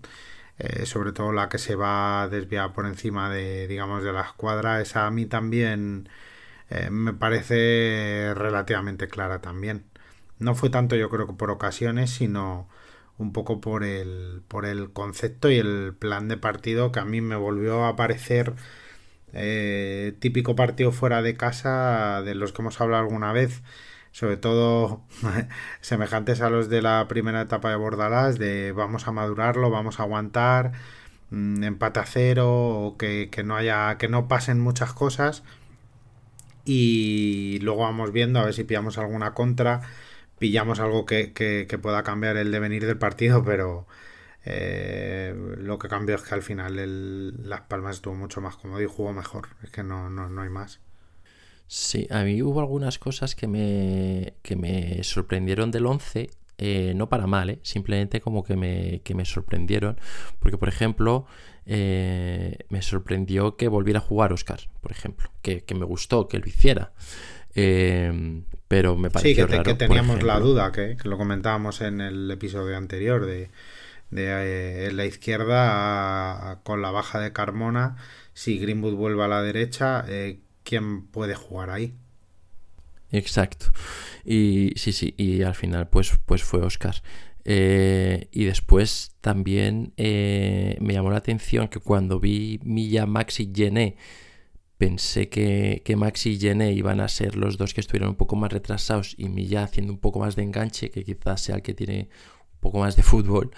eh, 0.59 0.85
sobre 0.85 1.11
todo 1.11 1.31
la 1.31 1.49
que 1.49 1.57
se 1.57 1.75
va 1.75 2.27
desviada 2.29 2.73
por 2.73 2.85
encima 2.85 3.29
de, 3.31 3.67
digamos, 3.67 4.03
de 4.03 4.13
la 4.13 4.21
escuadra, 4.21 4.81
esa 4.81 5.05
a 5.07 5.11
mí 5.11 5.25
también 5.25 6.09
eh, 6.69 6.89
me 6.91 7.13
parece 7.13 8.33
relativamente 8.35 9.07
clara 9.07 9.41
también. 9.41 9.85
No 10.39 10.55
fue 10.55 10.69
tanto 10.69 10.95
yo 10.95 11.09
creo 11.09 11.27
que 11.27 11.33
por 11.33 11.51
ocasiones, 11.51 12.11
sino 12.11 12.69
un 13.17 13.33
poco 13.33 13.61
por 13.61 13.83
el, 13.83 14.43
por 14.47 14.65
el 14.65 14.91
concepto 14.91 15.49
y 15.51 15.57
el 15.57 15.95
plan 15.97 16.27
de 16.27 16.37
partido 16.37 16.91
que 16.91 16.99
a 16.99 17.05
mí 17.05 17.21
me 17.21 17.35
volvió 17.35 17.85
a 17.85 17.95
parecer 17.95 18.53
eh, 19.33 20.15
típico 20.19 20.55
partido 20.55 20.91
fuera 20.91 21.21
de 21.21 21.35
casa 21.35 22.21
de 22.23 22.35
los 22.35 22.53
que 22.53 22.61
hemos 22.61 22.79
hablado 22.81 23.03
alguna 23.03 23.33
vez 23.33 23.61
sobre 24.17 24.37
todo 24.37 25.03
semejantes 25.81 26.41
a 26.41 26.49
los 26.49 26.69
de 26.69 26.81
la 26.81 27.07
primera 27.07 27.41
etapa 27.41 27.69
de 27.69 27.75
Bordalás, 27.75 28.39
de 28.39 28.71
vamos 28.71 29.07
a 29.07 29.11
madurarlo, 29.11 29.69
vamos 29.69 29.99
a 29.99 30.03
aguantar, 30.03 30.71
mm, 31.29 31.63
empate 31.63 31.99
a 31.99 32.05
cero, 32.05 32.47
o 32.49 32.97
que, 32.97 33.29
no 33.45 33.55
haya, 33.55 33.95
que 33.99 34.07
no 34.07 34.27
pasen 34.27 34.59
muchas 34.59 34.91
cosas. 34.93 35.43
Y 36.65 37.59
luego 37.61 37.81
vamos 37.83 38.11
viendo 38.11 38.39
a 38.39 38.45
ver 38.45 38.55
si 38.55 38.63
pillamos 38.63 38.97
alguna 38.97 39.35
contra, 39.35 39.81
pillamos 40.39 40.79
algo 40.79 41.05
que, 41.05 41.33
que, 41.33 41.77
pueda 41.77 42.03
cambiar 42.03 42.37
el 42.37 42.51
devenir 42.51 42.87
del 42.87 42.97
partido, 42.97 43.43
pero 43.45 43.87
eh, 44.45 45.35
lo 45.59 45.77
que 45.79 45.89
cambió 45.89 46.15
es 46.15 46.23
que 46.23 46.33
al 46.35 46.43
final 46.43 46.79
el, 46.79 47.47
Las 47.49 47.61
Palmas 47.61 47.97
estuvo 47.97 48.15
mucho 48.15 48.41
más 48.41 48.57
cómodo 48.57 48.81
y 48.81 48.87
jugó 48.87 49.13
mejor. 49.13 49.49
Es 49.63 49.71
que 49.71 49.83
no, 49.83 50.09
no, 50.09 50.29
no 50.29 50.41
hay 50.41 50.49
más. 50.49 50.81
Sí, 51.67 52.07
a 52.09 52.23
mí 52.23 52.41
hubo 52.41 52.61
algunas 52.61 52.97
cosas 52.97 53.35
que 53.35 53.47
me, 53.47 54.35
que 54.41 54.55
me 54.55 55.03
sorprendieron 55.03 55.69
del 55.69 55.85
11, 55.85 56.29
eh, 56.59 56.93
no 56.95 57.09
para 57.09 57.27
mal, 57.27 57.49
eh, 57.49 57.59
simplemente 57.61 58.21
como 58.21 58.43
que 58.43 58.55
me, 58.55 59.01
que 59.03 59.13
me 59.13 59.25
sorprendieron, 59.25 59.99
porque 60.39 60.57
por 60.57 60.69
ejemplo, 60.69 61.27
eh, 61.65 62.57
me 62.69 62.81
sorprendió 62.81 63.57
que 63.57 63.67
volviera 63.67 63.99
a 63.99 64.01
jugar 64.01 64.31
Oscar, 64.31 64.61
por 64.81 64.91
ejemplo, 64.91 65.29
que, 65.41 65.63
me 65.75 65.85
gustó 65.85 66.29
que 66.29 66.39
lo 66.39 66.47
hiciera. 66.47 66.93
pero 67.53 68.95
me 68.95 69.09
pareció 69.09 69.47
sí, 69.47 69.63
que, 69.63 69.73
teníamos 69.73 70.23
la 70.23 70.39
duda, 70.39 70.71
que, 70.71 70.97
lo 71.03 71.17
comentábamos 71.17 71.81
en 71.81 71.99
el 71.99 72.31
episodio 72.31 72.77
anterior, 72.77 73.25
de, 73.25 73.49
de 74.09 74.91
la 74.93 75.05
izquierda 75.05 76.61
con 76.63 76.81
la 76.81 76.91
baja 76.91 77.19
de 77.19 77.33
Carmona, 77.33 77.97
si 78.33 78.57
Greenwood 78.57 78.95
vuelve 78.95 79.25
a 79.25 79.27
la 79.27 79.41
derecha, 79.41 80.05
quién 80.67 81.07
puede 81.07 81.35
jugar 81.35 81.69
ahí. 81.69 81.93
Exacto. 83.11 83.67
Y 84.25 84.73
sí, 84.75 84.91
sí, 84.91 85.13
y 85.17 85.41
al 85.43 85.55
final 85.55 85.87
pues, 85.89 86.19
pues 86.25 86.43
fue 86.43 86.61
Oscar. 86.61 86.95
Eh, 87.45 88.27
y 88.31 88.43
después 88.43 89.15
también 89.21 89.93
eh, 89.95 90.77
me 90.81 90.93
llamó 90.93 91.11
la 91.11 91.17
atención 91.17 91.69
que 91.69 91.79
cuando 91.79 92.19
vi 92.19 92.59
Milla, 92.63 93.05
Maxi 93.05 93.43
y 93.43 93.55
Gené, 93.55 93.95
pensé 94.77 95.29
que, 95.29 95.81
que 95.85 95.95
Maxi 95.95 96.31
y 96.31 96.39
Gené 96.39 96.73
iban 96.73 96.99
a 96.99 97.07
ser 97.07 97.37
los 97.37 97.57
dos 97.57 97.73
que 97.73 97.79
estuvieran 97.79 98.09
un 98.09 98.15
poco 98.17 98.35
más 98.35 98.51
retrasados 98.51 99.15
y 99.17 99.29
Milla 99.29 99.63
haciendo 99.63 99.93
un 99.93 99.99
poco 99.99 100.19
más 100.19 100.35
de 100.35 100.43
enganche, 100.43 100.91
que 100.91 101.05
quizás 101.05 101.41
sea 101.41 101.55
el 101.55 101.61
que 101.61 101.73
tiene 101.73 102.09
un 102.55 102.59
poco 102.59 102.79
más 102.79 102.97
de 102.97 103.03
fútbol. 103.03 103.51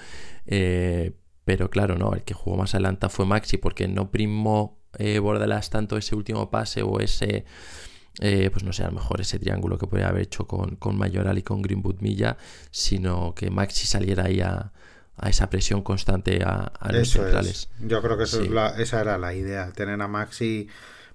Eh, 0.45 1.13
pero 1.43 1.71
claro, 1.71 1.97
no, 1.97 2.13
el 2.13 2.23
que 2.23 2.35
jugó 2.35 2.57
más 2.57 2.75
adelante 2.75 3.09
fue 3.09 3.25
Maxi 3.25 3.57
porque 3.57 3.87
no 3.87 4.11
primó 4.11 4.78
eh, 4.97 5.21
tanto 5.69 5.97
ese 5.97 6.15
último 6.15 6.49
pase 6.49 6.81
o 6.81 6.99
ese, 6.99 7.45
eh, 8.19 8.49
pues 8.51 8.63
no 8.63 8.73
sé, 8.73 8.83
a 8.83 8.87
lo 8.87 8.93
mejor 8.93 9.21
ese 9.21 9.39
triángulo 9.39 9.77
que 9.77 9.87
podría 9.87 10.09
haber 10.09 10.23
hecho 10.23 10.47
con, 10.47 10.75
con 10.75 10.97
Mayoral 10.97 11.37
y 11.37 11.43
con 11.43 11.61
Greenwood 11.61 12.01
Milla, 12.01 12.37
sino 12.71 13.33
que 13.35 13.49
Maxi 13.49 13.87
saliera 13.87 14.25
ahí 14.25 14.41
a, 14.41 14.71
esa 15.23 15.49
presión 15.49 15.81
constante 15.81 16.41
a, 16.45 16.71
los 16.91 17.09
centrales. 17.09 17.69
Yo 17.81 18.01
creo 18.01 18.17
que 18.17 18.23
esa 18.23 19.01
era 19.01 19.17
la 19.17 19.33
idea, 19.33 19.71
tener 19.73 20.01
a 20.01 20.07
Maxi 20.07 20.69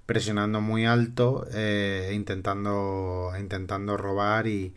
presionando 0.07 0.61
muy 0.61 0.85
alto, 0.85 1.47
eh, 1.53 2.13
intentando, 2.15 3.33
intentando 3.39 3.97
robar 3.97 4.47
y, 4.47 4.75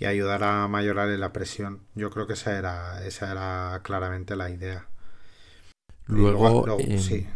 ayudar 0.00 0.44
a 0.44 0.68
Mayoral 0.68 1.10
en 1.10 1.18
la 1.18 1.32
presión. 1.32 1.80
Yo 1.96 2.10
creo 2.10 2.28
que 2.28 2.34
esa 2.34 2.56
era, 2.56 3.04
esa 3.04 3.32
era 3.32 3.80
claramente 3.82 4.36
la 4.36 4.48
idea. 4.48 4.86
Luego, 6.06 6.78
sí. 6.98 7.26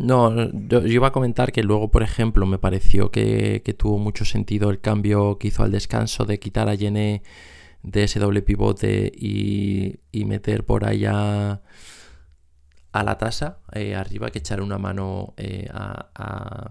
No, 0.00 0.50
yo, 0.52 0.86
iba 0.86 1.08
a 1.08 1.12
comentar 1.12 1.52
que 1.52 1.62
luego, 1.62 1.90
por 1.90 2.02
ejemplo, 2.02 2.46
me 2.46 2.58
pareció 2.58 3.10
que, 3.10 3.62
tuvo 3.76 3.98
mucho 3.98 4.24
sentido 4.24 4.70
el 4.70 4.80
cambio 4.80 5.38
que 5.38 5.48
hizo 5.48 5.62
al 5.62 5.70
descanso 5.72 6.24
de 6.24 6.38
quitar 6.38 6.68
a 6.68 6.74
Yené 6.74 7.22
de 7.82 8.04
ese 8.04 8.18
doble 8.18 8.42
pivote 8.42 9.12
y, 9.14 10.00
meter 10.24 10.64
por 10.64 10.84
allá 10.86 11.60
a 12.92 13.04
la 13.04 13.18
tasa 13.18 13.58
eh, 13.72 13.94
arriba, 13.94 14.30
que 14.30 14.38
echar 14.38 14.60
una 14.62 14.78
mano 14.78 15.34
eh, 15.36 15.68
a, 15.72 16.68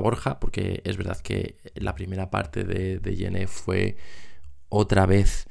Borja, 0.00 0.38
porque 0.40 0.82
es 0.84 0.96
verdad 0.96 1.18
que 1.20 1.56
la 1.74 1.94
primera 1.94 2.30
parte 2.30 2.64
de, 2.64 2.98
de 3.00 3.46
fue 3.48 3.96
otra 4.68 5.04
vez 5.06 5.48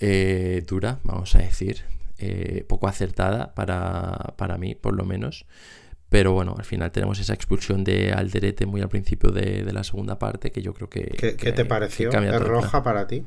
eh, 0.00 0.64
dura, 0.66 1.00
vamos 1.04 1.34
a 1.34 1.38
decir, 1.38 1.84
poco 2.68 2.88
acertada 2.88 3.54
para, 3.54 4.34
para 4.36 4.58
mí, 4.58 4.74
por 4.74 4.94
lo 4.94 5.04
menos. 5.04 5.46
Pero 6.08 6.32
bueno, 6.32 6.54
al 6.56 6.64
final 6.64 6.90
tenemos 6.90 7.18
esa 7.18 7.34
expulsión 7.34 7.84
de 7.84 8.12
Alderete 8.12 8.64
muy 8.64 8.80
al 8.80 8.88
principio 8.88 9.30
de, 9.30 9.70
la 9.72 9.84
segunda 9.84 10.18
parte 10.18 10.50
que 10.50 10.62
yo 10.62 10.72
creo 10.72 10.88
que... 10.88 11.02
¿Qué, 11.36 11.52
te 11.52 11.64
pareció? 11.64 12.10
¿Es 12.10 12.40
roja 12.40 12.82
para 12.82 13.06
ti? 13.06 13.24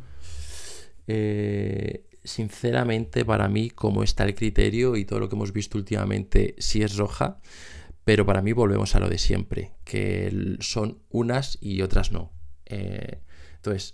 Eh, 1.07 2.05
sinceramente, 2.23 3.23
para 3.23 3.47
mí, 3.47 3.69
como 3.69 4.01
está 4.01 4.23
el 4.23 4.33
criterio 4.33 4.95
y 4.95 5.05
todo 5.05 5.19
lo 5.19 5.29
que 5.29 5.35
hemos 5.35 5.53
visto 5.53 5.77
últimamente, 5.77 6.55
sí 6.57 6.81
es 6.81 6.97
roja. 6.97 7.39
Pero 8.03 8.25
para 8.25 8.41
mí 8.41 8.51
volvemos 8.51 8.95
a 8.95 8.99
lo 8.99 9.09
de 9.09 9.19
siempre, 9.19 9.73
que 9.83 10.57
son 10.59 11.03
unas 11.09 11.59
y 11.61 11.83
otras 11.83 12.11
no. 12.11 12.31
Eh, 12.65 13.19
entonces, 13.57 13.93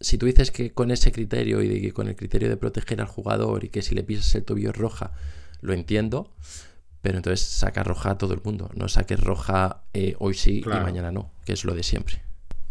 si 0.00 0.18
tú 0.18 0.26
dices 0.26 0.50
que 0.50 0.72
con 0.72 0.90
ese 0.90 1.12
criterio 1.12 1.62
y 1.62 1.68
de 1.68 1.92
con 1.92 2.08
el 2.08 2.16
criterio 2.16 2.50
de 2.50 2.58
proteger 2.58 3.00
al 3.00 3.06
jugador 3.06 3.64
y 3.64 3.70
que 3.70 3.80
si 3.80 3.94
le 3.94 4.02
pisas 4.02 4.34
el 4.34 4.44
tobillo 4.44 4.70
es 4.70 4.76
roja, 4.76 5.12
lo 5.62 5.72
entiendo 5.72 6.34
pero 7.02 7.18
entonces 7.18 7.46
saca 7.46 7.82
roja 7.82 8.12
a 8.12 8.18
todo 8.18 8.32
el 8.32 8.40
mundo. 8.42 8.70
No 8.74 8.88
saques 8.88 9.20
roja 9.20 9.82
eh, 9.92 10.14
hoy 10.18 10.34
sí 10.34 10.62
y 10.64 10.68
mañana 10.68 11.12
no, 11.12 11.30
que 11.44 11.52
es 11.52 11.64
lo 11.64 11.74
de 11.74 11.82
siempre. 11.82 12.22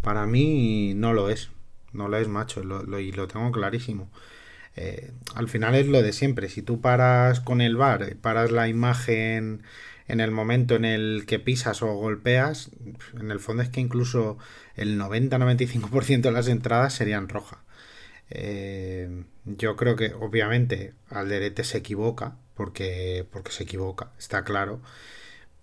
Para 0.01 0.25
mí 0.25 0.93
no 0.95 1.13
lo 1.13 1.29
es. 1.29 1.49
No 1.93 2.07
lo 2.07 2.17
es, 2.17 2.27
macho. 2.27 2.61
y 2.61 3.11
lo 3.11 3.27
tengo 3.27 3.51
clarísimo. 3.51 4.09
Eh, 4.77 5.11
al 5.35 5.49
final 5.49 5.75
es 5.75 5.87
lo 5.87 6.01
de 6.01 6.13
siempre. 6.13 6.49
Si 6.49 6.61
tú 6.61 6.79
paras 6.79 7.41
con 7.41 7.61
el 7.61 7.75
bar, 7.75 8.15
paras 8.21 8.51
la 8.51 8.69
imagen 8.69 9.63
en 10.07 10.19
el 10.19 10.31
momento 10.31 10.75
en 10.75 10.85
el 10.85 11.25
que 11.27 11.39
pisas 11.39 11.81
o 11.81 11.93
golpeas, 11.93 12.71
en 13.19 13.31
el 13.31 13.39
fondo 13.39 13.63
es 13.63 13.69
que 13.69 13.81
incluso 13.81 14.37
el 14.75 14.99
90-95% 14.99 16.21
de 16.21 16.31
las 16.31 16.47
entradas 16.47 16.93
serían 16.93 17.29
roja. 17.29 17.63
Eh, 18.29 19.25
yo 19.45 19.75
creo 19.75 19.95
que 19.95 20.13
obviamente 20.13 20.93
Alderete 21.09 21.65
se 21.65 21.79
equivoca, 21.79 22.37
porque, 22.61 23.25
porque 23.31 23.51
se 23.51 23.63
equivoca, 23.63 24.11
está 24.19 24.43
claro. 24.43 24.81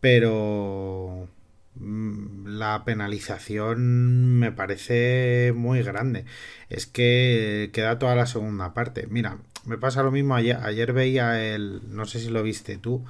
Pero 0.00 1.28
mm, 1.76 2.48
la 2.48 2.84
penalización 2.84 4.36
me 4.40 4.50
parece 4.50 5.52
muy 5.54 5.80
grande. 5.84 6.24
Es 6.70 6.86
que 6.86 7.70
queda 7.72 8.00
toda 8.00 8.16
la 8.16 8.26
segunda 8.26 8.74
parte. 8.74 9.06
Mira, 9.08 9.38
me 9.64 9.78
pasa 9.78 10.02
lo 10.02 10.10
mismo 10.10 10.34
ayer. 10.34 10.56
Ayer 10.56 10.92
veía 10.92 11.40
el, 11.54 11.82
no 11.88 12.04
sé 12.04 12.18
si 12.18 12.30
lo 12.30 12.42
viste 12.42 12.78
tú, 12.78 13.04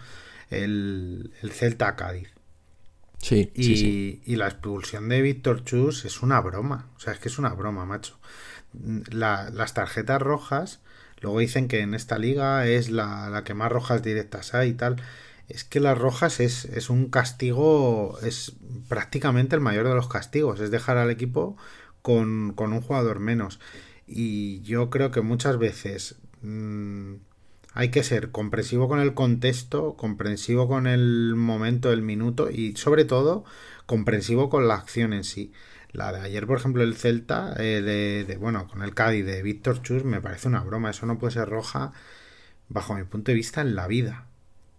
el, 0.50 1.32
el 1.40 1.50
Celta 1.50 1.96
Cádiz. 1.96 2.28
Sí, 3.22 3.50
y, 3.54 3.64
sí, 3.64 4.22
y 4.26 4.36
la 4.36 4.48
expulsión 4.48 5.08
de 5.08 5.22
Víctor 5.22 5.64
Chus 5.64 6.04
es 6.04 6.20
una 6.22 6.42
broma. 6.42 6.90
O 6.98 7.00
sea, 7.00 7.14
es 7.14 7.20
que 7.20 7.28
es 7.28 7.38
una 7.38 7.54
broma, 7.54 7.86
macho. 7.86 8.18
las 9.10 9.72
tarjetas 9.72 10.20
rojas 10.20 10.80
Luego 11.20 11.40
dicen 11.40 11.68
que 11.68 11.80
en 11.80 11.94
esta 11.94 12.18
liga 12.18 12.66
es 12.66 12.90
la, 12.90 13.42
que 13.44 13.54
más 13.54 13.72
rojas 13.72 14.02
directas 14.02 14.54
hay 14.54 14.70
y 14.70 14.74
tal. 14.74 14.96
Es 15.48 15.64
que 15.64 15.80
las 15.80 15.96
rojas 15.98 16.40
es, 16.40 16.66
es, 16.66 16.90
un 16.90 17.08
castigo, 17.08 18.18
es 18.22 18.52
prácticamente 18.88 19.56
el 19.56 19.62
mayor 19.62 19.88
de 19.88 19.94
los 19.94 20.08
castigos, 20.08 20.60
es 20.60 20.70
dejar 20.70 20.98
al 20.98 21.10
equipo 21.10 21.56
con, 22.02 22.54
un 22.58 22.80
jugador 22.80 23.18
menos. 23.20 23.60
Y 24.06 24.60
yo 24.62 24.90
creo 24.90 25.10
que 25.10 25.20
muchas 25.20 25.58
veces 25.58 26.16
mm, 26.42 27.14
hay 27.74 27.90
que 27.90 28.02
ser 28.02 28.30
comprensivo 28.30 28.88
con 28.88 29.00
el 29.00 29.14
contexto, 29.14 29.94
comprensivo 29.96 30.68
con 30.68 30.86
el 30.86 31.34
momento, 31.36 31.92
el 31.92 32.02
minuto 32.02 32.50
y 32.50 32.76
sobre 32.76 33.04
todo 33.04 33.44
comprensivo 33.86 34.50
con 34.50 34.68
la 34.68 34.74
acción 34.74 35.12
en 35.12 35.24
sí. 35.24 35.52
La 35.92 36.12
de 36.12 36.20
ayer, 36.20 36.46
por 36.46 36.58
ejemplo, 36.58 36.82
el 36.82 36.96
Celta, 36.96 37.54
eh, 37.58 38.24
de, 38.26 38.36
bueno, 38.36 38.68
con 38.68 38.82
el 38.82 38.94
Cádiz 38.94 39.24
de 39.24 39.42
Víctor 39.42 39.82
Chus, 39.82 40.04
me 40.04 40.20
parece 40.20 40.48
una 40.48 40.62
broma. 40.62 40.90
Eso 40.90 41.06
no 41.06 41.18
puede 41.18 41.32
ser 41.34 41.48
roja, 41.48 41.92
bajo 42.68 42.94
mi 42.94 43.04
punto 43.04 43.32
de 43.32 43.36
vista, 43.36 43.60
en 43.62 43.74
la 43.74 43.86
vida. 43.86 44.26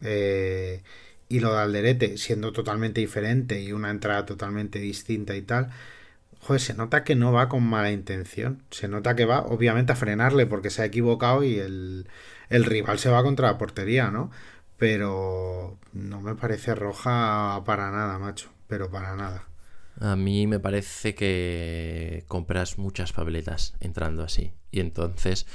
Eh, 0.01 0.83
y 1.29 1.39
lo 1.41 1.53
de 1.53 1.59
Alderete, 1.61 2.17
siendo 2.17 2.51
totalmente 2.53 3.01
diferente 3.01 3.61
y 3.61 3.73
una 3.73 3.91
entrada 3.91 4.25
totalmente 4.25 4.79
distinta 4.79 5.35
y 5.35 5.41
tal, 5.43 5.71
joder, 6.41 6.61
se 6.61 6.73
nota 6.73 7.03
que 7.03 7.15
no 7.15 7.31
va 7.33 7.49
con 7.49 7.63
mala 7.63 7.91
intención. 7.91 8.63
Se 8.71 8.87
nota 8.87 9.15
que 9.15 9.25
va, 9.25 9.41
obviamente, 9.41 9.93
a 9.93 9.95
frenarle 9.95 10.45
porque 10.47 10.69
se 10.69 10.81
ha 10.83 10.85
equivocado 10.85 11.43
y 11.43 11.59
el, 11.59 12.07
el 12.49 12.65
rival 12.65 12.99
se 12.99 13.09
va 13.09 13.23
contra 13.23 13.47
la 13.51 13.57
portería, 13.57 14.11
¿no? 14.11 14.31
Pero 14.77 15.77
no 15.93 16.21
me 16.21 16.35
parece 16.35 16.75
roja 16.75 17.61
para 17.65 17.91
nada, 17.91 18.19
macho. 18.19 18.49
Pero 18.67 18.89
para 18.91 19.15
nada. 19.15 19.48
A 19.99 20.15
mí 20.15 20.47
me 20.47 20.59
parece 20.59 21.15
que 21.15 22.23
compras 22.27 22.77
muchas 22.77 23.11
papeletas 23.13 23.73
entrando 23.79 24.23
así. 24.23 24.53
Y 24.71 24.79
entonces, 24.79 25.45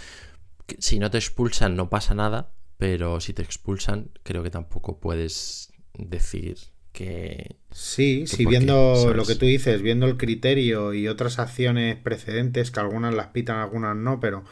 si 0.78 0.98
no 0.98 1.10
te 1.10 1.18
expulsan 1.18 1.76
no 1.76 1.88
pasa 1.88 2.14
nada, 2.14 2.52
pero 2.76 3.20
si 3.20 3.32
te 3.32 3.42
expulsan 3.42 4.10
creo 4.22 4.42
que 4.42 4.50
tampoco 4.50 5.00
puedes 5.00 5.72
decir 5.94 6.56
que... 6.92 7.56
Sí, 7.70 8.26
si 8.26 8.46
viendo 8.46 9.12
lo 9.14 9.24
que 9.24 9.34
tú 9.34 9.46
dices, 9.46 9.82
viendo 9.82 10.06
el 10.06 10.16
criterio 10.16 10.94
y 10.94 11.08
otras 11.08 11.38
acciones 11.38 11.96
precedentes, 11.96 12.70
que 12.70 12.80
algunas 12.80 13.12
las 13.12 13.28
pitan, 13.28 13.58
algunas 13.58 13.96
no, 13.96 14.20
pero 14.20 14.44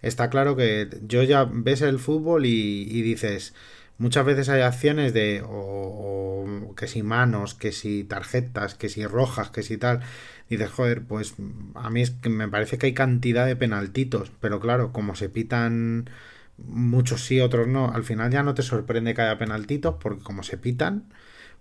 está 0.00 0.30
claro 0.30 0.56
que 0.56 0.88
yo 1.02 1.22
ya 1.24 1.44
ves 1.44 1.82
el 1.82 1.98
fútbol 1.98 2.46
y, 2.46 3.02
dices, 3.02 3.52
muchas 3.98 4.24
veces 4.24 4.48
hay 4.48 4.62
acciones 4.62 5.12
de 5.12 5.42
o, 5.46 6.74
que 6.76 6.86
si 6.86 7.02
manos, 7.02 7.54
que 7.54 7.72
si 7.72 8.04
tarjetas, 8.04 8.74
que 8.74 8.88
si 8.88 9.06
rojas, 9.06 9.50
que 9.50 9.62
si 9.62 9.78
tal. 9.78 10.00
Y 10.48 10.56
dices, 10.56 10.70
joder, 10.72 11.02
pues 11.04 11.34
a 11.74 11.90
mí 11.90 12.02
es 12.02 12.10
que 12.10 12.30
me 12.30 12.48
parece 12.48 12.78
que 12.78 12.86
hay 12.86 12.94
cantidad 12.94 13.46
de 13.46 13.56
penaltitos, 13.56 14.32
pero 14.40 14.60
claro, 14.60 14.92
como 14.92 15.14
se 15.14 15.28
pitan 15.28 16.10
muchos 16.58 17.24
sí, 17.26 17.40
otros 17.40 17.68
no, 17.68 17.92
al 17.92 18.04
final 18.04 18.30
ya 18.30 18.42
no 18.42 18.54
te 18.54 18.62
sorprende 18.62 19.14
que 19.14 19.22
haya 19.22 19.38
penaltitos 19.38 19.96
porque 20.00 20.22
como 20.22 20.42
se 20.42 20.58
pitan, 20.58 21.12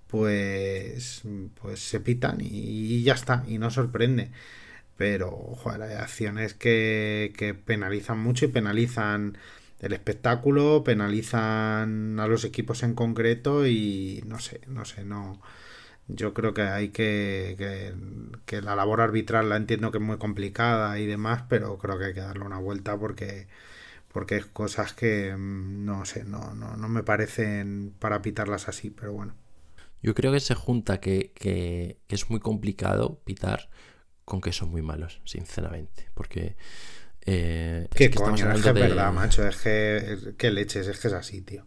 pues 0.08 1.24
pues 1.62 1.80
se 1.82 2.00
pitan 2.00 2.40
y 2.42 3.04
ya 3.04 3.14
está, 3.14 3.44
y 3.48 3.58
no 3.60 3.70
sorprende 3.72 4.32
pero 4.98 5.30
joder, 5.32 5.84
hay 5.84 5.96
acciones 5.96 6.54
que, 6.54 7.34
que 7.38 7.54
penalizan 7.54 8.20
mucho 8.20 8.46
y 8.46 8.50
penalizan 8.50 9.38
el 9.80 9.94
espectáculo, 9.94 10.84
penalizan 10.84 12.20
a 12.20 12.28
los 12.28 12.44
equipos 12.44 12.84
en 12.84 12.96
concreto 12.96 13.68
y 13.68 14.24
no 14.26 14.40
sé, 14.40 14.62
no 14.68 14.86
sé, 14.86 15.06
no. 15.06 15.42
Yo 16.08 16.34
creo 16.34 16.54
que 16.54 16.62
hay 16.62 16.90
que, 16.90 17.94
que, 18.46 18.62
la 18.62 18.76
labor 18.76 19.02
arbitral 19.02 19.50
la 19.50 19.58
entiendo 19.58 19.92
que 19.92 19.98
es 19.98 20.04
muy 20.04 20.18
complicada 20.18 21.00
y 21.00 21.06
demás, 21.06 21.44
pero 21.50 21.78
creo 21.78 22.00
que 22.00 22.06
hay 22.06 22.14
que 22.14 22.22
darle 22.22 22.46
una 22.46 22.60
vuelta 22.60 22.98
porque, 22.98 23.48
porque 24.14 24.38
es 24.38 24.46
cosas 24.46 24.94
que 24.94 25.36
mm, 25.36 25.86
no 25.86 26.06
sé, 26.06 26.24
no, 26.24 26.54
no, 26.56 26.78
no 26.78 26.90
me 26.90 27.04
parecen 27.04 27.94
para 28.00 28.22
pitarlas 28.22 28.70
así, 28.70 28.90
pero 28.90 29.14
bueno. 29.14 29.36
Yo 30.02 30.14
creo 30.16 30.32
que 30.32 30.40
se 30.40 30.56
junta 30.56 31.00
que, 31.00 31.32
que 31.36 31.98
es 32.08 32.30
muy 32.30 32.40
complicado 32.40 33.20
pitar 33.26 33.70
con 34.26 34.42
que 34.42 34.52
son 34.54 34.70
muy 34.70 34.82
malos, 34.82 35.22
sinceramente. 35.26 36.10
Porque. 36.14 36.56
Eh, 37.28 37.88
¿Qué 37.94 38.06
es 38.06 38.12
que 38.12 38.18
coño? 38.18 38.52
Es 38.52 38.62
que 38.62 38.70
es 38.70 38.74
verdad, 38.74 39.14
macho. 39.14 39.48
Es 39.48 39.58
que. 39.58 40.34
¿Qué 40.38 40.50
leches? 40.50 40.88
Es 40.88 41.00
que 41.00 41.10
es 41.10 41.14
así, 41.14 41.42
tío. 41.42 41.66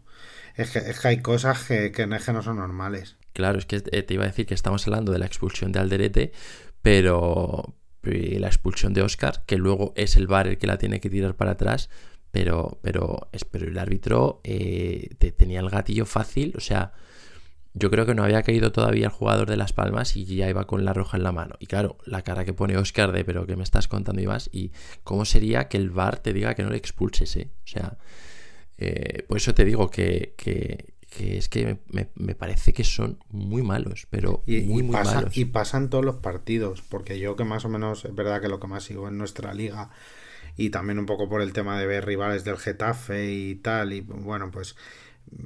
Es 0.55 0.71
que, 0.71 0.79
es 0.79 0.99
que 0.99 1.07
hay 1.07 1.21
cosas 1.21 1.63
que, 1.63 1.91
que, 1.91 2.07
no, 2.07 2.15
es 2.15 2.25
que 2.25 2.33
no 2.33 2.41
son 2.41 2.57
normales. 2.57 3.15
Claro, 3.33 3.59
es 3.59 3.65
que 3.65 3.81
eh, 3.91 4.03
te 4.03 4.15
iba 4.15 4.23
a 4.23 4.27
decir 4.27 4.45
que 4.45 4.53
estamos 4.53 4.85
hablando 4.87 5.13
de 5.13 5.19
la 5.19 5.25
expulsión 5.25 5.71
de 5.71 5.79
Alderete, 5.79 6.33
pero 6.81 7.75
la 8.03 8.47
expulsión 8.47 8.93
de 8.93 9.03
Oscar, 9.03 9.43
que 9.45 9.57
luego 9.57 9.93
es 9.95 10.15
el 10.15 10.27
bar 10.27 10.47
el 10.47 10.57
que 10.57 10.67
la 10.67 10.77
tiene 10.77 10.99
que 10.99 11.09
tirar 11.09 11.35
para 11.35 11.51
atrás, 11.51 11.89
pero, 12.31 12.79
pero, 12.81 13.29
pero 13.51 13.67
el 13.67 13.77
árbitro 13.77 14.41
eh, 14.43 15.09
te 15.19 15.31
tenía 15.31 15.59
el 15.59 15.69
gatillo 15.69 16.05
fácil, 16.05 16.53
o 16.57 16.59
sea, 16.59 16.93
yo 17.73 17.89
creo 17.89 18.05
que 18.05 18.13
no 18.13 18.23
había 18.23 18.43
caído 18.43 18.71
todavía 18.71 19.05
el 19.05 19.11
jugador 19.11 19.49
de 19.49 19.55
Las 19.55 19.71
Palmas 19.71 20.17
y 20.17 20.25
ya 20.25 20.49
iba 20.49 20.67
con 20.67 20.83
la 20.83 20.93
roja 20.93 21.17
en 21.17 21.23
la 21.23 21.31
mano. 21.31 21.55
Y 21.59 21.67
claro, 21.67 21.97
la 22.05 22.21
cara 22.21 22.43
que 22.43 22.53
pone 22.53 22.77
Oscar 22.77 23.11
de, 23.11 23.23
pero 23.23 23.45
que 23.45 23.55
me 23.55 23.63
estás 23.63 23.87
contando 23.87 24.21
y 24.21 24.27
más, 24.27 24.49
y 24.51 24.71
cómo 25.03 25.23
sería 25.25 25.69
que 25.69 25.77
el 25.77 25.89
VAR 25.89 26.19
te 26.19 26.33
diga 26.33 26.53
que 26.53 26.63
no 26.63 26.69
le 26.69 26.77
expulses, 26.77 27.35
¿eh? 27.37 27.49
O 27.63 27.67
sea, 27.67 27.97
eh, 28.77 29.23
por 29.27 29.37
eso 29.37 29.53
te 29.53 29.63
digo 29.63 29.89
que, 29.89 30.33
que, 30.35 30.93
es 31.37 31.47
que 31.47 31.79
me, 31.91 32.35
parece 32.35 32.73
que 32.73 32.83
son 32.83 33.19
muy 33.29 33.61
malos, 33.61 34.07
pero 34.09 34.43
muy, 34.47 34.83
muy 34.83 34.83
malos. 34.83 35.37
Y 35.37 35.45
pasan 35.45 35.89
todos 35.89 36.03
los 36.03 36.17
partidos, 36.17 36.81
porque 36.81 37.19
yo 37.19 37.35
que 37.37 37.45
más 37.45 37.63
o 37.63 37.69
menos, 37.69 38.03
es 38.03 38.13
verdad 38.13 38.41
que 38.41 38.49
lo 38.49 38.59
que 38.59 38.67
más 38.67 38.83
sigo 38.83 39.07
en 39.07 39.17
nuestra 39.17 39.53
liga, 39.53 39.91
y 40.57 40.71
también 40.71 40.99
un 40.99 41.05
poco 41.05 41.29
por 41.29 41.41
el 41.41 41.53
tema 41.53 41.79
de 41.79 41.85
ver 41.85 42.05
rivales 42.05 42.43
del 42.43 42.57
Getafe 42.57 43.31
y 43.31 43.55
tal, 43.55 43.93
y 43.93 44.01
bueno, 44.01 44.51
pues 44.51 44.75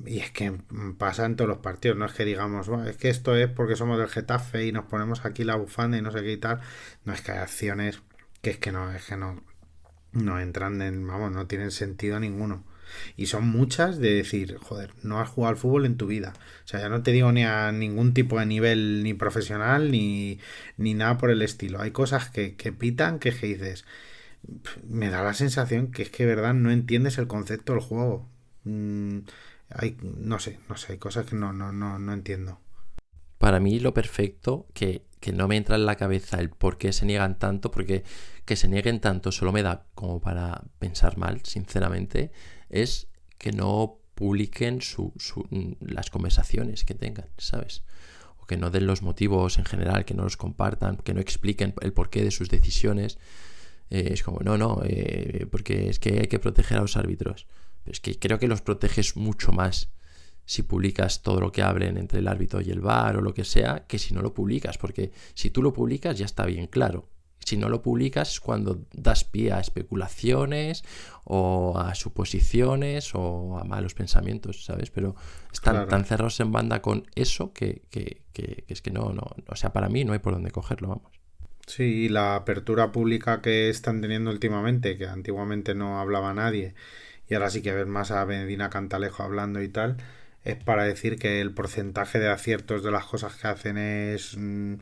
y 0.05 0.19
es 0.19 0.31
que 0.31 0.53
pasa 0.97 1.25
en 1.25 1.35
todos 1.35 1.49
los 1.49 1.59
partidos, 1.59 1.97
no 1.97 2.05
es 2.05 2.13
que 2.13 2.25
digamos, 2.25 2.67
es 2.87 2.97
que 2.97 3.09
esto 3.09 3.35
es 3.35 3.49
porque 3.49 3.75
somos 3.75 3.97
del 3.97 4.09
Getafe 4.09 4.65
y 4.65 4.71
nos 4.71 4.85
ponemos 4.85 5.25
aquí 5.25 5.43
la 5.43 5.55
bufanda 5.55 5.97
y 5.97 6.01
no 6.01 6.11
sé 6.11 6.21
qué 6.21 6.33
y 6.33 6.37
tal. 6.37 6.59
No 7.05 7.13
es 7.13 7.21
que 7.21 7.31
hay 7.31 7.39
acciones 7.39 8.01
que 8.41 8.51
es 8.51 8.57
que 8.57 8.71
no, 8.71 8.91
es 8.91 9.05
que 9.05 9.17
no, 9.17 9.43
no 10.11 10.39
entran 10.39 10.81
en, 10.81 11.05
vamos, 11.05 11.31
no 11.31 11.47
tienen 11.47 11.71
sentido 11.71 12.19
ninguno. 12.19 12.63
Y 13.17 13.27
son 13.27 13.47
muchas 13.47 13.97
de 13.99 14.13
decir, 14.13 14.57
joder, 14.57 14.93
no 15.03 15.19
has 15.19 15.29
jugado 15.29 15.51
al 15.51 15.57
fútbol 15.57 15.85
en 15.85 15.97
tu 15.97 16.07
vida. 16.07 16.33
O 16.63 16.67
sea, 16.67 16.79
ya 16.81 16.89
no 16.89 17.03
te 17.03 17.11
digo 17.11 17.31
ni 17.31 17.43
a 17.43 17.71
ningún 17.71 18.13
tipo 18.13 18.39
de 18.39 18.45
nivel 18.45 19.03
ni 19.03 19.13
profesional 19.13 19.91
ni, 19.91 20.39
ni 20.77 20.93
nada 20.93 21.17
por 21.17 21.29
el 21.31 21.41
estilo. 21.41 21.81
Hay 21.81 21.91
cosas 21.91 22.29
que, 22.29 22.55
que 22.55 22.71
pitan 22.71 23.19
que, 23.19 23.31
dices, 23.31 23.85
me 24.87 25.09
da 25.09 25.23
la 25.23 25.33
sensación 25.33 25.91
que 25.91 26.03
es 26.03 26.09
que, 26.09 26.25
verdad, 26.25 26.53
no 26.53 26.71
entiendes 26.71 27.17
el 27.17 27.27
concepto 27.27 27.73
del 27.73 27.81
juego. 27.81 28.29
Mm, 28.63 29.19
no 30.01 30.39
sé, 30.39 30.59
no 30.69 30.77
sé, 30.77 30.93
hay 30.93 30.97
cosas 30.97 31.25
que 31.25 31.35
no, 31.35 31.53
no, 31.53 31.71
no, 31.71 31.99
no 31.99 32.13
entiendo. 32.13 32.59
Para 33.37 33.59
mí 33.59 33.79
lo 33.79 33.93
perfecto, 33.93 34.67
que, 34.73 35.05
que 35.19 35.33
no 35.33 35.47
me 35.47 35.57
entra 35.57 35.75
en 35.75 35.85
la 35.85 35.97
cabeza 35.97 36.39
el 36.39 36.49
por 36.49 36.77
qué 36.77 36.93
se 36.93 37.05
niegan 37.05 37.37
tanto, 37.37 37.71
porque 37.71 38.03
que 38.45 38.55
se 38.55 38.67
nieguen 38.67 38.99
tanto 38.99 39.31
solo 39.31 39.51
me 39.51 39.63
da 39.63 39.87
como 39.93 40.21
para 40.21 40.63
pensar 40.79 41.17
mal, 41.17 41.41
sinceramente, 41.43 42.31
es 42.69 43.07
que 43.37 43.51
no 43.51 43.99
publiquen 44.15 44.79
las 45.81 46.09
conversaciones 46.09 46.85
que 46.85 46.95
tengan, 46.95 47.27
¿sabes? 47.37 47.83
O 48.39 48.45
que 48.45 48.55
no 48.55 48.69
den 48.69 48.87
los 48.87 49.01
motivos 49.01 49.57
en 49.57 49.65
general, 49.65 50.05
que 50.05 50.13
no 50.13 50.23
los 50.23 50.37
compartan, 50.37 50.97
que 50.97 51.13
no 51.13 51.19
expliquen 51.19 51.73
el 51.81 51.91
porqué 51.91 52.23
de 52.23 52.31
sus 52.31 52.49
decisiones. 52.49 53.17
Eh, 53.89 54.09
es 54.11 54.23
como, 54.23 54.39
no, 54.39 54.57
no, 54.57 54.81
eh, 54.85 55.47
porque 55.51 55.89
es 55.89 55.99
que 55.99 56.19
hay 56.21 56.27
que 56.27 56.39
proteger 56.39 56.77
a 56.77 56.81
los 56.81 56.95
árbitros 56.95 57.45
es 57.85 57.99
que 57.99 58.17
creo 58.17 58.39
que 58.39 58.47
los 58.47 58.61
proteges 58.61 59.15
mucho 59.15 59.51
más 59.51 59.89
si 60.45 60.61
publicas 60.63 61.23
todo 61.23 61.39
lo 61.39 61.51
que 61.51 61.63
hablen 61.63 61.97
entre 61.97 62.19
el 62.19 62.27
árbitro 62.27 62.61
y 62.61 62.69
el 62.69 62.79
bar 62.79 63.17
o 63.17 63.21
lo 63.21 63.33
que 63.33 63.43
sea, 63.43 63.85
que 63.87 63.97
si 63.97 64.13
no 64.13 64.21
lo 64.21 64.33
publicas, 64.33 64.77
porque 64.77 65.11
si 65.33 65.49
tú 65.49 65.61
lo 65.61 65.73
publicas 65.73 66.17
ya 66.17 66.25
está 66.25 66.45
bien 66.45 66.67
claro. 66.67 67.09
Si 67.43 67.57
no 67.57 67.69
lo 67.69 67.83
publicas 67.83 68.31
es 68.31 68.39
cuando 68.39 68.85
das 68.91 69.23
pie 69.23 69.51
a 69.51 69.59
especulaciones 69.59 70.83
o 71.25 71.77
a 71.77 71.93
suposiciones 71.93 73.11
o 73.13 73.59
a 73.59 73.63
malos 73.63 73.93
pensamientos, 73.93 74.65
¿sabes? 74.65 74.89
Pero 74.89 75.15
están 75.53 75.87
tan 75.87 76.05
cerrados 76.05 76.39
en 76.39 76.51
banda 76.51 76.81
con 76.81 77.05
eso 77.13 77.53
que, 77.53 77.83
que, 77.91 78.23
que, 78.33 78.63
que, 78.65 78.73
es 78.73 78.81
que 78.81 78.89
no, 78.89 79.13
no, 79.13 79.35
o 79.47 79.55
sea, 79.55 79.73
para 79.73 79.89
mí 79.89 80.05
no 80.05 80.13
hay 80.13 80.19
por 80.19 80.33
dónde 80.33 80.49
cogerlo, 80.49 80.87
vamos. 80.87 81.11
Sí, 81.67 82.09
la 82.09 82.35
apertura 82.35 82.91
pública 82.91 83.41
que 83.41 83.69
están 83.69 84.01
teniendo 84.01 84.31
últimamente, 84.31 84.97
que 84.97 85.07
antiguamente 85.07 85.75
no 85.75 85.99
hablaba 85.99 86.33
nadie, 86.33 86.73
y 87.29 87.33
ahora 87.33 87.49
sí 87.49 87.61
que 87.61 87.73
ver 87.73 87.87
más 87.87 88.11
a 88.11 88.23
Benedina 88.25 88.69
Cantalejo 88.69 89.23
hablando 89.23 89.61
y 89.61 89.69
tal, 89.69 89.97
es 90.43 90.55
para 90.55 90.83
decir 90.83 91.17
que 91.17 91.41
el 91.41 91.51
porcentaje 91.51 92.19
de 92.19 92.29
aciertos 92.29 92.83
de 92.83 92.91
las 92.91 93.05
cosas 93.05 93.35
que 93.35 93.47
hacen 93.47 93.77
es 93.77 94.37
mm, 94.37 94.75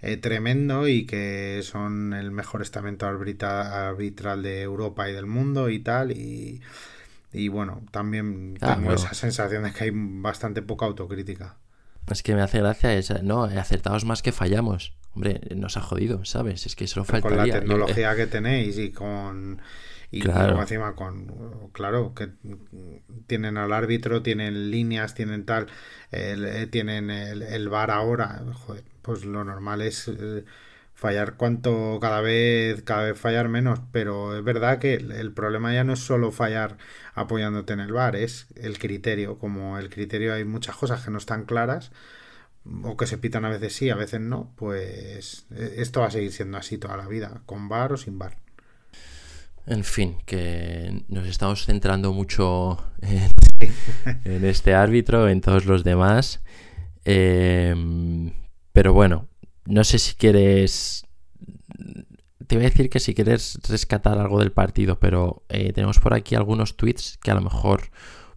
eh, 0.00 0.16
tremendo 0.16 0.86
y 0.86 1.06
que 1.06 1.60
son 1.64 2.12
el 2.12 2.30
mejor 2.30 2.62
estamento 2.62 3.06
arbitral 3.06 4.42
de 4.42 4.62
Europa 4.62 5.10
y 5.10 5.12
del 5.12 5.26
mundo 5.26 5.70
y 5.70 5.80
tal. 5.80 6.12
Y, 6.12 6.60
y 7.32 7.48
bueno, 7.48 7.82
también 7.90 8.56
ah, 8.60 8.76
tengo 8.76 8.92
esa 8.92 9.12
sensación 9.14 9.64
de 9.64 9.72
que 9.72 9.84
hay 9.84 9.90
bastante 9.92 10.62
poca 10.62 10.86
autocrítica. 10.86 11.56
Es 12.08 12.22
que 12.22 12.34
me 12.34 12.40
hace 12.40 12.58
gracia 12.58 12.94
esa, 12.94 13.20
no, 13.22 13.44
acertados 13.44 14.04
más 14.04 14.22
que 14.22 14.30
fallamos. 14.30 14.94
Hombre, 15.14 15.40
nos 15.56 15.76
ha 15.76 15.80
jodido, 15.80 16.24
¿sabes? 16.24 16.64
Es 16.64 16.76
que 16.76 16.84
eso 16.84 17.04
faltaría. 17.04 17.36
Con 17.36 17.48
la 17.48 17.60
tecnología 17.60 18.14
que 18.14 18.26
tenéis 18.28 18.78
y 18.78 18.92
con 18.92 19.60
y 20.10 20.20
claro. 20.20 20.60
encima 20.60 20.94
con, 20.94 21.70
claro, 21.72 22.14
que 22.14 22.30
tienen 23.26 23.58
al 23.58 23.72
árbitro, 23.72 24.22
tienen 24.22 24.70
líneas, 24.70 25.14
tienen 25.14 25.44
tal, 25.44 25.66
eh, 26.12 26.66
tienen 26.70 27.10
el, 27.10 27.42
el, 27.42 27.68
bar 27.68 27.90
ahora, 27.90 28.42
pues 29.02 29.24
lo 29.24 29.44
normal 29.44 29.82
es 29.82 30.08
eh, 30.08 30.44
fallar 30.98 31.36
cuanto 31.36 31.98
cada 32.00 32.20
vez 32.20 32.82
cada 32.82 33.04
vez 33.04 33.18
fallar 33.18 33.48
menos 33.48 33.80
pero 33.92 34.36
es 34.36 34.42
verdad 34.42 34.80
que 34.80 34.94
el 34.94 35.32
problema 35.32 35.72
ya 35.72 35.84
no 35.84 35.92
es 35.92 36.00
solo 36.00 36.32
fallar 36.32 36.76
apoyándote 37.14 37.72
en 37.72 37.78
el 37.78 37.92
bar 37.92 38.16
es 38.16 38.48
el 38.56 38.78
criterio 38.80 39.38
como 39.38 39.78
el 39.78 39.90
criterio 39.90 40.34
hay 40.34 40.44
muchas 40.44 40.74
cosas 40.74 41.04
que 41.04 41.12
no 41.12 41.18
están 41.18 41.44
claras 41.44 41.92
o 42.82 42.96
que 42.96 43.06
se 43.06 43.16
pitan 43.16 43.44
a 43.44 43.48
veces 43.48 43.74
sí 43.74 43.90
a 43.90 43.94
veces 43.94 44.20
no 44.20 44.52
pues 44.56 45.46
e, 45.52 45.74
esto 45.78 46.00
va 46.00 46.08
a 46.08 46.10
seguir 46.10 46.32
siendo 46.32 46.58
así 46.58 46.78
toda 46.78 46.96
la 46.96 47.06
vida 47.06 47.42
con 47.46 47.68
bar 47.68 47.92
o 47.92 47.96
sin 47.96 48.18
bar 48.18 48.36
en 49.68 49.84
fin, 49.84 50.16
que 50.24 51.04
nos 51.08 51.26
estamos 51.26 51.66
centrando 51.66 52.12
mucho 52.12 52.78
en, 54.24 54.44
este 54.44 54.74
árbitro, 54.74 55.28
en 55.28 55.40
todos 55.40 55.66
los 55.66 55.84
demás. 55.84 56.42
Em, 57.04 58.32
pero 58.72 58.92
bueno, 58.92 59.28
no 59.66 59.84
sé 59.84 59.98
si 59.98 60.14
quieres... 60.14 61.04
Te 62.46 62.56
voy 62.56 62.64
a 62.64 62.70
decir 62.70 62.88
que 62.88 62.98
si 62.98 63.14
quieres 63.14 63.58
rescatar 63.68 64.18
algo 64.18 64.38
del 64.38 64.52
partido, 64.52 64.98
pero 64.98 65.44
eh, 65.50 65.74
tenemos 65.74 65.98
por 65.98 66.14
aquí 66.14 66.34
algunos 66.34 66.78
tweets 66.78 67.18
que 67.18 67.30
a 67.30 67.34
lo 67.34 67.42
mejor 67.42 67.90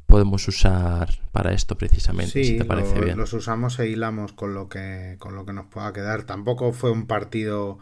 podemos 0.05 0.45
usar 0.49 1.21
para 1.31 1.53
esto 1.53 1.77
precisamente, 1.77 2.43
si 2.43 2.57
te 2.57 2.65
parece 2.65 2.99
bien. 2.99 3.17
Los 3.17 3.31
usamos 3.31 3.79
e 3.79 3.87
hilamos 3.87 4.33
con 4.33 4.53
lo 4.53 4.67
que 4.67 5.15
con 5.19 5.35
lo 5.35 5.45
que 5.45 5.53
nos 5.53 5.67
pueda 5.67 5.93
quedar. 5.93 6.23
Tampoco 6.23 6.73
fue 6.73 6.91
un 6.91 7.07
partido 7.07 7.79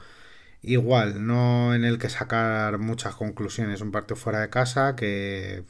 igual, 0.61 1.25
no 1.25 1.73
en 1.73 1.85
el 1.85 1.97
que 1.99 2.09
sacar 2.09 2.77
muchas 2.79 3.15
conclusiones. 3.15 3.81
Un 3.81 3.91
partido 3.91 4.15
fuera 4.15 4.41
de 4.41 4.49
casa 4.49 4.95
que 4.95 5.63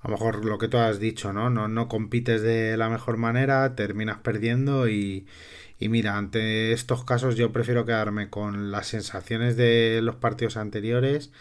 a 0.00 0.08
lo 0.08 0.12
mejor 0.12 0.44
lo 0.44 0.58
que 0.58 0.68
tú 0.68 0.78
has 0.78 1.00
dicho, 1.00 1.32
¿no? 1.32 1.50
No, 1.50 1.68
no 1.68 1.88
compites 1.88 2.42
de 2.42 2.76
la 2.76 2.88
mejor 2.88 3.16
manera, 3.16 3.74
terminas 3.74 4.18
perdiendo 4.18 4.88
y, 4.88 5.26
y 5.78 5.88
mira, 5.88 6.16
ante 6.16 6.72
estos 6.72 7.04
casos 7.04 7.36
yo 7.36 7.52
prefiero 7.52 7.84
quedarme 7.84 8.30
con 8.30 8.70
las 8.70 8.88
sensaciones 8.88 9.56
de 9.56 10.00
los 10.02 10.16
partidos 10.16 10.56
anteriores, 10.56 11.32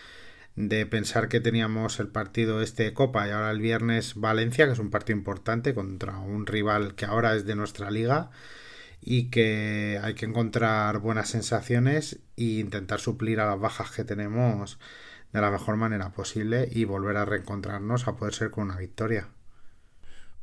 de 0.55 0.85
pensar 0.87 1.29
que 1.29 1.39
teníamos 1.39 1.99
el 1.99 2.07
partido 2.07 2.61
este 2.61 2.83
de 2.83 2.93
Copa 2.93 3.27
y 3.27 3.31
ahora 3.31 3.51
el 3.51 3.61
viernes 3.61 4.15
Valencia, 4.15 4.65
que 4.65 4.73
es 4.73 4.79
un 4.79 4.89
partido 4.89 5.17
importante 5.17 5.73
contra 5.75 6.17
un 6.19 6.47
rival 6.47 6.95
que 6.95 7.05
ahora 7.05 7.35
es 7.35 7.45
de 7.45 7.55
nuestra 7.55 7.91
liga 7.91 8.31
y 9.01 9.29
que 9.29 9.99
hay 10.01 10.15
que 10.15 10.25
encontrar 10.25 10.99
buenas 10.99 11.29
sensaciones 11.29 12.19
e 12.35 12.59
intentar 12.59 12.99
suplir 12.99 13.39
a 13.39 13.45
las 13.45 13.59
bajas 13.59 13.91
que 13.91 14.03
tenemos 14.03 14.79
de 15.31 15.41
la 15.41 15.51
mejor 15.51 15.77
manera 15.77 16.11
posible 16.11 16.67
y 16.71 16.85
volver 16.85 17.17
a 17.17 17.25
reencontrarnos 17.25 18.07
a 18.07 18.15
poder 18.15 18.33
ser 18.33 18.51
con 18.51 18.65
una 18.65 18.77
victoria. 18.77 19.29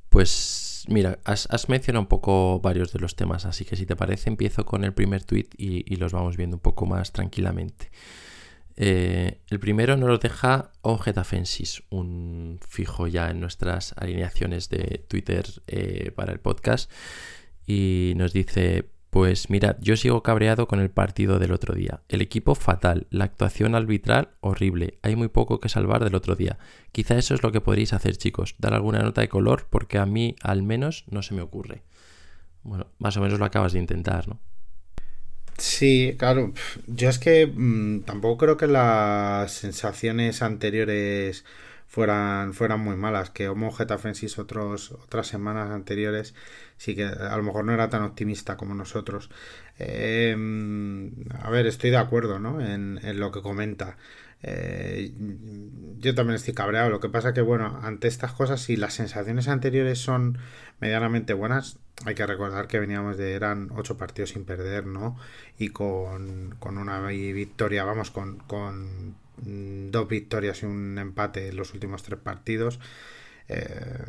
Pues 0.08 0.84
mira, 0.88 1.18
has, 1.24 1.68
mencionado 1.68 2.02
un 2.02 2.08
poco 2.08 2.60
varios 2.60 2.92
de 2.92 3.00
los 3.00 3.16
temas, 3.16 3.46
así 3.46 3.64
que 3.64 3.76
si 3.76 3.86
te 3.86 3.96
parece 3.96 4.30
empiezo 4.30 4.64
con 4.64 4.84
el 4.84 4.92
primer 4.92 5.24
tweet 5.24 5.48
y, 5.56 5.96
los 5.96 6.12
vamos 6.12 6.36
viendo 6.36 6.56
un 6.56 6.62
poco 6.62 6.86
más 6.86 7.12
tranquilamente. 7.12 7.90
Eh, 8.76 9.40
el 9.48 9.60
primero 9.60 9.96
nos 9.96 10.08
lo 10.08 10.18
deja 10.18 10.72
Ongetafensis, 10.82 11.84
un 11.90 12.58
fijo 12.68 13.06
ya 13.06 13.30
en 13.30 13.40
nuestras 13.40 13.94
alineaciones 13.96 14.68
de 14.68 15.04
Twitter 15.08 15.46
eh, 15.68 16.10
para 16.14 16.32
el 16.32 16.40
podcast 16.40 16.90
y 17.66 18.14
nos 18.16 18.32
dice, 18.32 18.88
pues 19.10 19.48
mirad, 19.48 19.76
yo 19.80 19.96
sigo 19.96 20.22
cabreado 20.22 20.66
con 20.66 20.80
el 20.80 20.90
partido 20.90 21.38
del 21.38 21.52
otro 21.52 21.74
día. 21.74 22.00
El 22.08 22.20
equipo 22.20 22.54
fatal, 22.54 23.06
la 23.10 23.24
actuación 23.24 23.74
arbitral 23.74 24.30
horrible, 24.40 24.98
hay 25.02 25.14
muy 25.14 25.28
poco 25.28 25.60
que 25.60 25.68
salvar 25.68 26.02
del 26.02 26.16
otro 26.16 26.34
día. 26.34 26.58
Quizá 26.90 27.16
eso 27.16 27.34
es 27.34 27.42
lo 27.42 27.52
que 27.52 27.60
podréis 27.60 27.92
hacer 27.92 28.16
chicos, 28.16 28.56
dar 28.58 28.74
alguna 28.74 29.02
nota 29.02 29.20
de 29.20 29.28
color 29.28 29.66
porque 29.70 29.98
a 29.98 30.06
mí 30.06 30.34
al 30.42 30.62
menos 30.62 31.04
no 31.08 31.22
se 31.22 31.34
me 31.34 31.42
ocurre. 31.42 31.82
Bueno, 32.64 32.88
más 32.98 33.16
o 33.16 33.20
menos 33.20 33.38
lo 33.38 33.44
acabas 33.44 33.72
de 33.72 33.78
intentar, 33.78 34.26
¿no? 34.26 34.40
Sí, 35.58 36.16
claro. 36.18 36.52
Yo 36.86 37.08
es 37.08 37.18
que 37.18 37.46
mm, 37.46 38.00
tampoco 38.00 38.38
creo 38.38 38.56
que 38.56 38.66
las 38.66 39.52
sensaciones 39.52 40.42
anteriores 40.42 41.44
fueran, 41.86 42.54
fueran 42.54 42.80
muy 42.80 42.96
malas. 42.96 43.30
Que 43.30 43.48
Homo 43.48 43.70
Getafensis 43.70 44.38
otros, 44.38 44.90
otras 44.90 45.28
semanas 45.28 45.70
anteriores 45.70 46.34
sí 46.76 46.94
que 46.94 47.04
a 47.04 47.36
lo 47.36 47.42
mejor 47.42 47.64
no 47.64 47.72
era 47.72 47.88
tan 47.88 48.02
optimista 48.02 48.56
como 48.56 48.74
nosotros. 48.74 49.30
Em, 49.78 51.12
a 51.40 51.50
ver, 51.50 51.66
estoy 51.66 51.90
de 51.90 51.96
acuerdo 51.96 52.38
¿no? 52.38 52.60
en, 52.60 53.00
lo 53.18 53.32
que 53.32 53.42
comenta. 53.42 53.96
Eh, 54.42 55.12
yo 55.98 56.14
también 56.14 56.36
estoy 56.36 56.54
cabreado. 56.54 56.90
Lo 56.90 57.00
que 57.00 57.08
pasa 57.08 57.32
que, 57.32 57.40
bueno, 57.40 57.80
ante 57.82 58.08
estas 58.08 58.32
cosas, 58.32 58.60
si 58.60 58.76
las 58.76 58.94
sensaciones 58.94 59.48
anteriores 59.48 59.98
son 59.98 60.38
medianamente 60.80 61.32
buenas, 61.32 61.78
hay 62.04 62.14
que 62.14 62.26
recordar 62.26 62.66
que 62.66 62.78
veníamos 62.78 63.16
de 63.16 63.34
eran 63.34 63.70
ocho 63.74 63.96
partidos 63.96 64.30
sin 64.30 64.44
perder, 64.44 64.86
¿no? 64.86 65.16
Y 65.58 65.68
con, 65.70 66.56
con 66.58 66.78
una 66.78 67.00
victoria, 67.06 67.84
vamos, 67.84 68.10
con, 68.10 68.38
con 68.38 69.14
dos 69.36 70.08
victorias 70.08 70.62
y 70.62 70.66
un 70.66 70.98
empate 70.98 71.48
en 71.48 71.56
los 71.56 71.72
últimos 71.74 72.02
tres 72.02 72.18
partidos. 72.20 72.80
Eh, 73.48 74.04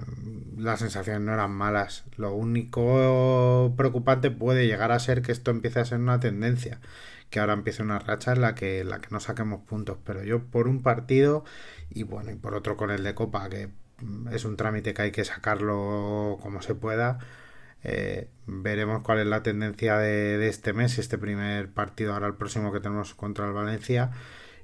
las 0.58 0.80
sensaciones 0.80 1.22
no 1.22 1.34
eran 1.34 1.52
malas. 1.52 2.06
Lo 2.18 2.34
único 2.34 3.74
preocupante 3.78 4.32
puede 4.32 4.68
llegar 4.68 4.92
a 4.92 5.00
ser 5.00 5.22
que 5.22 5.32
esto 5.32 5.52
empiece 5.52 5.80
a 5.80 5.86
ser 5.86 6.00
una 6.00 6.20
tendencia, 6.20 6.80
que 7.30 7.40
ahora 7.40 7.54
empiece 7.54 7.84
una 7.84 8.00
racha 8.00 8.34
en 8.34 8.42
la 8.42 8.56
que, 8.56 8.84
la 8.84 9.00
que 9.02 9.10
no 9.12 9.20
saquemos 9.20 9.62
puntos. 9.62 9.98
Pero 10.06 10.24
yo 10.24 10.44
por 10.46 10.68
un 10.68 10.82
partido 10.82 11.44
y 11.90 12.04
bueno, 12.04 12.32
y 12.32 12.36
por 12.36 12.56
otro 12.56 12.78
con 12.78 12.92
el 12.92 13.04
de 13.04 13.16
Copa, 13.16 13.50
que 13.50 13.70
es 14.32 14.46
un 14.46 14.58
trámite 14.58 14.94
que 14.94 15.02
hay 15.04 15.12
que 15.12 15.26
sacarlo 15.26 16.38
como 16.42 16.62
se 16.62 16.76
pueda. 16.76 17.20
Eh, 17.84 18.30
veremos 18.48 19.02
cuál 19.04 19.20
es 19.20 19.28
la 19.28 19.44
tendencia 19.44 19.98
de, 20.00 20.38
de, 20.40 20.48
este 20.50 20.74
mes, 20.74 20.98
este 20.98 21.18
primer 21.20 21.72
partido, 21.72 22.14
ahora 22.14 22.28
el 22.28 22.36
próximo 22.36 22.74
que 22.74 22.80
tenemos 22.80 23.14
contra 23.16 23.46
el 23.46 23.54
Valencia. 23.54 24.12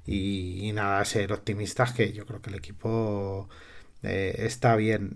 Y, 0.06 0.68
y 0.68 0.72
nada, 0.72 1.04
ser 1.04 1.32
optimistas 1.32 1.92
que 1.92 2.12
yo 2.12 2.26
creo 2.26 2.42
que 2.42 2.50
el 2.50 2.56
equipo 2.56 3.48
eh, 4.02 4.34
está 4.38 4.76
bien. 4.76 5.14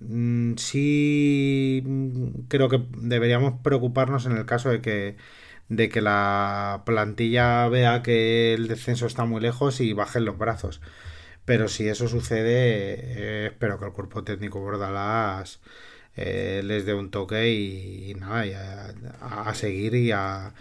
Mm, 0.53 0.57
sí 0.59 1.83
mm, 1.85 2.47
creo 2.49 2.69
que 2.69 2.85
deberíamos 2.99 3.61
preocuparnos 3.63 4.27
en 4.27 4.33
el 4.33 4.47
caso 4.47 4.71
de 4.71 4.81
que 4.81 5.17
de 5.69 5.89
que 5.89 6.01
la 6.01 6.83
plantilla 6.87 7.69
vea 7.69 8.03
que 8.03 8.55
el 8.55 8.69
descenso 8.69 9.07
está 9.07 9.25
muy 9.25 9.41
lejos 9.41 9.81
y 9.81 9.93
bajen 9.93 10.25
los 10.25 10.39
brazos. 10.39 10.81
Pero 11.45 11.69
si 11.69 11.89
eso 11.89 12.09
sucede, 12.09 13.45
eh, 13.45 13.47
espero 13.49 13.79
que 13.79 13.87
el 13.87 13.93
cuerpo 13.93 14.25
técnico 14.25 14.61
Bordalás 14.61 15.61
eh, 16.17 16.63
les 16.65 16.87
dé 16.87 16.95
un 16.95 17.11
toque 17.11 17.51
y, 17.53 18.15
nada, 18.15 18.95
a, 19.21 19.55
seguir 19.55 19.95
y 19.95 20.13
a 20.13 20.55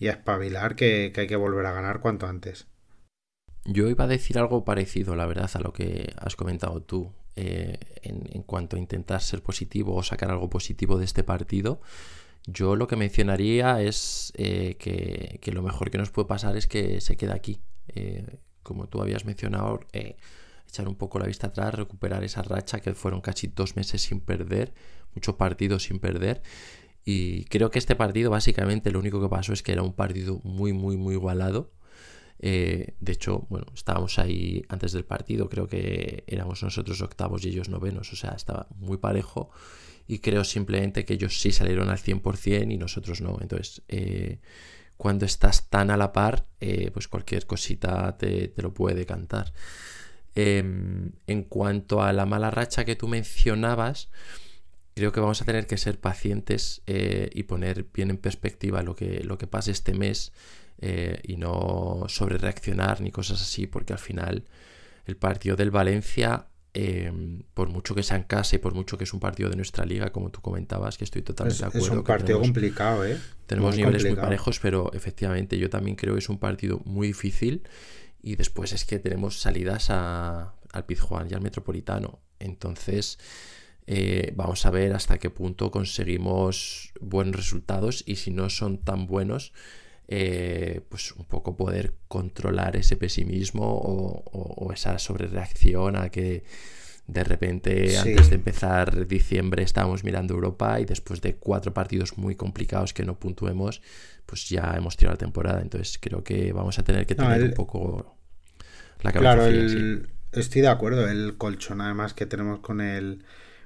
espabilar 0.00 0.76
que 0.76 1.12
hay 1.16 1.26
que 1.26 1.36
volver 1.36 1.66
a 1.66 1.72
ganar 1.72 2.00
cuanto 2.00 2.26
antes. 2.26 2.66
Yo 3.64 3.88
iba 3.88 4.04
a 4.04 4.08
decir 4.08 4.38
algo 4.38 4.64
parecido, 4.64 5.16
la 5.16 5.26
verdad, 5.26 5.50
a 5.54 5.60
lo 5.60 5.72
que 5.72 6.12
has 6.18 6.36
comentado 6.36 6.82
tú. 6.82 7.12
Eh, 7.36 7.78
en, 8.02 8.42
cuanto 8.44 8.76
a 8.76 8.78
intentar 8.78 9.20
ser 9.20 9.42
positivo 9.42 9.96
o 9.96 10.02
sacar 10.04 10.30
algo 10.30 10.48
positivo 10.48 10.98
de 10.98 11.04
este 11.04 11.24
partido, 11.24 11.80
yo 12.46 12.76
lo 12.76 12.86
que 12.86 12.94
mencionaría 12.96 13.82
es 13.82 14.32
eh, 14.36 14.76
que, 14.78 15.52
lo 15.52 15.62
mejor 15.62 15.90
que 15.90 15.98
nos 15.98 16.10
puede 16.10 16.28
pasar 16.28 16.56
es 16.56 16.66
que 16.66 17.00
se 17.00 17.16
quede 17.16 17.32
aquí. 17.32 17.60
Eh, 17.88 18.38
como 18.62 18.86
tú 18.88 19.02
habías 19.02 19.24
mencionado, 19.24 19.80
echar 20.68 20.88
un 20.88 20.94
poco 20.96 21.18
la 21.18 21.26
vista 21.26 21.48
atrás, 21.48 21.74
recuperar 21.74 22.22
esa 22.22 22.42
racha 22.42 22.80
que 22.80 22.94
fueron 22.94 23.20
casi 23.20 23.48
dos 23.48 23.76
meses 23.76 24.02
sin 24.02 24.20
perder, 24.20 24.72
muchos 25.14 25.34
partidos 25.36 25.84
sin 25.84 25.98
perder. 25.98 26.42
Y 27.04 27.44
creo 27.46 27.70
que 27.70 27.78
este 27.78 27.96
partido 27.96 28.30
básicamente 28.30 28.90
lo 28.90 29.00
único 29.00 29.20
que 29.20 29.28
pasó 29.28 29.52
es 29.52 29.62
que 29.62 29.72
era 29.72 29.82
un 29.82 29.94
partido 29.94 30.40
muy, 30.44 30.72
muy, 30.72 30.96
muy 30.96 31.14
igualado 31.14 31.72
eh, 32.46 32.94
de 33.00 33.12
hecho, 33.12 33.46
bueno, 33.48 33.68
estábamos 33.74 34.18
ahí 34.18 34.66
antes 34.68 34.92
del 34.92 35.06
partido, 35.06 35.48
creo 35.48 35.66
que 35.66 36.24
éramos 36.26 36.62
nosotros 36.62 37.00
octavos 37.00 37.42
y 37.42 37.48
ellos 37.48 37.70
novenos, 37.70 38.12
o 38.12 38.16
sea, 38.16 38.32
estaba 38.32 38.66
muy 38.76 38.98
parejo 38.98 39.48
y 40.06 40.18
creo 40.18 40.44
simplemente 40.44 41.06
que 41.06 41.14
ellos 41.14 41.40
sí 41.40 41.52
salieron 41.52 41.88
al 41.88 41.96
100% 41.96 42.70
y 42.70 42.76
nosotros 42.76 43.22
no. 43.22 43.38
Entonces, 43.40 43.80
eh, 43.88 44.40
cuando 44.98 45.24
estás 45.24 45.70
tan 45.70 45.90
a 45.90 45.96
la 45.96 46.12
par, 46.12 46.46
eh, 46.60 46.90
pues 46.92 47.08
cualquier 47.08 47.46
cosita 47.46 48.18
te, 48.18 48.52
lo 48.58 48.74
puede 48.74 49.06
cantar. 49.06 49.54
Em, 50.34 51.12
en 51.26 51.44
cuanto 51.44 52.02
a 52.02 52.12
la 52.12 52.26
mala 52.26 52.50
racha 52.50 52.84
que 52.84 52.94
tú 52.94 53.08
mencionabas, 53.08 54.10
creo 54.94 55.12
que 55.12 55.20
vamos 55.20 55.40
a 55.40 55.46
tener 55.46 55.66
que 55.66 55.78
ser 55.78 55.98
pacientes 55.98 56.82
y 56.86 57.42
poner 57.44 57.86
bien 57.94 58.10
en 58.10 58.18
perspectiva 58.18 58.82
lo 58.82 58.94
que, 58.94 59.24
lo 59.24 59.38
que 59.38 59.46
pase 59.46 59.70
este 59.70 59.94
mes 59.94 60.32
eh, 60.86 61.18
y 61.22 61.38
no 61.38 62.04
sobre 62.08 62.36
reaccionar 62.36 63.00
ni 63.00 63.10
cosas 63.10 63.40
así, 63.40 63.66
porque 63.66 63.94
al 63.94 63.98
final 63.98 64.44
el 65.06 65.16
partido 65.16 65.56
del 65.56 65.70
Valencia, 65.70 66.48
em, 66.74 67.42
por 67.54 67.70
mucho 67.70 67.94
que 67.94 68.02
sea 68.02 68.18
en 68.18 68.24
casa 68.24 68.56
y 68.56 68.58
por 68.58 68.74
mucho 68.74 68.98
que 68.98 69.04
es 69.04 69.14
un 69.14 69.20
partido 69.20 69.48
de 69.48 69.56
nuestra 69.56 69.86
liga, 69.86 70.12
como 70.12 70.30
tú 70.30 70.42
comentabas, 70.42 70.98
que 70.98 71.04
estoy 71.04 71.22
totalmente 71.22 71.58
de 71.58 71.68
acuerdo. 71.68 71.86
Es 71.86 71.92
un 71.92 72.04
partido 72.04 72.38
complicado, 72.38 73.06
¿eh? 73.06 73.18
Tenemos 73.46 73.74
niveles 73.78 74.04
muy 74.04 74.16
parejos, 74.16 74.60
pero 74.60 74.92
efectivamente 74.92 75.56
yo 75.56 75.70
también 75.70 75.96
creo 75.96 76.12
que 76.12 76.18
es 76.18 76.28
un 76.28 76.38
partido 76.38 76.82
muy 76.84 77.06
difícil. 77.06 77.62
Y 78.20 78.36
después 78.36 78.74
es 78.74 78.84
que 78.84 78.98
tenemos 78.98 79.40
salidas 79.40 79.88
a, 79.88 80.54
al 80.70 80.84
Pizjuán 80.84 81.28
y 81.30 81.34
al 81.34 81.40
Metropolitano. 81.40 82.20
Entonces, 82.38 83.18
eh, 83.86 84.34
vamos 84.36 84.66
a 84.66 84.70
ver 84.70 84.92
hasta 84.92 85.16
qué 85.16 85.30
punto 85.30 85.70
conseguimos 85.70 86.92
buenos 87.00 87.36
resultados 87.36 88.04
y 88.06 88.16
si 88.16 88.30
no 88.32 88.50
son 88.50 88.76
tan 88.76 89.06
buenos, 89.06 89.54
eh, 90.08 90.82
pues 90.88 91.12
un 91.12 91.24
poco 91.24 91.56
poder 91.56 91.94
controlar 92.08 92.76
ese 92.76 92.96
pesimismo 92.96 93.64
o, 93.64 94.72
esa 94.72 94.98
sobrereacción 94.98 95.96
a 95.96 96.10
que 96.10 96.44
de 97.06 97.24
repente 97.24 97.96
antes 97.98 98.30
de 98.30 98.36
empezar 98.36 99.06
diciembre 99.06 99.62
estábamos 99.62 100.04
mirando 100.04 100.34
Europa 100.34 100.80
y 100.80 100.84
después 100.84 101.20
de 101.20 101.36
cuatro 101.36 101.72
partidos 101.72 102.18
muy 102.18 102.34
complicados 102.34 102.92
que 102.92 103.04
no 103.04 103.18
puntuemos, 103.18 103.82
pues 104.26 104.48
ya 104.48 104.74
hemos 104.76 104.96
tirado 104.96 105.14
la 105.14 105.18
temporada. 105.18 105.60
Entonces 105.62 105.98
creo 106.00 106.24
que 106.24 106.52
vamos 106.52 106.78
a 106.78 106.82
tener 106.82 107.06
que 107.06 107.14
tener 107.14 107.42
un 107.42 107.52
poco 107.52 108.16
la 109.02 109.12
cabeza 109.12 109.36
claro, 109.36 110.02
estoy 110.32 110.62
de 110.62 110.68
acuerdo. 110.68 111.08
El 111.08 111.36
colchón 111.36 111.80
además 111.80 112.14
que 112.14 112.26
tenemos 112.26 112.60
con 112.60 112.80
el 112.80 113.24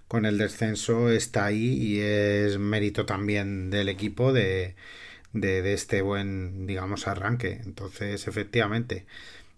con 0.08 0.24
el 0.24 0.38
descenso 0.38 1.10
está 1.10 1.44
ahí 1.44 1.74
y 1.74 2.00
es 2.00 2.58
mérito 2.58 3.04
también 3.04 3.70
del 3.70 3.90
equipo 3.90 4.32
de 4.32 4.74
de, 5.32 5.72
este 5.72 6.02
buen, 6.02 6.66
digamos, 6.66 7.06
arranque. 7.08 7.60
Entonces, 7.64 8.28
efectivamente, 8.28 9.06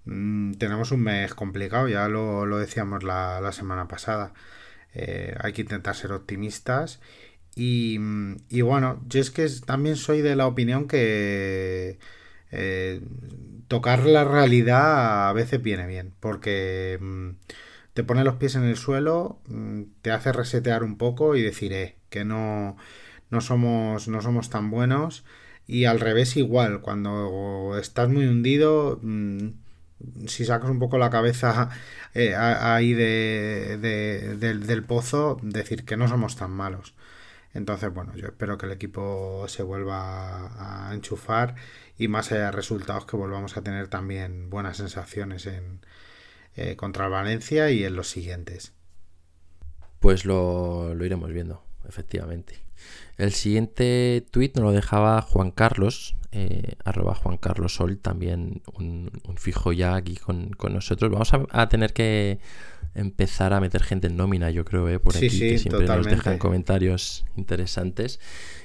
mm, 0.05 0.55
tenemos 0.55 0.93
un 0.93 1.03
mes 1.03 1.35
complicado, 1.35 1.89
ya 1.89 2.09
lo, 2.09 2.47
decíamos 2.59 3.03
la, 3.05 3.51
semana 3.53 3.89
pasada. 3.89 4.33
Eh, 4.95 5.35
hay 5.41 5.53
que 5.53 5.63
intentar 5.63 5.95
ser 5.97 6.13
optimistas. 6.13 7.01
Y, 7.57 7.99
y, 8.49 8.63
bueno, 8.63 9.03
yo 9.09 9.21
es 9.21 9.31
que 9.31 9.49
también 9.67 9.97
soy 9.97 10.23
de 10.23 10.37
la 10.37 10.47
opinión 10.47 10.89
que 10.89 11.99
eh, 12.53 13.01
tocar 13.69 14.07
la 14.07 14.25
realidad 14.25 15.29
a 15.29 15.33
veces 15.33 15.63
viene 15.63 15.87
bien, 15.87 16.15
porque 16.21 16.99
mm, 17.01 17.31
te 17.95 18.05
pone 18.05 18.25
los 18.25 18.37
pies 18.37 18.57
en 18.57 18.65
el 18.65 18.77
suelo, 18.77 19.41
mm, 19.47 19.83
te 20.03 20.11
hace 20.11 20.33
resetear 20.33 20.83
un 20.85 20.97
poco 20.99 21.37
y 21.37 21.43
decir, 21.43 21.73
eh, 21.73 21.97
que 22.09 22.25
no, 22.25 22.77
no, 23.31 23.41
somos, 23.41 24.09
no 24.09 24.21
somos 24.23 24.51
tan 24.51 24.71
buenos 24.71 25.25
y 25.67 25.85
al 25.85 26.01
revés 26.01 26.37
igual, 26.37 26.81
cuando 26.81 27.77
estás 27.79 28.09
muy 28.09 28.27
hundido, 28.27 28.99
mm, 29.03 29.49
si 30.27 30.45
sacas 30.45 30.71
un 30.71 30.79
poco 30.79 30.99
la 30.99 31.11
cabeza 31.11 31.71
eh, 32.15 32.35
ahí 32.35 32.93
de, 32.93 33.79
del, 33.79 34.83
pozo, 34.85 35.39
decir 35.43 35.85
que 35.85 35.97
no 35.97 36.09
somos 36.09 36.37
tan 36.37 36.51
malos. 36.51 36.95
Entonces, 37.53 37.93
bueno, 37.93 38.15
yo 38.17 38.27
espero 38.29 38.59
que 38.59 38.67
el 38.67 38.73
equipo 38.73 39.47
se 39.49 39.63
vuelva 39.63 40.89
a 40.89 40.95
enchufar 40.95 41.57
y 41.99 42.09
más 42.09 42.31
allá 42.33 42.47
de 42.47 42.53
resultados 42.53 43.07
que 43.07 43.17
volvamos 43.17 43.57
a 43.57 43.63
tener 43.63 43.89
también 43.89 44.51
buenas 44.51 44.77
sensaciones 44.79 45.47
en 45.47 45.81
eh, 46.57 46.77
contra 46.77 47.09
Valencia 47.09 47.71
y 47.71 47.85
en 47.85 47.97
los 47.97 48.09
siguientes. 48.09 48.73
Pues 49.99 50.25
lo, 50.25 50.95
lo 50.95 51.05
iremos 51.05 51.33
viendo, 51.33 51.63
efectivamente. 51.89 52.70
El 53.21 53.33
siguiente 53.33 54.27
tuit 54.31 54.57
nos 54.57 54.65
lo 54.65 54.73
dejaba 54.73 55.21
Juan 55.21 55.51
Carlos, 55.51 56.17
eh, 56.33 56.77
arroba 56.87 57.15
Juan 57.15 57.37
Carlos 57.37 57.75
Sol, 57.75 57.99
también 57.99 58.63
un, 58.73 59.11
fijo 59.37 59.73
ya 59.73 59.95
aquí 59.95 60.17
con, 60.17 60.57
nosotros. 60.71 61.11
Vamos 61.11 61.31
a, 61.51 61.69
tener 61.69 61.93
que 61.93 62.39
empezar 62.95 63.53
a 63.53 63.61
meter 63.61 63.83
gente 63.83 64.07
en 64.07 64.17
nómina, 64.17 64.51
yo 64.51 64.65
creo, 64.65 64.89
eh, 64.89 64.99
por 64.99 65.15
aquí, 65.15 65.29
que 65.29 65.59
siempre 65.59 65.87
nos 65.87 66.07
dejan 66.07 66.39
comentarios 66.39 67.27
interesantes. 67.37 68.21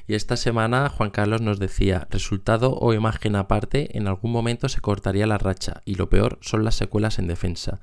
Y 0.08 0.14
esta 0.14 0.38
semana 0.38 0.88
Juan 0.88 1.10
Carlos 1.10 1.41
nos 1.41 1.60
decía, 1.60 2.08
resultado 2.10 2.78
o 2.78 2.93
imagen 2.93 3.36
aparte, 3.36 3.97
en 3.97 4.08
algún 4.08 4.32
momento 4.32 4.70
se 4.70 4.80
cortaría 4.80 5.28
la 5.28 5.38
racha 5.38 5.82
y 5.84 5.95
lo 5.95 6.10
peor 6.10 6.38
son 6.39 6.64
las 6.64 6.76
secuelas 6.76 7.20
en 7.20 7.28
defensa. 7.28 7.82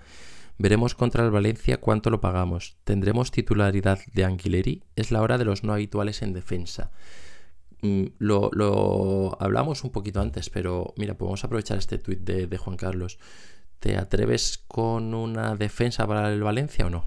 Veremos 0.58 0.94
contra 0.94 1.24
el 1.24 1.30
Valencia 1.30 1.80
cuánto 1.80 2.10
lo 2.10 2.20
pagamos. 2.20 2.76
¿Tendremos 2.84 3.30
titularidad 3.30 3.98
de 4.12 4.24
Anguileri? 4.24 4.84
Es 4.96 5.10
la 5.10 5.22
hora 5.22 5.38
de 5.38 5.44
los 5.44 5.64
no 5.64 5.72
habituales 5.72 6.22
en 6.22 6.32
defensa. 6.32 6.90
Mm, 7.82 8.04
lo, 8.18 9.36
hablamos 9.40 9.82
un 9.82 9.90
poquito 9.90 10.20
antes, 10.20 10.50
pero 10.50 10.94
mira, 10.96 11.14
podemos 11.14 11.42
aprovechar 11.44 11.78
este 11.78 11.98
tuit 11.98 12.20
de, 12.20 12.56
Juan 12.56 12.76
Carlos. 12.76 13.18
¿Te 13.80 13.96
atreves 13.96 14.62
con 14.68 15.14
una 15.14 15.56
defensa 15.56 16.06
para 16.06 16.32
el 16.32 16.42
Valencia 16.42 16.86
o 16.86 16.90
no? 16.90 17.04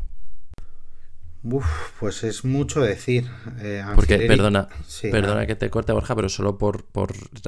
Uf, 1.43 1.65
pues 1.99 2.23
es 2.23 2.43
mucho 2.43 2.81
decir. 2.81 3.29
Eh, 3.59 3.83
Porque, 3.93 4.17
perdona, 4.17 4.67
perdona 5.03 5.45
que 5.45 5.55
te 5.55 5.69
corte, 5.69 5.93
Borja, 5.93 6.15
pero 6.15 6.27
solo 6.27 6.57
por, 6.57 6.85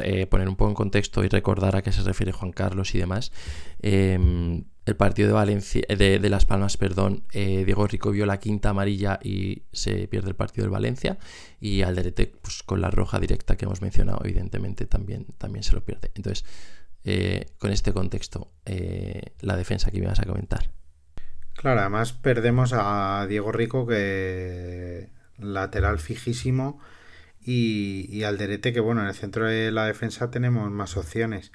eh, 0.03 0.27
poner 0.27 0.47
un 0.47 0.55
poco 0.55 0.69
en 0.69 0.75
contexto 0.75 1.23
y 1.25 1.27
recordar 1.27 1.75
a 1.75 1.81
qué 1.81 1.91
se 1.91 2.03
refiere 2.03 2.31
Juan 2.31 2.53
Carlos 2.53 2.95
y 2.95 2.99
demás. 2.99 3.33
Eh, 3.81 4.63
el 4.87 4.95
partido 4.95 5.27
de 5.27 5.33
Valencia 5.33 5.83
de, 5.89 6.29
Las 6.29 6.45
Palmas, 6.45 6.77
perdón, 6.77 7.25
eh, 7.33 7.65
Diego 7.65 7.85
Rico 7.87 8.11
vio 8.11 8.25
la 8.25 8.39
quinta 8.39 8.69
amarilla 8.69 9.19
y 9.21 9.63
se 9.73 10.07
pierde 10.07 10.29
el 10.29 10.35
partido 10.35 10.63
del 10.63 10.71
Valencia 10.71 11.17
y 11.59 11.81
Alderete 11.81 12.31
pues, 12.41 12.63
con 12.63 12.79
la 12.79 12.89
roja 12.89 13.19
directa 13.19 13.57
que 13.57 13.65
hemos 13.65 13.81
mencionado 13.81 14.21
evidentemente 14.23 14.85
también, 14.85 15.25
también 15.37 15.63
se 15.63 15.73
lo 15.73 15.83
pierde. 15.83 16.11
Entonces, 16.15 16.45
eh, 17.03 17.47
con 17.59 17.71
este 17.71 17.91
contexto, 17.91 18.53
eh, 18.65 19.33
la 19.41 19.57
defensa 19.57 19.91
que 19.91 19.97
ibas 19.97 20.21
a 20.21 20.25
comentar. 20.25 20.71
Claro, 21.53 21.81
además 21.81 22.13
perdemos 22.13 22.71
a 22.73 23.25
Diego 23.27 23.51
Rico 23.51 23.85
que 23.85 25.09
lateral 25.37 25.99
fijísimo 25.99 26.79
y, 27.41 28.07
y 28.09 28.23
Alderete 28.23 28.71
que 28.71 28.79
bueno, 28.79 29.01
en 29.01 29.07
el 29.07 29.15
centro 29.15 29.47
de 29.47 29.69
la 29.69 29.85
defensa 29.85 30.31
tenemos 30.31 30.71
más 30.71 30.95
opciones. 30.95 31.51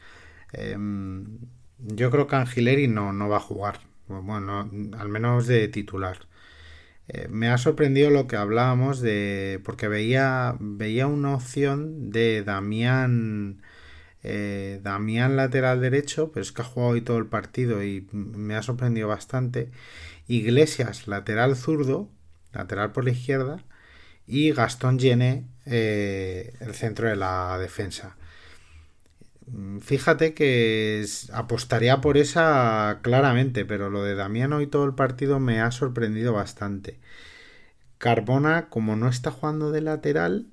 Yo 1.84 2.10
creo 2.10 2.26
que 2.26 2.36
Angileri 2.36 2.88
no, 2.88 3.12
no 3.12 3.28
va 3.28 3.38
a 3.38 3.40
jugar. 3.40 3.80
Bueno, 4.08 4.70
al 4.98 5.08
menos 5.08 5.46
de 5.46 5.68
titular. 5.68 6.18
Eh, 7.08 7.28
me 7.28 7.48
ha 7.48 7.58
sorprendido 7.58 8.10
lo 8.10 8.26
que 8.26 8.36
hablábamos 8.36 9.00
de. 9.00 9.60
porque 9.64 9.88
veía. 9.88 10.56
veía 10.60 11.06
una 11.06 11.34
opción 11.34 12.10
de 12.10 12.42
Damián. 12.42 13.62
Eh, 14.24 14.80
Damián 14.82 15.36
lateral 15.36 15.80
derecho, 15.80 16.30
pero 16.32 16.42
es 16.42 16.52
que 16.52 16.62
ha 16.62 16.64
jugado 16.64 16.92
hoy 16.92 17.00
todo 17.00 17.18
el 17.18 17.26
partido 17.26 17.82
y 17.82 18.06
me 18.12 18.54
ha 18.54 18.62
sorprendido 18.62 19.08
bastante. 19.08 19.70
Iglesias 20.28 21.08
lateral 21.08 21.56
zurdo, 21.56 22.08
lateral 22.52 22.92
por 22.92 23.04
la 23.04 23.10
izquierda, 23.10 23.64
y 24.26 24.52
Gastón 24.52 24.98
Llene 24.98 25.46
eh, 25.66 26.54
el 26.60 26.74
centro 26.74 27.08
de 27.08 27.16
la 27.16 27.58
defensa. 27.58 28.16
Mm, 29.46 29.78
fíjate 29.80 30.34
que 30.34 31.04
apostaría 31.32 32.00
por 32.00 32.16
esa 32.16 33.00
claramente, 33.02 33.64
pero 33.64 33.90
lo 33.90 34.02
de 34.02 34.14
Damiano 34.14 34.60
y 34.60 34.66
todo 34.66 34.84
el 34.84 34.94
partido 34.94 35.40
me 35.40 35.60
ha 35.60 35.70
sorprendido 35.70 36.32
bastante. 36.32 36.98
Carbona, 37.98 38.68
como 38.68 38.96
no 38.96 39.08
está 39.08 39.30
jugando 39.30 39.70
de 39.70 39.80
lateral, 39.80 40.48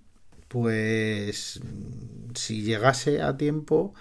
pues 0.48 1.60
mm, 1.64 2.34
si 2.36 2.62
llegase 2.64 3.22
a 3.22 3.38
tiempo, 3.38 3.94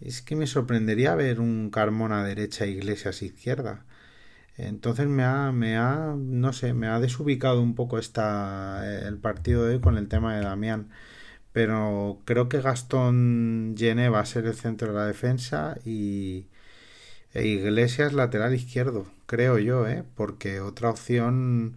es 0.00 0.22
que 0.22 0.36
me 0.36 0.46
sorprendería 0.46 1.14
ver 1.16 1.40
un 1.40 1.70
Carmona 1.70 2.24
derecha 2.24 2.64
e 2.66 2.70
Iglesias 2.70 3.22
izquierda. 3.22 3.84
Entonces 4.56 5.08
me 5.08 5.24
ha, 5.24 5.52
me 5.52 5.76
ha, 5.78 6.14
no 6.18 6.52
sé, 6.52 6.74
me 6.74 6.88
ha 6.88 7.00
desubicado 7.00 7.62
un 7.62 7.74
poco 7.74 7.98
esta, 7.98 8.84
el 9.08 9.18
partido 9.18 9.64
de 9.64 9.76
hoy 9.76 9.80
con 9.80 9.98
el 9.98 10.08
tema 10.08 10.36
de 10.36 10.42
Damián 10.44 10.90
pero 11.54 12.20
creo 12.26 12.48
que 12.50 12.60
Gastón 12.60 13.76
Llené 13.76 14.08
va 14.10 14.20
a 14.20 14.26
ser 14.26 14.46
el 14.46 14.54
centro 14.56 14.88
de 14.88 14.94
la 14.94 15.06
defensa 15.06 15.76
y 15.84 16.48
e 17.34 17.46
Iglesias 17.46 18.12
lateral 18.14 18.54
izquierdo, 18.54 19.06
creo 19.26 19.58
yo, 19.58 19.86
¿eh? 19.88 20.04
porque 20.16 20.60
otra 20.60 20.90
opción, 20.90 21.76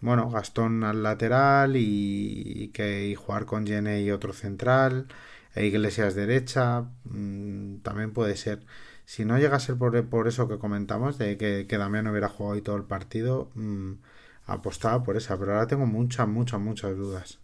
bueno, 0.00 0.30
Gastón 0.30 0.84
al 0.84 1.02
lateral 1.04 1.76
y, 1.76 2.70
que 2.74 3.14
jugar 3.16 3.46
con 3.46 3.66
Llené 3.66 4.02
y 4.02 4.10
otro 4.12 4.32
central, 4.32 5.06
e 5.54 5.66
Iglesias 5.66 6.14
derecha, 6.16 6.86
mm, 7.04 7.78
también 7.82 8.12
puede 8.12 8.36
ser. 8.36 8.64
Si 9.04 9.24
no 9.24 9.38
llega 9.38 9.56
a 9.56 9.60
ser 9.60 9.76
por, 9.76 10.28
eso 10.28 10.48
que 10.48 10.58
comentamos, 10.58 11.18
de 11.18 11.36
que, 11.38 11.66
que 11.68 11.78
Damián 11.78 12.08
hubiera 12.08 12.28
jugado 12.28 12.54
hoy 12.54 12.62
todo 12.62 12.76
el 12.76 12.84
partido, 12.84 13.50
mm, 13.54 13.92
apostaba 14.46 15.02
por 15.04 15.16
esa, 15.16 15.38
pero 15.38 15.52
ahora 15.54 15.66
tengo 15.68 15.86
muchas, 15.86 16.28
muchas, 16.28 16.60
muchas 16.60 16.96
dudas. 16.96 17.41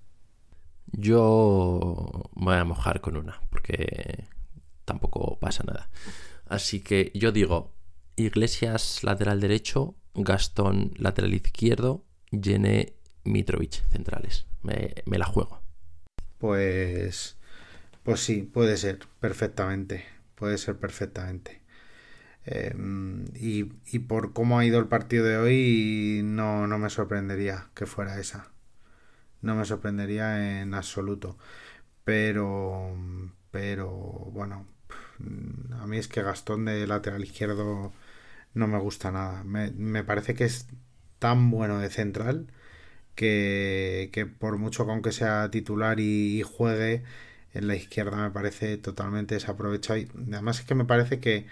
Yo 0.93 2.31
voy 2.35 2.55
a 2.55 2.65
mojar 2.65 3.01
con 3.01 3.17
una, 3.17 3.41
porque 3.51 4.25
tampoco 4.85 5.39
pasa 5.39 5.65
nada. 5.65 5.91
Así 6.47 6.81
que 6.81 7.13
yo 7.15 7.31
digo, 7.33 7.75
Iglesias 8.17 9.05
lateral 9.05 9.41
derecho, 9.41 9.97
Gastón 10.15 10.93
lateral 10.97 11.35
izquierdo, 11.35 12.05
Yene 12.31 12.95
Mitrovic 13.25 13.89
centrales. 13.91 14.47
Me, 14.63 15.19
la 15.19 15.27
juego. 15.27 15.63
Pues, 16.39 17.39
pues 18.03 18.21
sí, 18.21 18.43
puede 18.43 18.77
ser 18.77 19.01
perfectamente. 19.21 20.05
Puede 20.35 20.59
ser 20.59 20.79
perfectamente. 20.79 21.63
Em, 22.45 23.27
y, 23.35 23.73
y, 23.93 23.99
por 24.01 24.33
cómo 24.33 24.59
ha 24.59 24.65
ido 24.65 24.79
el 24.79 24.87
partido 24.87 25.27
de 25.27 25.37
hoy, 25.37 26.23
no, 26.25 26.67
no 26.67 26.79
me 26.79 26.89
sorprendería 26.89 27.69
que 27.75 27.87
fuera 27.87 28.19
esa 28.19 28.51
no 29.43 29.55
me 29.55 29.65
sorprendería 29.65 30.61
en 30.63 30.75
absoluto. 30.75 31.39
Pero, 32.05 32.97
pero 33.51 33.91
bueno, 33.91 34.67
a 35.81 35.87
mí 35.87 35.99
es 35.99 36.09
que 36.09 36.23
Gastón 36.23 36.65
de 36.67 36.87
lateral 36.87 37.23
izquierdo 37.25 37.93
no 38.55 38.69
me 38.69 38.79
gusta 38.79 39.11
nada. 39.13 39.45
Me, 39.45 40.05
parece 40.05 40.35
que 40.35 40.45
es 40.45 40.69
tan 41.19 41.51
bueno 41.51 41.79
de 41.81 41.91
central 41.91 42.49
que, 43.15 44.11
que 44.13 44.27
por 44.27 44.59
mucho 44.59 44.87
que 44.87 44.93
aunque 44.93 45.13
sea 45.13 45.51
titular 45.51 46.01
y, 46.01 46.43
juegue, 46.43 47.05
en 47.55 47.69
la 47.69 47.77
izquierda 47.77 48.17
me 48.19 48.31
parece 48.31 48.79
totalmente 48.79 49.35
desaprovechado 49.37 49.99
y 49.99 50.09
además 50.33 50.61
es 50.61 50.67
que 50.67 50.75
me 50.75 50.85
parece 50.85 51.21
que, 51.21 51.47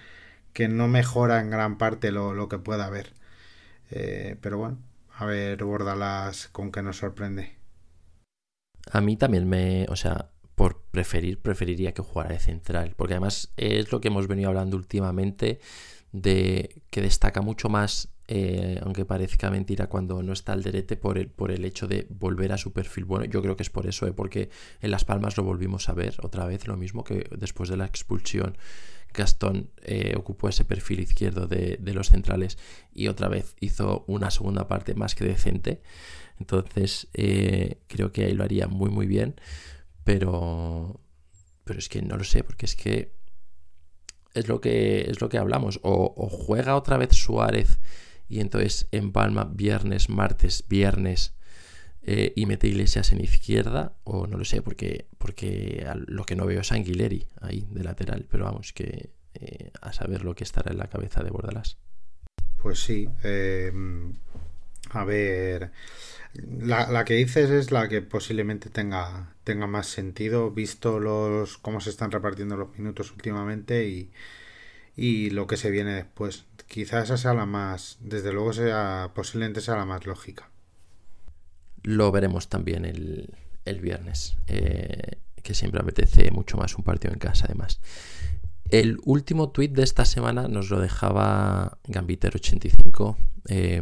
que 0.52 0.68
no 0.68 0.88
mejora 0.88 1.40
en 1.40 1.50
gran 1.50 1.78
parte 1.78 2.12
lo, 2.12 2.34
lo 2.34 2.48
que 2.48 2.58
pueda 2.58 2.86
haber. 2.86 3.12
Eh, 3.90 4.36
pero 4.42 4.58
bueno, 4.58 4.78
a 5.16 5.26
ver 5.26 5.64
Bordalas 5.64 6.48
con 6.48 6.72
qué 6.72 6.82
nos 6.82 6.98
sorprende. 6.98 7.56
A 8.90 9.00
mí 9.00 9.16
también 9.16 9.48
me, 9.48 9.86
o 9.88 9.96
sea, 9.96 10.30
por 10.54 10.82
preferir, 10.90 11.40
preferiría 11.40 11.92
que 11.92 12.02
jugara 12.02 12.32
de 12.32 12.40
central, 12.40 12.94
porque 12.96 13.14
además 13.14 13.52
es 13.56 13.92
lo 13.92 14.00
que 14.00 14.08
hemos 14.08 14.26
venido 14.26 14.48
hablando 14.48 14.76
últimamente 14.76 15.60
de 16.12 16.82
que 16.90 17.02
destaca 17.02 17.42
mucho 17.42 17.68
más, 17.68 18.08
eh, 18.26 18.80
aunque 18.82 19.04
parezca 19.04 19.50
mentira, 19.50 19.88
cuando 19.88 20.22
no 20.22 20.32
está 20.32 20.54
al 20.54 20.62
derete 20.62 20.96
por 20.96 21.18
el, 21.18 21.28
por 21.28 21.50
el 21.50 21.64
hecho 21.64 21.86
de 21.86 22.06
volver 22.08 22.52
a 22.52 22.58
su 22.58 22.72
perfil 22.72 23.04
bueno. 23.04 23.26
Yo 23.26 23.42
creo 23.42 23.56
que 23.56 23.62
es 23.64 23.70
por 23.70 23.86
eso, 23.86 24.06
eh, 24.06 24.12
porque 24.12 24.48
en 24.80 24.90
Las 24.90 25.04
Palmas 25.04 25.36
lo 25.36 25.44
volvimos 25.44 25.90
a 25.90 25.92
ver 25.92 26.16
otra 26.22 26.46
vez, 26.46 26.66
lo 26.66 26.76
mismo 26.76 27.04
que 27.04 27.28
después 27.36 27.68
de 27.68 27.76
la 27.76 27.84
expulsión. 27.84 28.56
Gastón 29.12 29.70
eh, 29.82 30.14
ocupó 30.16 30.48
ese 30.48 30.64
perfil 30.64 31.00
izquierdo 31.00 31.46
de, 31.46 31.78
de, 31.80 31.94
los 31.94 32.08
centrales 32.08 32.58
y 32.92 33.08
otra 33.08 33.28
vez 33.28 33.56
hizo 33.60 34.04
una 34.06 34.30
segunda 34.30 34.68
parte 34.68 34.94
más 34.94 35.14
que 35.14 35.24
decente. 35.24 35.80
Entonces 36.38 37.08
creo 37.12 38.12
que 38.12 38.24
ahí 38.24 38.32
lo 38.32 38.44
haría 38.44 38.68
muy 38.68 38.90
muy 38.90 39.06
bien. 39.06 39.34
Pero, 40.04 41.00
pero 41.64 41.78
es 41.78 41.88
que 41.88 42.00
no 42.02 42.16
lo 42.16 42.24
sé, 42.24 42.44
porque 42.44 42.66
es 42.66 42.76
que 42.76 43.16
es 44.36 44.48
lo 44.48 44.60
que, 44.60 45.10
es 45.10 45.20
lo 45.20 45.28
que 45.28 45.38
hablamos. 45.38 45.80
O, 45.82 46.28
juega 46.30 46.76
otra 46.76 46.98
vez 46.98 47.10
Suárez 47.16 47.80
y 48.28 48.40
entonces 48.40 48.86
empalma 48.92 49.44
viernes, 49.44 50.08
martes, 50.08 50.64
viernes 50.68 51.34
eh, 52.02 52.32
y 52.36 52.46
mete 52.46 52.68
Iglesias 52.68 53.12
en 53.12 53.20
izquierda, 53.20 53.96
o 54.04 54.26
no 54.26 54.36
lo 54.36 54.44
sé, 54.44 54.62
porque, 54.62 55.08
porque 55.18 55.86
lo 56.06 56.24
que 56.24 56.36
no 56.36 56.46
veo 56.46 56.60
es 56.60 56.70
Anguileri 56.70 57.26
ahí 57.40 57.66
de 57.70 57.82
lateral, 57.82 58.26
pero 58.30 58.44
vamos, 58.44 58.72
que 58.72 59.10
eh, 59.34 59.70
a 59.80 59.92
saber 59.92 60.24
lo 60.24 60.34
que 60.34 60.44
estará 60.44 60.70
en 60.70 60.78
la 60.78 60.88
cabeza 60.88 61.24
de 61.24 61.30
Bordalás. 61.30 61.78
Pues 62.58 62.80
sí, 62.80 63.08
em, 63.22 64.14
a 64.90 65.04
ver, 65.04 65.72
la, 66.34 67.04
que 67.04 67.14
dices 67.14 67.50
es 67.50 67.70
la 67.70 67.88
que 67.88 68.02
posiblemente 68.02 68.70
tenga, 68.70 69.34
tenga 69.44 69.66
más 69.66 69.86
sentido, 69.86 70.50
visto 70.50 70.98
los 71.00 71.58
cómo 71.58 71.80
se 71.80 71.90
están 71.90 72.10
repartiendo 72.10 72.56
los 72.56 72.78
minutos 72.78 73.12
últimamente 73.12 73.88
y, 73.88 74.10
y 74.96 75.30
lo 75.30 75.46
que 75.46 75.56
se 75.56 75.70
viene 75.70 75.94
después. 75.94 76.46
Quizás 76.66 77.04
esa 77.04 77.16
sea 77.16 77.34
la 77.34 77.46
más, 77.46 77.98
desde 78.00 78.32
luego 78.32 78.52
sea, 78.52 79.12
posiblemente 79.14 79.60
sea 79.60 79.76
la 79.76 79.84
más 79.84 80.06
lógica. 80.06 80.50
Lo 81.82 82.10
veremos 82.10 82.48
también 82.48 82.84
el, 82.84 83.34
el 83.64 83.80
viernes, 83.80 84.36
eh, 84.48 85.18
que 85.42 85.54
siempre 85.54 85.80
apetece 85.80 86.30
mucho 86.32 86.56
más 86.56 86.76
un 86.76 86.84
partido 86.84 87.12
en 87.12 87.20
casa 87.20 87.44
además. 87.44 87.80
El 88.70 88.98
último 89.04 89.50
tuit 89.50 89.72
de 89.72 89.84
esta 89.84 90.04
semana 90.04 90.48
nos 90.48 90.70
lo 90.70 90.80
dejaba 90.80 91.78
Gambiter85. 91.84 93.16
Eh, 93.48 93.80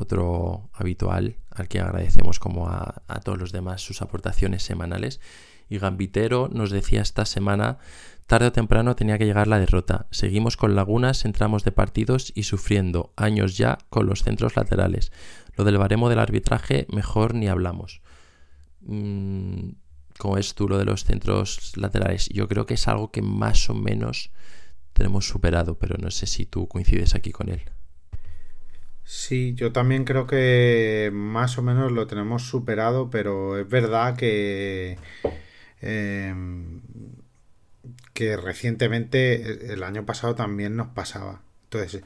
otro 0.00 0.70
habitual 0.72 1.36
al 1.50 1.68
que 1.68 1.80
agradecemos 1.80 2.38
como 2.38 2.68
a, 2.68 3.02
todos 3.24 3.38
los 3.38 3.52
demás 3.52 3.82
sus 3.82 4.02
aportaciones 4.02 4.62
semanales. 4.62 5.20
Y 5.68 5.78
Gambitero 5.78 6.48
nos 6.52 6.70
decía 6.70 7.02
esta 7.02 7.24
semana, 7.24 7.78
tarde 8.26 8.48
o 8.48 8.52
temprano 8.52 8.96
tenía 8.96 9.18
que 9.18 9.26
llegar 9.26 9.46
la 9.46 9.60
derrota. 9.60 10.06
Seguimos 10.10 10.56
con 10.56 10.74
lagunas 10.74 11.24
entramos 11.24 11.64
de 11.64 11.72
partidos 11.72 12.32
y 12.34 12.44
sufriendo 12.44 13.12
años 13.16 13.56
ya 13.56 13.78
con 13.88 14.06
los 14.06 14.22
centros 14.22 14.56
laterales. 14.56 15.12
Lo 15.56 15.64
del 15.64 15.78
baremo 15.78 16.08
del 16.08 16.18
arbitraje, 16.18 16.86
mejor 16.90 17.34
ni 17.34 17.48
hablamos. 17.48 18.00
Mm, 18.80 19.70
¿Cómo 20.18 20.38
es 20.38 20.54
tú 20.54 20.68
lo 20.68 20.78
de 20.78 20.84
los 20.84 21.04
centros 21.04 21.76
laterales? 21.76 22.28
Yo 22.28 22.48
creo 22.48 22.66
que 22.66 22.74
es 22.74 22.88
algo 22.88 23.10
que 23.10 23.22
más 23.22 23.70
o 23.70 23.74
menos 23.74 24.32
tenemos 24.92 25.26
superado, 25.26 25.78
pero 25.78 25.96
no 25.98 26.10
sé 26.10 26.26
si 26.26 26.46
tú 26.46 26.68
coincides 26.68 27.14
aquí 27.14 27.30
con 27.30 27.48
él. 27.48 27.62
Sí, 29.12 29.54
yo 29.56 29.72
también 29.72 30.04
creo 30.04 30.28
que 30.28 31.10
más 31.12 31.58
o 31.58 31.62
menos 31.62 31.90
lo 31.90 32.06
tenemos 32.06 32.44
superado, 32.44 33.10
pero 33.10 33.58
es 33.58 33.68
verdad 33.68 34.16
que, 34.16 34.98
em, 35.80 36.80
que 38.14 38.36
recientemente, 38.36 39.72
el 39.72 39.82
año 39.82 40.06
pasado 40.06 40.36
también 40.36 40.76
nos 40.76 40.88
pasaba. 40.88 41.42
Entonces, 41.64 42.02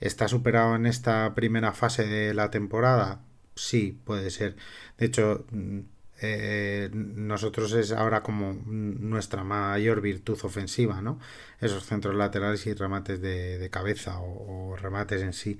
¿está 0.00 0.28
superado 0.28 0.76
en 0.76 0.86
esta 0.86 1.34
primera 1.34 1.72
fase 1.72 2.06
de 2.06 2.32
la 2.32 2.50
temporada? 2.50 3.20
Sí, 3.54 4.00
puede 4.04 4.30
ser. 4.30 4.56
De 4.98 5.06
hecho, 5.06 5.44
mm, 5.50 5.80
eh, 6.22 6.90
nosotros 6.92 7.72
es 7.74 7.92
ahora 7.92 8.22
como 8.22 8.54
nuestra 8.64 9.44
mayor 9.44 10.00
virtud 10.00 10.38
ofensiva, 10.42 11.02
¿no? 11.02 11.20
Esos 11.60 11.84
centros 11.84 12.14
laterales 12.14 12.66
y 12.66 12.74
remates 12.74 13.20
de, 13.20 13.68
cabeza 13.70 14.20
o 14.20 14.76
remates 14.76 15.22
en 15.22 15.32
sí. 15.34 15.58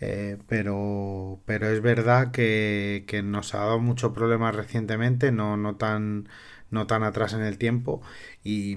Eh, 0.00 0.38
pero, 0.48 1.40
pero 1.46 1.68
es 1.68 1.80
verdad 1.80 2.30
que, 2.32 3.04
nos 3.24 3.54
ha 3.54 3.58
dado 3.58 3.78
mucho 3.78 4.12
problema 4.12 4.52
recientemente, 4.52 5.32
no, 5.32 5.56
no, 5.56 5.76
tan, 5.76 6.28
no 6.70 6.86
tan 6.86 7.02
atrás 7.02 7.32
en 7.34 7.42
el 7.42 7.58
tiempo. 7.58 8.02
Y, 8.42 8.76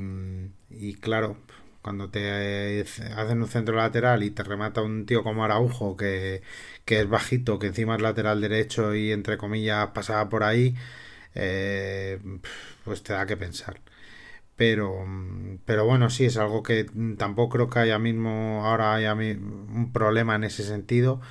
claro, 1.01 1.38
cuando 1.82 2.09
te 2.09 2.82
hacen 3.15 3.41
un 3.41 3.47
centro 3.47 3.76
lateral 3.76 4.24
y 4.24 4.32
te 4.32 4.43
remata 4.43 4.82
un 4.82 5.05
tío 5.05 5.24
como 5.24 5.43
Araujo, 5.43 5.97
que, 5.97 6.41
que 6.86 6.99
es 7.01 7.09
bajito, 7.09 7.59
que 7.59 7.68
encima 7.68 7.95
es 7.95 8.01
lateral 8.01 8.41
derecho 8.41 8.95
y 8.95 9.11
entre 9.11 9.38
comillas 9.38 9.89
pasaba 9.93 10.30
por 10.30 10.43
ahí, 10.43 10.76
eh, 11.36 12.20
pues 12.86 13.03
te 13.03 13.13
da 13.13 13.26
que 13.26 13.38
pensar. 13.38 13.80
Pero, 14.57 15.05
pero 15.65 15.85
bueno, 15.85 16.09
sí, 16.09 16.25
es 16.25 16.37
algo 16.37 16.63
que 16.63 16.85
tampoco 17.17 17.49
creo 17.53 17.69
que 17.69 17.79
haya 17.79 17.99
mismo, 17.99 18.65
ahora 18.65 18.93
haya 18.95 19.13
un 19.13 19.91
problema 19.93 20.35
en 20.35 20.45
ese 20.45 20.63
sentido. 20.63 21.21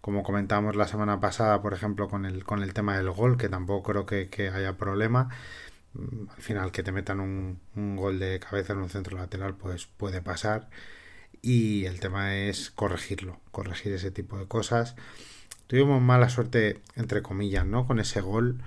Como 0.00 0.24
comentábamos 0.24 0.76
la 0.76 0.88
semana 0.88 1.20
pasada, 1.20 1.62
por 1.62 1.74
ejemplo, 1.74 2.08
con 2.08 2.26
el, 2.26 2.44
con 2.44 2.62
el 2.62 2.74
tema 2.74 2.96
del 2.96 3.10
gol, 3.10 3.38
que 3.38 3.48
tampoco 3.48 3.92
creo 3.92 4.06
que, 4.06 4.50
haya 4.54 4.76
problema. 4.76 5.28
Mm, 5.94 6.28
al 6.30 6.42
final, 6.42 6.72
que 6.72 6.82
te 6.82 6.92
metan 6.92 7.20
un, 7.20 7.60
un 7.76 7.96
gol 7.96 8.18
de 8.18 8.40
cabeza 8.40 8.72
en 8.74 8.80
un 8.80 8.90
centro 8.90 9.16
lateral, 9.18 9.56
pues 9.56 9.86
puede 9.86 10.22
pasar. 10.22 10.68
Y 11.42 11.86
el 11.86 12.00
tema 12.00 12.36
es 12.36 12.70
corregirlo, 12.70 13.40
corregir 13.52 13.92
ese 13.92 14.10
tipo 14.10 14.38
de 14.38 14.46
cosas. 14.48 14.96
Tuvimos 15.68 16.02
mala 16.02 16.28
suerte, 16.28 16.80
entre 16.96 17.22
comillas, 17.22 17.66
¿no? 17.66 17.86
Con 17.86 18.00
ese 18.00 18.20
gol 18.20 18.62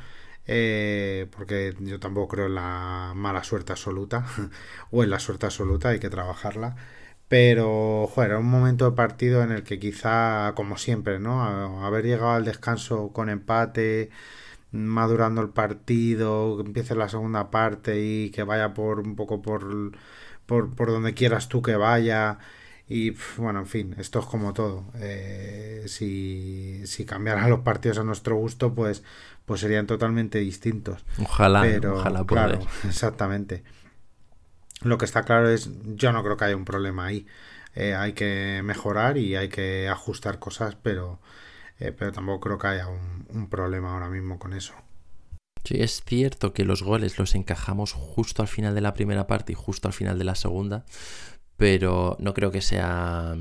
eh, 0.47 1.27
porque 1.35 1.75
yo 1.79 1.99
tampoco 1.99 2.29
creo 2.29 2.45
en 2.47 2.55
la 2.55 3.13
mala 3.15 3.43
suerte 3.43 3.73
absoluta, 3.73 4.25
o 4.91 5.03
en 5.03 5.09
la 5.09 5.19
suerte 5.19 5.45
absoluta, 5.47 5.89
hay 5.89 5.99
que 5.99 6.09
trabajarla. 6.09 6.75
Pero, 7.27 8.07
joder, 8.13 8.31
era 8.31 8.39
un 8.39 8.49
momento 8.49 8.85
de 8.89 8.95
partido 8.95 9.43
en 9.43 9.51
el 9.51 9.63
que 9.63 9.79
quizá, 9.79 10.53
como 10.55 10.77
siempre, 10.77 11.19
¿no? 11.19 11.83
haber 11.85 12.05
llegado 12.05 12.31
al 12.31 12.45
descanso 12.45 13.11
con 13.13 13.29
empate, 13.29 14.11
madurando 14.71 15.41
el 15.41 15.49
partido, 15.49 16.57
que 16.57 16.63
empiece 16.67 16.95
la 16.95 17.09
segunda 17.09 17.51
parte 17.51 17.99
y 18.01 18.31
que 18.31 18.43
vaya 18.43 18.73
por 18.73 18.99
un 18.99 19.15
poco 19.15 19.41
por, 19.41 19.91
por, 20.45 20.75
por 20.75 20.89
donde 20.91 21.13
quieras 21.13 21.49
tú 21.49 21.61
que 21.61 21.75
vaya. 21.75 22.39
Y 22.87 23.15
bueno, 23.37 23.59
en 23.59 23.65
fin, 23.65 23.95
esto 23.97 24.19
es 24.19 24.25
como 24.25 24.53
todo. 24.53 24.85
Eh, 24.95 25.85
si, 25.87 26.85
si 26.85 27.05
cambiaran 27.05 27.49
los 27.49 27.61
partidos 27.61 27.97
a 27.97 28.03
nuestro 28.03 28.35
gusto, 28.35 28.73
pues 28.75 29.03
pues 29.45 29.61
serían 29.61 29.87
totalmente 29.87 30.39
distintos. 30.39 31.05
Ojalá, 31.21 31.63
ojalá 31.91 32.25
Claro, 32.25 32.59
exactamente. 32.83 33.63
Lo 34.81 34.97
que 34.97 35.05
está 35.05 35.23
claro 35.23 35.49
es, 35.49 35.69
yo 35.95 36.11
no 36.11 36.23
creo 36.23 36.37
que 36.37 36.45
haya 36.45 36.55
un 36.55 36.65
problema 36.65 37.05
ahí. 37.05 37.25
Eh, 37.75 37.95
hay 37.95 38.13
que 38.13 38.61
mejorar 38.63 39.17
y 39.17 39.35
hay 39.35 39.49
que 39.49 39.87
ajustar 39.89 40.39
cosas, 40.39 40.75
pero, 40.81 41.19
eh, 41.79 41.91
pero 41.91 42.11
tampoco 42.11 42.41
creo 42.41 42.57
que 42.57 42.67
haya 42.67 42.87
un, 42.87 43.25
un 43.29 43.49
problema 43.49 43.93
ahora 43.93 44.09
mismo 44.09 44.39
con 44.39 44.53
eso. 44.53 44.73
Sí, 45.63 45.81
es 45.81 46.03
cierto 46.05 46.53
que 46.53 46.63
los 46.63 46.83
goles 46.83 47.17
los 47.17 47.33
encajamos 47.33 47.93
justo 47.93 48.43
al 48.43 48.47
final 48.47 48.75
de 48.75 48.81
la 48.81 48.93
primera 48.93 49.25
parte 49.25 49.53
y 49.53 49.55
justo 49.55 49.87
al 49.87 49.93
final 49.93 50.19
de 50.19 50.25
la 50.25 50.35
segunda, 50.35 50.85
pero 51.57 52.17
no 52.19 52.33
creo 52.33 52.51
que 52.51 52.61
sea 52.61 53.35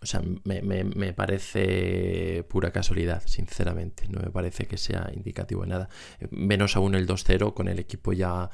o 0.00 0.06
sea, 0.06 0.22
me, 0.44 1.12
parece 1.12 2.44
pura 2.48 2.70
casualidad, 2.70 3.22
sinceramente. 3.26 4.06
No 4.08 4.20
me 4.20 4.30
parece 4.30 4.66
que 4.66 4.76
sea 4.76 5.10
indicativo 5.12 5.62
de 5.62 5.68
nada. 5.68 5.88
Menos 6.30 6.76
aún 6.76 6.94
el 6.94 7.06
2-0 7.08 7.52
con 7.52 7.68
el 7.68 7.80
equipo 7.80 8.12
ya. 8.12 8.50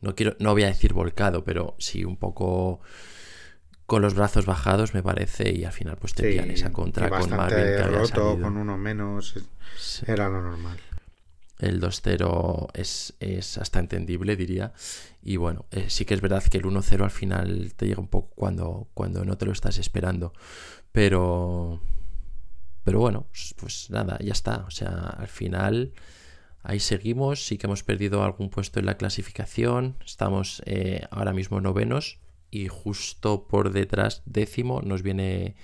No 0.00 0.14
quiero, 0.16 0.34
no 0.40 0.52
voy 0.52 0.64
a 0.64 0.66
decir 0.66 0.92
volcado, 0.92 1.44
pero 1.44 1.76
sí 1.78 2.04
un 2.04 2.16
poco 2.16 2.80
con 3.86 4.02
los 4.02 4.14
brazos 4.14 4.46
bajados, 4.46 4.94
me 4.94 5.02
parece, 5.02 5.50
y 5.50 5.64
al 5.64 5.72
final 5.72 5.96
pues 5.96 6.14
te 6.14 6.52
esa 6.52 6.72
contra 6.72 7.10
con 7.10 7.28
Marvin 7.30 7.58
que 7.58 7.82
roto, 7.82 8.38
con 8.40 8.56
uno 8.56 8.78
menos. 8.78 9.34
Era 10.06 10.28
lo 10.28 10.40
normal. 10.40 10.78
El 11.60 11.80
2-0 11.80 12.70
es, 12.74 13.14
es, 13.20 13.58
hasta 13.58 13.78
entendible, 13.78 14.36
diría. 14.36 14.72
Y 15.22 15.36
bueno, 15.36 15.66
eh, 15.70 15.86
sí 15.88 16.04
que 16.04 16.14
es 16.14 16.20
verdad 16.20 16.42
que 16.42 16.58
el 16.58 16.64
1-0 16.64 17.02
al 17.02 17.10
final 17.10 17.72
te 17.76 17.86
llega 17.86 18.00
un 18.00 18.08
poco 18.08 18.30
cuando, 18.34 18.88
cuando 18.94 19.24
no 19.24 19.36
te 19.36 19.46
lo 19.46 19.52
estás 19.52 19.78
esperando. 19.78 20.32
Pero, 20.92 21.80
pero 22.84 23.00
bueno, 23.00 23.26
pues 23.56 23.90
nada, 23.90 24.18
ya 24.20 24.32
está. 24.32 24.64
O 24.66 24.70
sea, 24.70 24.90
al 24.90 25.28
final 25.28 25.92
ahí 26.62 26.80
seguimos, 26.80 27.46
sí 27.46 27.58
que 27.58 27.66
hemos 27.66 27.82
perdido 27.82 28.22
algún 28.24 28.50
puesto 28.50 28.80
en 28.80 28.86
la 28.86 28.96
clasificación, 28.96 29.96
estamos 30.04 30.62
eh, 30.66 31.06
ahora 31.10 31.32
mismo 31.32 31.60
novenos 31.60 32.18
y 32.50 32.68
justo 32.68 33.46
por 33.46 33.72
detrás 33.72 34.22
décimo 34.26 34.82
nos 34.82 35.02
viene 35.02 35.54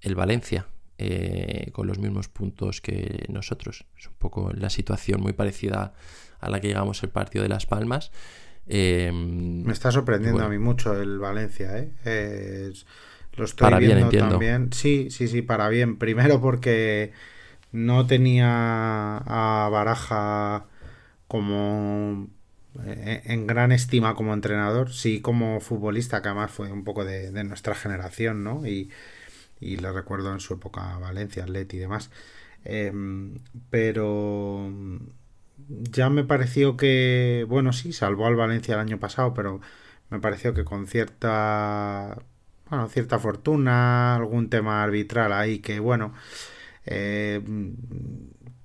el 0.00 0.14
Valencia. 0.14 0.66
Eh, 0.96 1.70
con 1.72 1.88
los 1.88 1.98
mismos 1.98 2.28
puntos 2.28 2.80
que 2.80 3.26
nosotros. 3.28 3.84
Es 3.98 4.06
un 4.06 4.14
poco 4.14 4.52
la 4.52 4.70
situación 4.70 5.20
muy 5.20 5.32
parecida 5.32 5.92
a 6.38 6.50
la 6.50 6.60
que 6.60 6.68
llegamos 6.68 7.02
el 7.02 7.08
partido 7.10 7.42
de 7.42 7.48
Las 7.48 7.66
Palmas. 7.66 8.12
Me 8.66 9.72
está 9.72 9.90
sorprendiendo 9.90 10.44
a 10.44 10.48
mí 10.48 10.58
mucho 10.58 10.98
el 10.98 11.18
Valencia, 11.18 11.78
¿eh? 11.78 12.72
lo 13.36 13.44
estoy 13.44 13.64
para 13.64 13.78
viendo 13.78 14.08
bien, 14.08 14.28
también. 14.28 14.72
Sí, 14.72 15.08
sí, 15.10 15.28
sí, 15.28 15.42
para 15.42 15.68
bien. 15.68 15.98
Primero 15.98 16.40
porque 16.40 17.12
no 17.72 18.06
tenía 18.06 19.18
a 19.18 19.68
Baraja 19.70 20.66
como 21.26 22.28
eh, 22.84 23.22
en 23.24 23.46
gran 23.46 23.72
estima 23.72 24.14
como 24.14 24.32
entrenador, 24.32 24.92
sí 24.92 25.20
como 25.20 25.60
futbolista, 25.60 26.22
que 26.22 26.28
además 26.28 26.50
fue 26.50 26.70
un 26.70 26.84
poco 26.84 27.04
de, 27.04 27.32
nuestra 27.44 27.74
generación, 27.74 28.44
¿no? 28.44 28.66
Y, 28.66 28.90
y 29.60 29.76
le 29.76 29.92
recuerdo 29.92 30.32
en 30.32 30.40
su 30.40 30.54
época 30.54 30.98
Valencia, 30.98 31.44
Atleti 31.44 31.76
y 31.76 31.80
demás. 31.80 32.10
Em, 32.64 33.38
pero 33.70 34.70
ya 35.68 36.10
me 36.10 36.24
pareció 36.24 36.76
que, 36.76 37.46
bueno, 37.48 37.72
sí, 37.72 37.92
salvó 37.92 38.26
al 38.26 38.36
Valencia 38.36 38.74
el 38.74 38.80
año 38.80 38.98
pasado, 38.98 39.34
pero 39.34 39.60
me 40.10 40.20
pareció 40.20 40.54
que 40.54 40.64
con 40.64 40.86
cierta, 40.86 42.18
bueno, 42.68 42.88
cierta 42.88 43.18
fortuna, 43.18 44.16
algún 44.16 44.50
tema 44.50 44.82
arbitral 44.82 45.32
ahí 45.32 45.58
que, 45.60 45.80
bueno, 45.80 46.14
eh, 46.86 47.42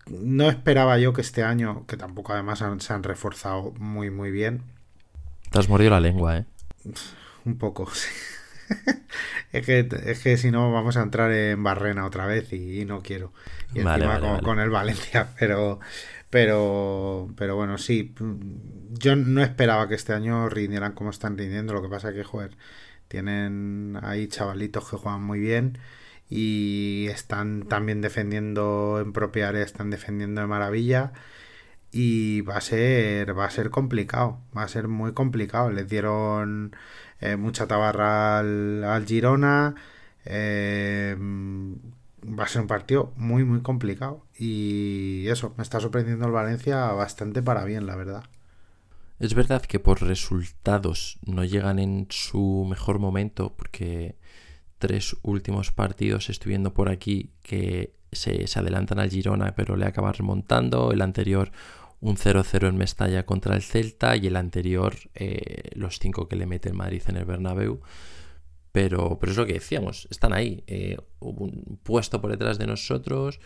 no 0.10 0.50
esperaba 0.50 0.98
yo 0.98 1.14
que 1.14 1.22
este 1.22 1.44
año, 1.44 1.86
que 1.88 1.98
tampoco 1.98 2.34
además 2.34 2.64
se 2.80 2.94
han 2.94 3.04
reforzado 3.04 3.74
muy, 3.80 4.10
muy 4.10 4.32
bien. 4.32 4.64
Te 5.52 5.60
has 5.60 5.70
mordido 5.70 5.92
la 5.92 6.00
lengua, 6.00 6.38
¿eh? 6.38 6.46
Un 7.46 7.58
poco, 7.58 7.88
es, 9.52 9.66
que, 9.66 9.88
es 10.06 10.20
que 10.20 10.38
si 10.38 10.52
no 10.52 10.72
vamos 10.72 10.98
a 10.98 11.02
entrar 11.02 11.32
en 11.32 11.62
Barrena 11.64 12.06
otra 12.06 12.26
vez 12.26 12.52
y, 12.54 12.86
no 12.86 13.02
quiero. 13.02 13.34
Y 13.74 13.80
encima 13.80 14.40
con, 14.42 14.60
el 14.60 14.70
Valencia, 14.70 15.30
pero, 15.40 15.80
pero, 16.30 17.30
pero 17.36 17.56
bueno, 17.56 17.78
sí. 17.78 18.14
Yo 18.92 19.16
no 19.16 19.42
esperaba 19.42 19.88
que 19.88 19.96
este 19.96 20.14
año 20.14 20.50
rindieran 20.50 20.94
como 20.94 21.10
están 21.10 21.38
rindiendo. 21.38 21.74
Lo 21.74 21.82
que 21.82 21.90
pasa 21.90 22.14
que, 22.14 22.24
joder, 22.24 22.58
tienen 23.08 23.98
ahí 24.02 24.28
chavalitos 24.28 24.90
que 24.90 24.98
juegan 24.98 25.24
muy 25.24 25.40
bien 25.40 25.78
y 26.30 27.08
están 27.10 27.64
también 27.68 28.02
defendiendo 28.02 29.00
en 29.02 29.14
propia 29.14 29.50
área, 29.50 29.64
están 29.64 29.90
defendiendo 29.90 30.42
de 30.42 30.48
maravilla 30.48 31.12
y 31.92 32.42
va 32.42 32.58
a 32.58 32.62
ser 32.62 33.38
va 33.38 33.46
a 33.46 33.50
ser 33.52 33.72
complicado, 33.72 34.40
va 34.56 34.64
a 34.64 34.68
ser 34.68 34.88
muy 34.88 35.14
complicado. 35.14 35.72
Les 35.72 35.88
dieron 35.88 36.76
eh, 37.22 37.36
mucha 37.36 37.68
tabarra 37.68 38.40
al, 38.40 39.06
Girona. 39.06 39.76
Eh, 40.26 41.16
va 41.18 42.44
a 42.44 42.48
ser 42.48 42.62
un 42.62 42.68
partido 42.68 43.14
muy 43.16 43.44
muy 43.44 43.62
complicado 43.62 44.26
y 44.38 45.28
eso, 45.28 45.54
me 45.58 45.64
está 45.64 45.80
sorprendiendo 45.80 46.26
el 46.26 46.32
Valencia 46.32 46.92
bastante 46.92 47.42
para 47.42 47.64
bien, 47.66 47.86
la 47.86 47.96
verdad. 47.96 48.24
Es 49.20 49.34
verdad 49.34 49.62
que 49.62 49.80
por 49.80 50.02
resultados 50.02 51.20
no 51.26 51.44
llegan 51.44 51.80
en 51.80 52.08
su 52.10 52.66
mejor 52.70 53.00
momento 53.00 53.54
porque 53.56 54.16
tres 54.78 55.18
últimos 55.24 55.72
partidos 55.72 56.30
estoy 56.30 56.52
viendo 56.52 56.74
por 56.74 56.90
aquí 56.90 57.32
que 57.44 57.94
se, 58.12 58.46
adelantan 58.56 59.00
al 59.00 59.10
Girona, 59.10 59.54
pero 59.56 59.76
le 59.76 59.86
acaba 59.86 60.14
remontando. 60.14 60.92
El 60.92 61.02
anterior, 61.02 61.52
un 62.02 62.16
0-0 62.16 62.68
en 62.68 62.78
Mestalla 62.78 63.26
contra 63.26 63.56
el 63.56 63.62
Celta. 63.62 64.16
Y 64.16 64.28
el 64.28 64.36
anterior, 64.36 64.96
eh, 65.16 65.70
los 65.74 66.00
cinco 66.00 66.28
que 66.28 66.36
le 66.36 66.46
mete 66.46 66.70
el 66.70 66.76
Madrid 66.76 67.04
en 67.08 67.18
el 67.18 67.26
Bernabéu. 67.26 67.82
Pero, 68.72 69.18
pero 69.20 69.32
es 69.32 69.38
lo 69.38 69.46
que 69.46 69.54
decíamos, 69.54 70.08
están 70.12 70.34
ahí. 70.34 70.64
Eh, 70.68 70.98
un 71.20 71.80
puesto 71.84 72.22
por 72.22 72.32
detrás 72.32 72.58
de 72.58 72.68
nosotros. 72.68 73.40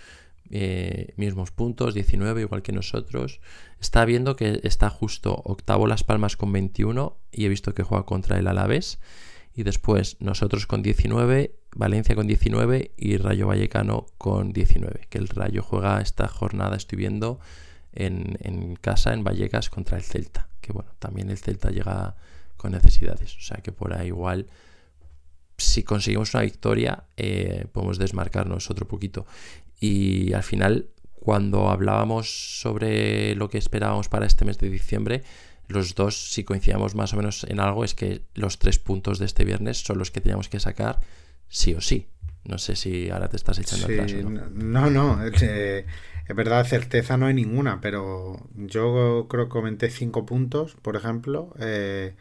Eh, 0.50 1.14
mismos 1.16 1.52
puntos, 1.52 1.94
19, 1.94 2.42
igual 2.42 2.62
que 2.62 2.74
nosotros. 2.74 3.40
Está 3.80 4.06
viendo 4.06 4.36
que 4.36 4.60
está 4.64 4.90
justo 4.90 5.42
octavo 5.46 5.88
Las 5.88 6.04
Palmas 6.04 6.36
con 6.38 6.52
21 6.52 7.18
y 7.32 7.46
he 7.46 7.50
visto 7.50 7.74
que 7.74 7.84
juega 7.84 8.06
contra 8.06 8.38
el 8.38 8.48
Alavés 8.48 9.00
y 9.56 9.64
después 9.64 10.18
nosotros 10.20 10.66
con 10.66 10.82
19, 10.82 11.56
Valencia 11.76 12.16
con 12.16 12.28
19 12.28 12.92
y 12.98 13.18
Rayo 13.18 13.48
Vallecano 13.48 14.08
con 14.18 14.52
19, 14.52 15.08
que 15.10 15.18
el 15.18 15.28
Rayo 15.28 15.62
juega 15.62 16.02
esta 16.02 16.28
jornada, 16.28 16.76
estoy 16.76 16.98
viendo, 16.98 17.40
en, 17.94 18.76
casa, 18.82 19.14
en 19.14 19.24
Vallecas, 19.24 19.70
contra 19.70 19.98
el 19.98 20.04
Celta, 20.04 20.50
que 20.62 20.74
bueno, 20.74 20.92
también 21.00 21.30
el 21.30 21.38
Celta 21.38 21.70
llega 21.70 22.16
con 22.58 22.72
necesidades, 22.72 23.36
o 23.36 23.42
sea 23.42 23.58
que 23.58 23.72
por 23.72 23.94
ahí 23.94 24.08
igual, 24.08 24.48
si 25.58 25.84
conseguimos 25.84 26.34
una 26.34 26.44
victoria, 26.44 27.04
eh, 27.18 27.66
podemos 27.72 27.98
desmarcarnos 27.98 28.70
otro 28.70 28.88
poquito. 28.88 29.26
Y 29.80 30.34
al 30.34 30.44
final, 30.44 30.88
cuando 31.14 31.70
hablábamos 31.70 32.60
sobre 32.62 33.36
lo 33.36 33.50
que 33.50 33.58
esperábamos 33.58 34.10
para 34.10 34.26
este 34.26 34.46
mes 34.46 34.58
de 34.58 34.70
diciembre, 34.70 35.24
los 35.68 35.96
dos, 35.96 36.32
si 36.32 36.44
coincidíamos 36.44 36.96
más 36.96 37.14
o 37.14 37.18
menos 37.18 37.46
en 37.46 37.60
algo, 37.60 37.84
es 37.84 37.94
que 37.94 38.22
los 38.36 38.60
tres 38.60 38.80
puntos 38.80 39.20
de 39.20 39.26
este 39.26 39.46
viernes 39.46 39.80
son 39.80 39.98
los 39.98 40.12
que 40.12 40.22
teníamos 40.22 40.50
que 40.50 40.60
sacar 40.60 41.00
sí 41.48 41.74
o 41.74 41.82
sí. 41.82 42.08
No 42.46 42.58
sé 42.58 42.76
si 42.76 43.10
ahora 43.10 43.30
te 43.30 43.38
estás 43.38 43.58
echando 43.60 43.86
atrás. 43.86 44.14
¿no? 44.14 44.30
no, 44.30 44.90
no. 44.90 45.20
Es 46.28 46.36
verdad, 46.36 46.66
certeza 46.66 47.18
no 47.18 47.26
hay 47.28 47.34
ninguna, 47.34 47.82
pero 47.82 48.38
yo 48.56 49.28
creo 49.30 49.46
que 49.46 49.50
comenté 49.50 49.90
cinco 49.90 50.26
puntos, 50.26 50.76
por 50.82 50.96
ejemplo. 50.96 51.54
Eh, 51.60 52.16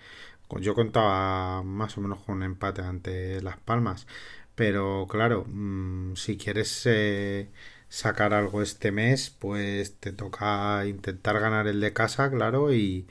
yo 0.60 0.74
contaba 0.74 1.62
más 1.62 1.96
o 1.98 2.00
menos 2.02 2.20
con 2.20 2.36
un 2.36 2.42
empate 2.44 2.82
ante 2.82 3.40
Las 3.42 3.58
Palmas. 3.58 4.06
Pero 4.54 5.06
claro, 5.08 5.44
mm, 5.48 6.14
si 6.16 6.36
quieres 6.36 6.82
eh, 6.86 7.50
sacar 7.88 8.34
algo 8.34 8.62
este 8.62 8.92
mes, 8.92 9.30
pues 9.30 9.98
te 9.98 10.12
toca 10.12 10.84
intentar 10.86 11.40
ganar 11.40 11.66
el 11.68 11.80
de 11.80 11.92
casa, 11.92 12.30
claro, 12.30 12.72
y, 12.72 13.06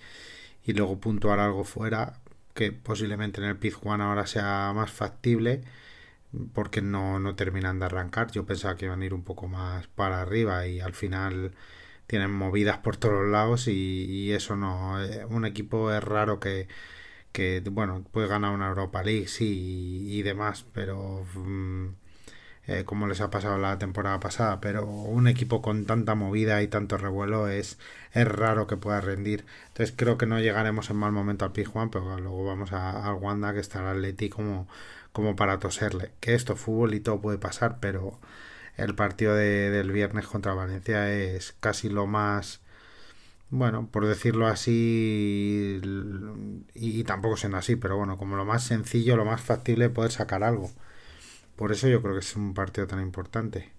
y 0.64 0.74
luego 0.74 1.00
puntuar 1.00 1.40
algo 1.40 1.64
fuera, 1.64 2.22
que 2.54 2.72
posiblemente 2.72 3.42
en 3.42 3.48
el 3.48 3.58
Pizjuán 3.58 4.02
ahora 4.02 4.28
sea 4.28 4.72
más 4.76 4.92
factible, 4.92 5.62
porque 6.54 6.82
no, 6.82 7.20
no 7.20 7.36
terminan 7.36 7.80
de 7.80 7.86
arrancar. 7.86 8.32
Yo 8.32 8.46
pensaba 8.46 8.76
que 8.76 8.86
iban 8.86 9.02
a 9.02 9.06
ir 9.06 9.14
un 9.14 9.24
poco 9.24 9.48
más 9.48 9.88
para 9.88 10.22
arriba 10.22 10.68
y 10.68 10.80
al 10.80 10.94
final 10.94 11.54
tienen 12.08 12.32
movidas 12.32 12.80
por 12.80 12.98
todos 12.98 13.28
lados 13.30 13.68
y, 13.68 14.32
eso 14.34 14.56
no. 14.56 15.02
Eh, 15.04 15.26
un 15.26 15.46
equipo 15.46 15.92
es 15.94 16.04
raro 16.04 16.40
que, 16.40 16.68
que, 17.32 17.62
bueno, 17.72 18.04
puede 18.12 18.28
ganar 18.28 18.54
una 18.54 18.70
Europa 18.70 19.04
League, 19.04 19.28
sí, 19.28 20.06
y, 20.10 20.22
demás, 20.24 20.66
pero 20.74 21.26
mm, 21.36 21.88
eh, 22.68 22.84
como 22.86 23.08
les 23.08 23.22
ha 23.22 23.30
pasado 23.30 23.58
la 23.58 23.80
temporada 23.80 24.20
pasada, 24.20 24.62
pero 24.62 24.86
un 24.86 25.28
equipo 25.28 25.62
con 25.62 25.86
tanta 25.86 26.16
movida 26.16 26.62
y 26.62 26.68
tanto 26.68 26.98
revuelo 26.98 27.48
es, 27.48 27.80
es 28.14 28.28
raro 28.28 28.68
que 28.68 28.78
pueda 28.78 29.02
rendir. 29.02 29.46
Entonces 29.70 29.94
creo 29.98 30.18
que 30.18 30.26
no 30.26 30.40
llegaremos 30.40 30.90
en 30.90 30.98
mal 30.98 31.12
momento 31.12 31.46
al 31.46 31.54
Pijuan, 31.54 31.90
pero 31.92 32.18
luego 32.20 32.46
vamos 32.46 32.72
al 32.74 33.16
Wanda 33.16 33.54
que 33.54 33.60
está 33.62 33.80
el 33.82 33.88
Atleti 33.98 34.30
como, 34.30 34.68
como 35.12 35.36
para 35.36 35.60
toserle. 35.60 36.12
Que 36.20 36.34
esto, 36.36 36.56
fútbol 36.56 36.94
y 36.94 37.00
todo 37.02 37.22
puede 37.22 37.38
pasar, 37.38 37.80
pero 37.80 38.20
el 38.78 38.96
partido 38.96 39.36
de, 39.36 39.70
del 39.70 39.92
viernes 39.92 40.28
contra 40.28 40.54
Valencia 40.54 41.12
es 41.12 41.56
casi 41.60 41.90
lo 41.90 42.08
más 42.08 42.62
bueno, 43.52 43.90
por 43.92 44.08
decirlo 44.08 44.48
así, 44.48 45.82
y, 46.74 47.04
tampoco 47.04 47.36
siendo 47.36 47.58
así, 47.58 47.76
pero 47.76 47.98
bueno, 47.98 48.18
como 48.18 48.38
lo 48.38 48.46
más 48.46 48.64
sencillo, 48.64 49.18
lo 49.18 49.26
más 49.26 49.42
factible 49.42 49.90
poder 49.90 50.12
sacar 50.12 50.44
algo. 50.44 50.72
Por 51.58 51.74
eso 51.74 51.90
yo 51.90 52.02
creo 52.02 52.14
que 52.14 52.22
es 52.22 52.36
un 52.38 52.54
partido 52.54 52.88
tan 52.88 53.02
importante. 53.02 53.74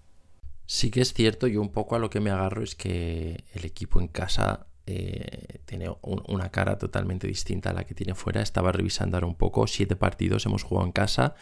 Sí 0.67 0.91
que 0.91 1.01
es 1.01 1.13
cierto, 1.13 1.47
yo 1.47 1.59
un 1.59 1.71
poco 1.71 1.95
a 1.95 1.99
lo 1.99 2.11
que 2.11 2.19
me 2.19 2.29
agarro 2.29 2.61
es 2.61 2.75
que 2.75 3.43
el 3.53 3.65
equipo 3.65 3.99
en 3.99 4.07
casa 4.07 4.67
eh, 4.85 5.59
tiene 5.65 5.89
una 6.01 6.49
cara 6.49 6.77
totalmente 6.77 7.27
distinta 7.27 7.69
a 7.69 7.73
la 7.73 7.85
que 7.85 7.95
tiene 7.95 8.15
fuera. 8.15 8.41
Estaba 8.41 8.71
revisando 8.71 9.17
ahora 9.17 9.27
un 9.27 9.35
poco, 9.35 9.67
siete 9.67 9.95
partidos 9.95 10.45
hemos 10.45 10.63
jugado 10.63 10.85
en 10.85 10.91
casa, 10.91 11.35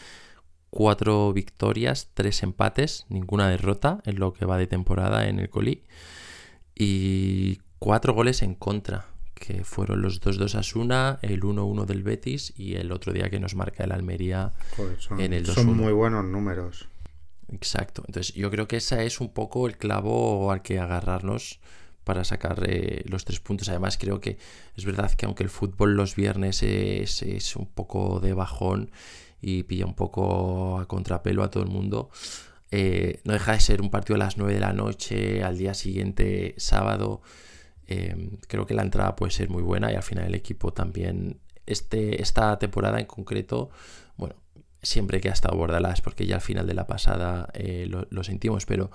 cuatro 0.70 1.34
victorias, 1.34 2.10
tres 2.14 2.44
empates, 2.44 3.06
ninguna 3.10 3.50
derrota 3.50 4.02
en 4.06 4.20
lo 4.20 4.34
que 4.34 4.46
va 4.46 4.58
de 4.58 4.68
temporada 4.68 5.28
en 5.28 5.40
el 5.40 5.50
Colí 5.50 5.84
y 6.76 7.60
cuatro 7.80 8.14
goles 8.14 8.42
en 8.42 8.56
contra 8.56 9.08
que 9.34 9.64
fueron 9.64 10.04
los 10.04 10.22
2-2 10.22 10.54
Asuna, 10.54 11.18
el 11.24 11.42
1-1 11.42 11.86
del 11.86 12.04
Betis 12.04 12.54
y 12.56 12.76
el 12.76 12.92
otro 12.92 13.12
día 13.12 13.30
que 13.32 13.40
nos 13.40 13.56
marca 13.56 13.84
el 13.84 13.92
Almería 13.92 14.52
en 15.18 15.34
el 15.34 15.46
2 15.46 15.56
Son 15.56 15.76
muy 15.76 15.92
buenos 15.92 16.24
números. 16.24 16.88
Exacto. 17.52 18.04
Entonces 18.08 18.34
yo 18.36 18.52
creo 18.52 18.68
que 18.68 18.78
ese 18.78 19.06
es 19.06 19.20
un 19.20 19.34
poco 19.34 19.68
el 19.68 19.78
clavo 19.78 20.52
al 20.52 20.62
que 20.62 20.80
agarrarnos 20.80 21.60
para 22.04 22.24
sacar 22.24 22.64
eh, 22.68 23.04
los 23.08 23.26
tres 23.26 23.40
puntos. 23.40 23.70
Además 23.70 23.98
creo 23.98 24.20
que 24.20 24.38
es 24.76 24.86
verdad 24.86 25.12
que 25.12 25.26
aunque 25.26 25.44
el 25.44 25.50
fútbol 25.50 25.96
los 25.96 26.16
viernes 26.16 26.64
es, 26.64 27.56
un 27.56 27.68
poco 27.68 28.20
de 28.20 28.34
bajón 28.34 28.92
y 29.42 29.64
pilla 29.64 29.86
un 29.86 29.96
poco 29.96 30.80
a 30.80 30.88
contrapelo 30.88 31.44
a 31.44 31.50
todo 31.50 31.64
el 31.64 31.70
mundo, 31.70 32.10
eh, 32.72 33.22
no 33.26 33.34
deja 33.34 33.54
de 33.54 33.60
ser 33.60 33.82
un 33.82 33.90
partido 33.90 34.16
a 34.16 34.20
las 34.20 34.38
9 34.38 34.54
de 34.54 34.60
la 34.60 34.74
noche, 34.74 35.44
al 35.44 35.58
día 35.58 35.74
siguiente 35.74 36.56
sábado 36.58 37.22
Em, 37.92 38.38
creo 38.48 38.66
que 38.66 38.74
la 38.74 38.84
entrada 38.84 39.18
puede 39.18 39.34
ser 39.34 39.50
muy 39.50 39.62
buena 39.62 39.92
y 39.92 39.96
al 39.96 40.04
final 40.04 40.26
el 40.26 40.36
equipo 40.36 40.72
también, 40.72 41.42
este, 41.66 42.22
esta 42.22 42.58
temporada 42.58 43.02
en 43.02 43.06
concreto, 43.06 43.70
bueno, 44.16 44.36
siempre 44.82 45.20
que 45.20 45.28
ha 45.28 45.34
estado 45.34 45.58
Bordalás, 45.58 46.00
porque 46.00 46.26
ya 46.26 46.36
al 46.36 46.42
final 46.42 46.66
de 46.66 46.74
la 46.74 46.88
pasada 46.88 47.50
eh, 47.54 47.88
lo, 47.88 48.24
sentimos, 48.24 48.66
pero 48.66 48.92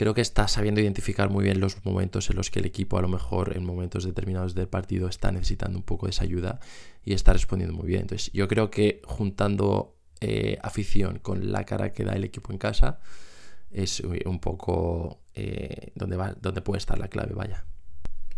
creo 0.00 0.14
que 0.14 0.22
está 0.22 0.48
sabiendo 0.48 0.80
identificar 0.80 1.28
muy 1.28 1.44
bien 1.44 1.60
los 1.60 1.84
momentos 1.84 2.30
en 2.30 2.36
los 2.36 2.50
que 2.50 2.60
el 2.60 2.64
equipo 2.64 2.96
a 2.96 3.02
lo 3.02 3.08
mejor 3.08 3.54
en 3.54 3.66
momentos 3.66 4.02
determinados 4.02 4.54
del 4.54 4.66
partido 4.66 5.10
está 5.10 5.30
necesitando 5.30 5.76
un 5.76 5.84
poco 5.84 6.06
de 6.06 6.10
esa 6.12 6.24
ayuda 6.24 6.58
y 7.04 7.12
está 7.12 7.34
respondiendo 7.34 7.76
muy 7.76 7.86
bien. 7.86 8.00
Entonces 8.00 8.32
yo 8.32 8.48
creo 8.48 8.70
que 8.70 9.02
juntando 9.04 9.98
eh, 10.22 10.56
afición 10.62 11.18
con 11.18 11.52
la 11.52 11.64
cara 11.64 11.92
que 11.92 12.04
da 12.04 12.14
el 12.14 12.24
equipo 12.24 12.50
en 12.50 12.56
casa 12.56 13.00
es 13.70 14.00
un 14.00 14.40
poco 14.40 15.20
eh, 15.34 15.92
donde, 15.94 16.16
va, 16.16 16.32
donde 16.32 16.62
puede 16.62 16.78
estar 16.78 16.98
la 16.98 17.08
clave, 17.08 17.34
vaya. 17.34 17.66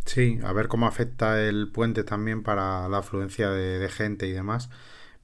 Sí, 0.04 0.40
a 0.42 0.52
ver 0.52 0.66
cómo 0.66 0.88
afecta 0.88 1.40
el 1.40 1.70
puente 1.70 2.02
también 2.02 2.42
para 2.42 2.88
la 2.88 2.98
afluencia 2.98 3.50
de, 3.50 3.88
gente 3.88 4.26
y 4.26 4.32
demás. 4.32 4.68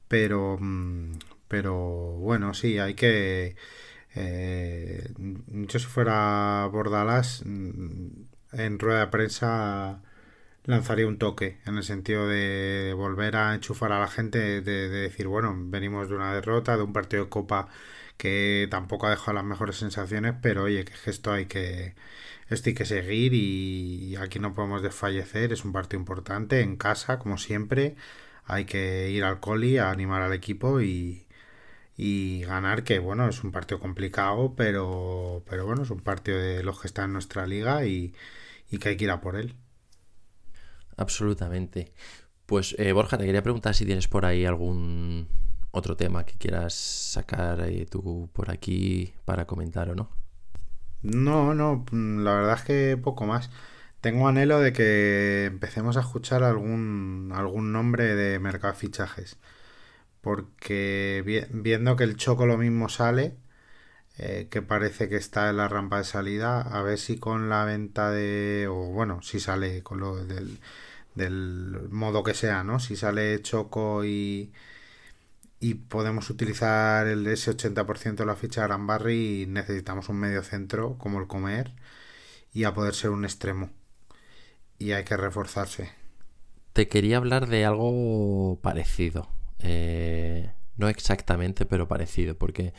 Pero, 0.07 0.57
mm, 0.61 1.15
pero 1.49 1.75
bueno, 1.75 2.55
sí, 2.55 2.79
hay 2.79 2.95
que... 2.95 3.57
Eh, 4.21 5.13
yo 5.49 5.79
si 5.79 5.87
fuera 5.87 6.69
Bordalás, 6.73 7.43
mm, 7.45 8.09
en 8.53 8.79
rueda 8.81 9.01
de 9.01 9.07
prensa 9.09 10.03
lanzaría 10.65 11.07
un 11.07 11.19
toque 11.19 11.59
en 11.67 11.77
el 11.79 11.85
sentido 11.85 12.29
de 12.29 12.95
volver 12.97 13.37
a 13.37 13.55
enchufar 13.55 13.93
a 13.93 14.01
la 14.01 14.09
gente, 14.09 14.61
de, 14.63 14.89
decir, 14.89 15.29
bueno, 15.29 15.55
venimos 15.57 16.09
de 16.09 16.17
una 16.17 16.35
derrota, 16.35 16.77
de 16.77 16.83
un 16.83 16.93
partido 16.93 17.25
de 17.25 17.31
copa 17.31 17.69
que 18.17 18.69
tampoco 18.71 19.07
ha 19.07 19.11
dejado 19.11 19.35
las 19.35 19.45
mejores 19.45 19.77
sensaciones, 19.77 20.35
pero 20.43 20.65
oye, 20.65 20.85
que 20.85 20.95
esto 21.11 21.33
hay 21.33 21.47
que, 21.47 21.95
esto 22.49 22.71
hay 22.71 22.75
que 22.75 22.85
seguir 22.87 23.35
y 23.35 24.17
aquí 24.17 24.39
no 24.41 24.55
podemos 24.55 24.83
desfallecer, 24.83 25.53
es 25.53 25.65
un 25.65 25.73
partido 25.73 26.01
importante 26.01 26.61
en 26.61 26.77
casa, 26.77 27.19
como 27.19 27.39
siempre, 27.39 27.97
hay 28.45 28.65
que 28.67 29.11
ir 29.11 29.25
al 29.25 29.41
coli 29.41 29.79
a 29.79 29.91
animar 29.91 30.23
al 30.23 30.33
equipo 30.35 30.81
y, 30.81 31.28
y 31.99 32.43
ganar, 32.45 32.85
que 32.85 33.01
bueno, 33.01 33.29
es 33.29 33.45
un 33.45 33.53
partido 33.53 33.81
complicado, 33.81 34.55
pero, 34.57 35.43
pero 35.51 35.67
bueno, 35.67 35.83
es 35.83 35.91
un 35.91 36.01
partido 36.01 36.39
de 36.39 36.63
los 36.63 36.81
que 36.81 36.87
están 36.87 37.07
en 37.07 37.15
nuestra 37.15 37.47
liga 37.47 37.85
y, 37.87 38.15
y 38.71 38.79
que 38.79 38.91
hay 38.91 38.97
que 38.97 39.05
ir 39.05 39.11
a 39.11 39.21
por 39.21 39.37
él. 39.37 39.55
Absolutamente. 40.97 41.93
Pues 42.47 42.77
eh, 42.79 42.93
Borja, 42.93 43.19
te 43.19 43.27
quería 43.27 43.43
preguntar 43.43 43.75
si 43.75 43.85
tienes 43.85 44.09
por 44.09 44.25
ahí 44.27 44.45
algún 44.47 45.29
otro 45.73 45.97
tema 45.97 46.25
que 46.25 46.39
quieras 46.39 46.75
sacar 46.75 47.61
eh, 47.63 47.87
tú 47.87 48.31
por 48.33 48.51
aquí 48.51 49.15
para 49.25 49.47
comentar 49.47 49.91
o 49.91 49.95
no. 49.97 50.09
No, 51.03 51.55
no, 51.55 51.85
la 51.93 52.35
verdad 52.35 52.55
es 52.59 52.63
que 52.63 52.97
poco 52.97 53.27
más. 53.27 53.51
Tengo 54.01 54.29
anhelo 54.29 54.61
de 54.61 54.73
que 54.73 55.47
empecemos 55.47 55.97
a 55.97 56.01
escuchar 56.01 56.45
algún, 56.45 57.33
algún 57.35 57.73
nombre 57.73 58.15
de 58.15 58.39
mercado 58.39 58.73
de 58.75 58.79
fichajes. 58.79 59.39
Porque 60.29 61.47
viendo 61.51 61.97
que 61.97 62.05
el 62.05 62.19
Choco 62.19 62.45
lo 62.45 62.59
mismo 62.59 62.91
sale, 62.91 63.39
eh, 64.19 64.49
que 64.51 64.61
parece 64.61 65.09
que 65.09 65.17
está 65.17 65.49
en 65.49 65.57
la 65.57 65.69
rampa 65.69 65.97
de 65.97 66.05
salida, 66.05 66.61
a 66.61 66.83
ver 66.83 66.99
si 66.99 67.19
con 67.19 67.49
la 67.49 67.65
venta 67.65 68.11
de... 68.11 68.67
o 68.71 68.75
bueno, 68.93 69.23
si 69.23 69.41
sale 69.41 69.83
con 69.83 70.01
lo 70.01 70.17
del, 70.17 70.59
modo 71.91 72.23
que 72.23 72.35
sea, 72.35 72.63
¿no? 72.63 72.79
Si 72.79 72.95
sale 72.95 73.41
Choco 73.41 74.05
y 74.05 74.53
y 75.61 75.75
podemos 75.75 76.29
utilizar 76.29 77.07
el, 77.07 77.27
ese 77.27 77.57
80% 77.57 78.17
de 78.17 78.27
la 78.27 78.37
ficha 78.37 78.69
de 78.69 78.77
Barry 78.79 79.45
y 79.45 79.47
necesitamos 79.47 80.11
un 80.11 80.17
medio 80.17 80.43
centro 80.43 80.99
como 80.99 81.21
el 81.21 81.27
comer 81.27 81.73
y 82.53 82.65
a 82.65 82.75
poder 82.75 82.95
ser 82.95 83.11
un 83.11 83.25
extremo. 83.25 83.71
Y 84.79 84.93
hay 84.93 85.05
que 85.05 85.17
reforzarse. 85.17 85.91
Te 86.75 86.89
quería 86.89 87.17
hablar 87.17 87.47
de 87.49 87.65
algo 87.65 88.61
parecido 88.61 89.38
eh, 89.63 90.51
no 90.77 90.89
exactamente 90.89 91.67
pero 91.67 91.89
parecido 91.89 92.37
porque 92.37 92.73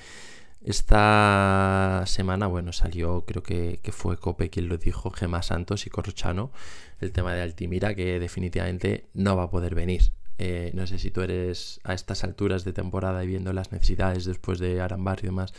esta 0.62 2.04
semana, 2.06 2.48
bueno, 2.48 2.74
salió, 2.74 3.26
creo 3.26 3.42
que, 3.44 3.80
fue 3.94 4.18
Cope 4.18 4.50
quien 4.50 4.68
lo 4.68 4.78
dijo, 4.78 5.10
Gemma 5.10 5.42
Santos 5.42 5.88
y 5.88 5.90
Corrochano, 5.90 6.52
el 7.00 7.14
tema 7.14 7.34
de 7.34 7.42
Altimira, 7.42 7.96
que 7.96 8.20
definitivamente 8.20 9.10
no 9.14 9.38
va 9.38 9.44
a 9.44 9.50
poder 9.50 9.74
venir. 9.74 10.12
Eh, 10.38 10.72
no 10.74 10.86
sé 10.86 11.00
si 11.00 11.12
tú 11.12 11.22
eres 11.22 11.80
a 11.84 11.94
estas 11.94 12.24
alturas 12.24 12.66
de 12.66 12.74
temporada 12.74 13.24
y 13.24 13.28
viendo 13.28 13.54
las 13.54 13.72
necesidades 13.72 14.26
después 14.26 14.60
de 14.60 14.82
Arambar 14.82 15.20
y 15.22 15.28
demás, 15.28 15.54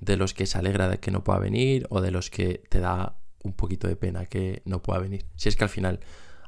de 0.00 0.16
los 0.16 0.34
que 0.34 0.46
se 0.46 0.58
alegra 0.58 0.88
de 0.88 0.98
que 0.98 1.10
no 1.10 1.24
pueda 1.24 1.38
venir 1.38 1.86
o 1.88 2.00
de 2.00 2.10
los 2.10 2.28
que 2.28 2.62
te 2.68 2.80
da 2.80 3.16
un 3.42 3.54
poquito 3.54 3.88
de 3.88 3.96
pena 3.96 4.26
que 4.26 4.62
no 4.66 4.82
pueda 4.82 5.00
venir. 5.00 5.24
Si 5.36 5.48
es 5.48 5.56
que 5.56 5.64
al 5.64 5.70
final 5.70 6.00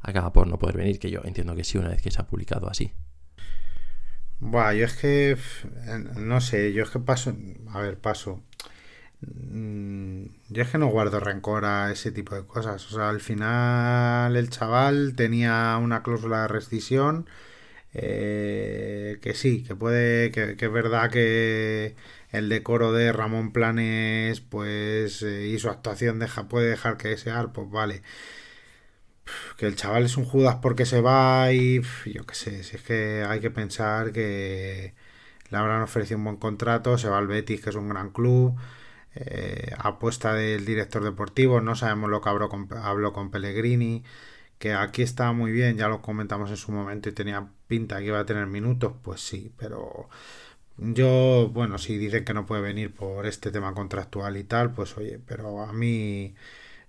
acaba 0.03 0.33
por 0.33 0.47
no 0.47 0.59
poder 0.59 0.77
venir, 0.77 0.99
que 0.99 1.11
yo 1.11 1.21
entiendo 1.25 1.57
que 1.57 1.65
sí, 1.65 1.79
una 1.79 1.89
vez 1.89 2.03
que 2.03 2.11
se 2.11 2.21
ha 2.21 2.27
publicado 2.27 2.69
así. 2.69 2.93
Buah, 4.41 4.75
yo 4.75 4.85
es 4.87 4.95
que. 4.95 5.37
No 6.17 6.41
sé, 6.41 6.73
yo 6.73 6.83
es 6.85 6.91
que 6.91 6.99
paso. 7.01 7.37
A 7.73 7.81
ver, 7.81 7.99
paso. 7.99 8.43
Mm, 9.21 10.27
yo 10.51 10.63
es 10.63 10.71
que 10.71 10.79
no 10.79 10.89
guardo 10.89 11.21
rencor 11.21 11.65
a 11.65 11.91
ese 11.93 12.13
tipo 12.13 12.35
de 12.35 12.47
cosas. 12.47 12.87
O 12.93 12.97
sea, 12.97 13.09
al 13.11 13.21
final 13.21 14.37
el 14.37 14.51
chaval 14.51 15.15
tenía 15.17 15.79
una 15.81 16.03
cláusula 16.03 16.43
de 16.43 16.49
rescisión 16.49 17.27
eh, 17.95 19.19
que 19.23 19.35
sí, 19.35 19.65
que 19.65 19.77
puede, 19.77 20.31
que, 20.33 20.57
es 20.59 20.73
verdad 20.73 21.11
que 21.11 21.97
el 22.33 22.49
decoro 22.49 22.93
de 22.93 23.13
Ramón 23.13 23.53
Planes, 23.53 24.41
pues, 24.41 25.23
eh, 25.23 25.49
y 25.49 25.59
su 25.61 25.71
actuación 25.71 26.19
deja, 26.19 26.49
puede 26.49 26.71
dejar 26.71 26.97
que 26.99 27.09
desear, 27.09 27.53
pues 27.53 27.71
vale. 27.71 28.03
Que 29.57 29.67
el 29.67 29.77
chaval 29.77 30.05
es 30.05 30.17
un 30.17 30.25
Judas 30.25 30.57
porque 30.63 30.87
se 30.87 31.01
va 31.01 31.53
y 31.53 31.83
yo 32.07 32.27
qué 32.27 32.35
sé, 32.35 32.63
si 32.65 32.77
es 32.77 32.83
que 32.83 33.25
hay 33.27 33.41
que 33.41 33.51
pensar 33.51 34.13
que 34.13 34.95
le 35.51 35.57
habrán 35.59 35.83
ofrecido 35.83 36.19
un 36.19 36.25
buen 36.25 36.37
contrato, 36.37 36.99
se 36.99 37.09
va 37.09 37.19
al 37.19 37.27
Betis, 37.27 37.61
que 37.61 37.71
es 37.71 37.77
un 37.77 37.89
gran 37.89 38.11
club, 38.11 38.57
eh, 39.15 39.73
apuesta 39.79 40.35
del 40.35 40.65
director 40.65 41.05
deportivo, 41.05 41.61
no 41.61 41.77
sabemos 41.77 42.11
lo 42.11 42.21
que 42.21 42.29
habló 42.31 42.49
con, 42.49 42.69
habló 42.73 43.13
con 43.13 43.31
Pellegrini 43.31 44.05
que 44.59 44.73
aquí 44.73 45.03
está 45.03 45.33
muy 45.33 45.53
bien, 45.53 45.77
ya 45.77 45.89
lo 45.89 46.01
comentamos 46.03 46.51
en 46.51 46.57
su 46.57 46.73
momento 46.73 47.09
y 47.09 47.13
tenía 47.13 47.49
pinta 47.67 47.99
que 47.99 48.07
iba 48.07 48.21
a 48.21 48.27
tener 48.27 48.47
minutos, 48.47 48.95
pues 49.03 49.21
sí, 49.21 49.53
pero 49.59 50.09
yo, 50.77 51.51
bueno, 51.53 51.79
si 51.79 51.99
dicen 51.99 52.25
que 52.25 52.35
no 52.35 52.47
puede 52.47 52.63
venir 52.63 52.95
por 52.95 53.27
este 53.27 53.51
tema 53.53 53.75
contractual 53.75 54.37
y 54.37 54.45
tal, 54.45 54.73
pues 54.75 54.97
oye, 54.97 55.21
pero 55.27 55.63
a 55.63 55.73
mí, 55.73 56.35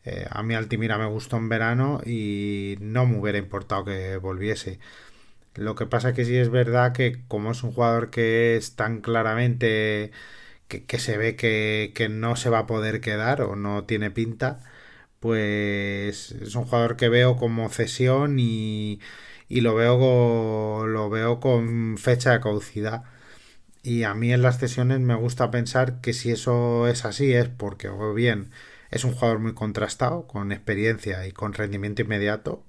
eh, 0.05 0.27
a 0.29 0.43
mí 0.43 0.53
Altimira 0.55 0.97
me 0.97 1.07
gustó 1.07 1.37
en 1.37 1.49
verano 1.49 2.01
y 2.05 2.77
no 2.79 3.05
me 3.07 3.19
hubiera 3.19 3.37
importado 3.39 3.85
que 3.85 4.17
volviese. 4.17 4.79
Lo 5.55 5.75
que 5.75 5.87
pasa 5.87 6.13
que 6.13 6.25
sí 6.25 6.37
es 6.37 6.49
verdad 6.49 6.93
que 6.93 7.21
como 7.27 7.51
es 7.51 7.63
un 7.63 7.73
jugador 7.73 8.11
que 8.11 8.57
es 8.57 8.75
tan 8.75 9.01
claramente 9.01 10.11
que, 10.67 10.99
se 10.99 11.17
ve 11.17 11.35
que, 11.35 12.09
no 12.09 12.35
se 12.35 12.49
va 12.49 12.59
a 12.59 12.67
poder 12.67 13.01
quedar 13.01 13.41
o 13.41 13.55
no 13.55 13.85
tiene 13.85 14.11
pinta, 14.11 14.61
pues 15.19 16.31
es 16.33 16.55
un 16.55 16.65
jugador 16.65 16.97
que 16.97 17.09
veo 17.09 17.37
como 17.37 17.69
cesión 17.69 18.37
y, 18.39 18.99
lo 19.49 19.75
veo 19.75 20.87
lo 20.87 21.09
veo 21.09 21.39
con 21.39 21.97
fecha 21.97 22.31
de 22.33 22.41
caducidad 22.41 23.03
y 23.83 24.03
a 24.03 24.13
mí 24.15 24.33
en 24.33 24.41
las 24.41 24.59
cesiones 24.59 24.99
me 25.01 25.15
gusta 25.15 25.51
pensar 25.51 26.01
que 26.01 26.13
si 26.13 26.31
eso 26.31 26.87
es 26.87 27.05
así 27.05 27.33
es 27.33 27.49
porque 27.49 27.89
o 27.89 28.13
bien 28.13 28.51
es 28.95 29.03
un 29.05 29.13
jugador 29.13 29.39
muy 29.39 29.53
contrastado 29.53 30.27
con 30.27 30.51
experiencia 30.51 31.27
y 31.27 31.31
con 31.31 31.53
rendimiento 31.53 32.01
inmediato 32.01 32.63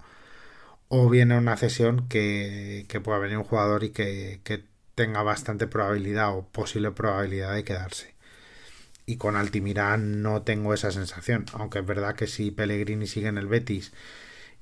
o 0.89 1.09
bien 1.11 1.33
es 1.33 1.39
una 1.39 1.57
cesión 1.57 2.09
que, 2.09 2.87
que 2.89 3.01
pueda 3.01 3.19
venir 3.19 3.39
un 3.39 3.45
jugador 3.45 3.85
y 3.85 3.91
que, 3.91 4.41
que 4.45 4.65
tenga 4.95 5.23
bastante 5.23 5.67
probabilidad 5.67 6.37
o 6.37 6.47
posible 6.49 6.91
probabilidad 6.93 7.55
de 7.55 7.65
quedarse 7.65 8.17
y 9.07 9.17
con 9.17 9.37
Altimira 9.37 9.97
no 9.97 10.43
tengo 10.43 10.75
esa 10.75 10.91
sensación. 10.91 11.47
Aunque 11.55 11.79
es 11.79 11.87
verdad 11.87 12.17
que 12.17 12.27
si 12.27 12.51
Pellegrini 12.51 13.07
sigue 13.07 13.29
en 13.29 13.39
el 13.39 13.47
Betis 13.47 13.93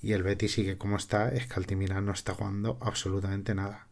y 0.03 0.13
el 0.13 0.23
Betis 0.23 0.53
sigue 0.53 0.79
como 0.79 0.97
está, 0.97 1.31
es 1.31 1.47
que 1.47 1.55
Altimira 1.55 2.01
no 2.01 2.13
está 2.13 2.35
jugando 2.35 2.79
absolutamente 2.83 3.55
nada. 3.55 3.87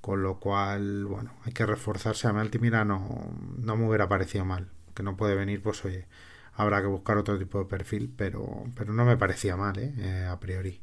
Con 0.00 0.22
lo 0.22 0.40
cual, 0.40 1.04
bueno, 1.06 1.34
hay 1.44 1.52
que 1.52 1.66
reforzarse. 1.66 2.28
A 2.28 2.32
mí 2.32 2.40
Altimira 2.40 2.84
no, 2.84 3.34
no 3.58 3.76
me 3.76 3.86
hubiera 3.86 4.08
parecido 4.08 4.44
mal. 4.44 4.70
Que 4.94 5.02
no 5.02 5.16
puede 5.16 5.34
venir, 5.34 5.62
pues 5.62 5.84
oye, 5.84 6.06
habrá 6.56 6.80
que 6.80 6.88
buscar 6.88 7.18
otro 7.18 7.38
tipo 7.38 7.58
de 7.58 7.66
perfil, 7.66 8.12
pero, 8.16 8.64
pero 8.74 8.92
no 8.92 9.04
me 9.04 9.16
parecía 9.16 9.56
mal, 9.56 9.78
¿eh? 9.78 9.92
eh 9.98 10.26
a 10.28 10.38
priori. 10.40 10.80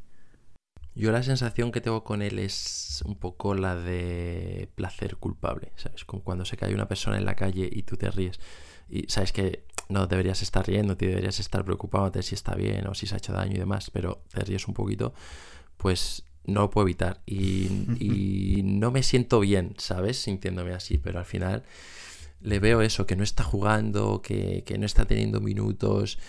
Yo 0.96 1.12
la 1.12 1.24
sensación 1.24 1.72
que 1.72 1.82
tengo 1.82 2.04
con 2.04 2.22
él 2.22 2.38
es 2.38 3.02
un 3.06 3.16
poco 3.16 3.56
la 3.56 3.76
de 3.76 4.70
placer 4.76 5.18
culpable, 5.18 5.72
¿sabes? 5.76 6.06
Como 6.06 6.24
cuando 6.24 6.46
se 6.46 6.56
cae 6.56 6.76
una 6.76 6.88
persona 6.88 7.18
en 7.18 7.26
la 7.26 7.36
calle 7.36 7.68
y 7.72 7.82
tú 7.84 7.98
te 7.98 8.12
ríes 8.12 8.40
y 8.90 9.10
sabes 9.10 9.32
que 9.32 9.66
no 9.90 10.06
deberías 10.06 10.44
estar 10.44 10.68
riendo, 10.68 10.96
te 10.96 11.08
deberías 11.08 11.40
estar 11.40 11.66
preocupado 11.66 12.12
de 12.12 12.22
si 12.22 12.36
está 12.36 12.54
bien 12.56 12.86
o 12.88 12.94
si 12.94 13.08
se 13.08 13.16
ha 13.16 13.18
hecho 13.18 13.34
daño 13.34 13.56
y 13.56 13.60
demás, 13.60 13.90
pero 13.90 14.24
te 14.32 14.42
ríes 14.42 14.68
un 14.68 14.76
poquito, 14.76 15.14
pues 15.78 16.24
no 16.46 16.62
lo 16.62 16.70
puedo 16.70 16.86
evitar. 16.86 17.22
Y, 17.26 18.62
no 18.64 18.92
me 18.92 19.02
siento 19.02 19.40
bien, 19.40 19.74
¿sabes? 19.78 20.20
Sintiéndome 20.20 20.74
así, 20.74 21.00
pero 21.00 21.20
al 21.20 21.26
final 21.26 21.64
le 22.44 22.60
veo 22.60 22.82
eso, 22.82 23.06
que 23.06 23.16
no 23.16 23.24
está 23.24 23.44
jugando, 23.44 24.22
que, 24.22 24.64
no 24.78 24.86
está 24.86 25.06
teniendo 25.06 25.42
minutos, 25.42 26.20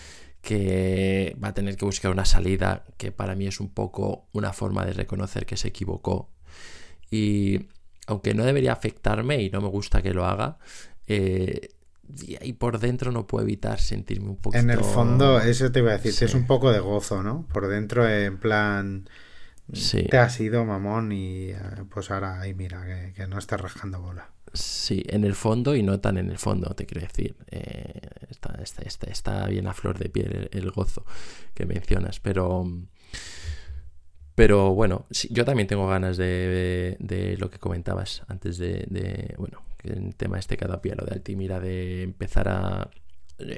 que 0.41 1.35
va 1.43 1.49
a 1.49 1.53
tener 1.53 1.75
que 1.75 1.85
buscar 1.85 2.11
una 2.11 2.25
salida 2.25 2.85
que 2.97 3.11
para 3.11 3.35
mí 3.35 3.47
es 3.47 3.59
un 3.59 3.69
poco 3.69 4.27
una 4.31 4.53
forma 4.53 4.85
de 4.85 4.93
reconocer 4.93 5.45
que 5.45 5.57
se 5.57 5.67
equivocó. 5.67 6.29
Y 7.11 7.67
aunque 8.07 8.33
no 8.33 8.45
debería 8.45 8.73
afectarme 8.73 9.41
y 9.43 9.49
no 9.49 9.61
me 9.61 9.67
gusta 9.67 10.01
que 10.01 10.13
lo 10.13 10.25
haga, 10.25 10.57
eh, 11.07 11.69
y 12.07 12.53
por 12.53 12.79
dentro 12.79 13.11
no 13.11 13.27
puedo 13.27 13.43
evitar 13.43 13.79
sentirme 13.79 14.29
un 14.29 14.37
poquito... 14.37 14.61
En 14.61 14.69
el 14.69 14.83
fondo, 14.83 15.39
eso 15.39 15.71
te 15.71 15.79
iba 15.79 15.91
a 15.91 15.97
decir, 15.97 16.13
es 16.23 16.35
un 16.35 16.45
poco 16.45 16.71
de 16.71 16.79
gozo, 16.79 17.23
¿no? 17.23 17.47
Por 17.51 17.67
dentro, 17.67 18.07
en 18.07 18.37
plan... 18.37 19.09
Sí. 19.73 20.03
Te 20.03 20.19
has 20.19 20.39
ido, 20.39 20.63
mamón, 20.63 21.11
y 21.11 21.49
eh, 21.49 21.57
pues 21.89 22.11
ahora 22.11 22.39
ahí 22.39 22.53
mira, 22.53 22.85
que, 23.15 23.27
no 23.27 23.39
estás 23.39 23.59
rajando 23.59 23.99
bola. 23.99 24.29
Sí, 24.59 25.03
en 25.07 25.23
el 25.23 25.35
fondo 25.35 25.75
y 25.75 25.83
no 25.83 25.99
tan 25.99 26.17
en 26.17 26.29
el 26.29 26.37
fondo, 26.37 26.73
te 26.75 26.85
quiero 26.85 27.05
decir. 27.05 27.35
Eh, 27.51 28.01
está, 28.29 28.59
está, 28.61 29.09
está, 29.09 29.47
bien 29.47 29.67
a 29.67 29.73
flor 29.73 29.97
de 29.99 30.09
piel 30.09 30.49
el, 30.51 30.71
gozo 30.71 31.05
que 31.53 31.65
mencionas, 31.65 32.19
pero... 32.19 32.65
Pero 34.35 34.73
bueno, 34.73 35.05
yo 35.29 35.45
también 35.45 35.65
tengo 35.65 35.87
ganas 35.87 36.17
de, 36.17 36.97
de, 36.99 37.37
lo 37.37 37.49
que 37.49 37.57
comentabas 37.57 38.23
antes 38.27 38.57
de, 38.57 39.33
bueno, 39.37 39.61
el 39.81 40.13
tema 40.15 40.37
este 40.37 40.57
cada 40.57 40.81
pie, 40.81 40.93
lo 40.95 41.05
de 41.05 41.13
Altimira, 41.13 41.61
de 41.61 42.03
empezar 42.03 42.49
a, 42.49 42.89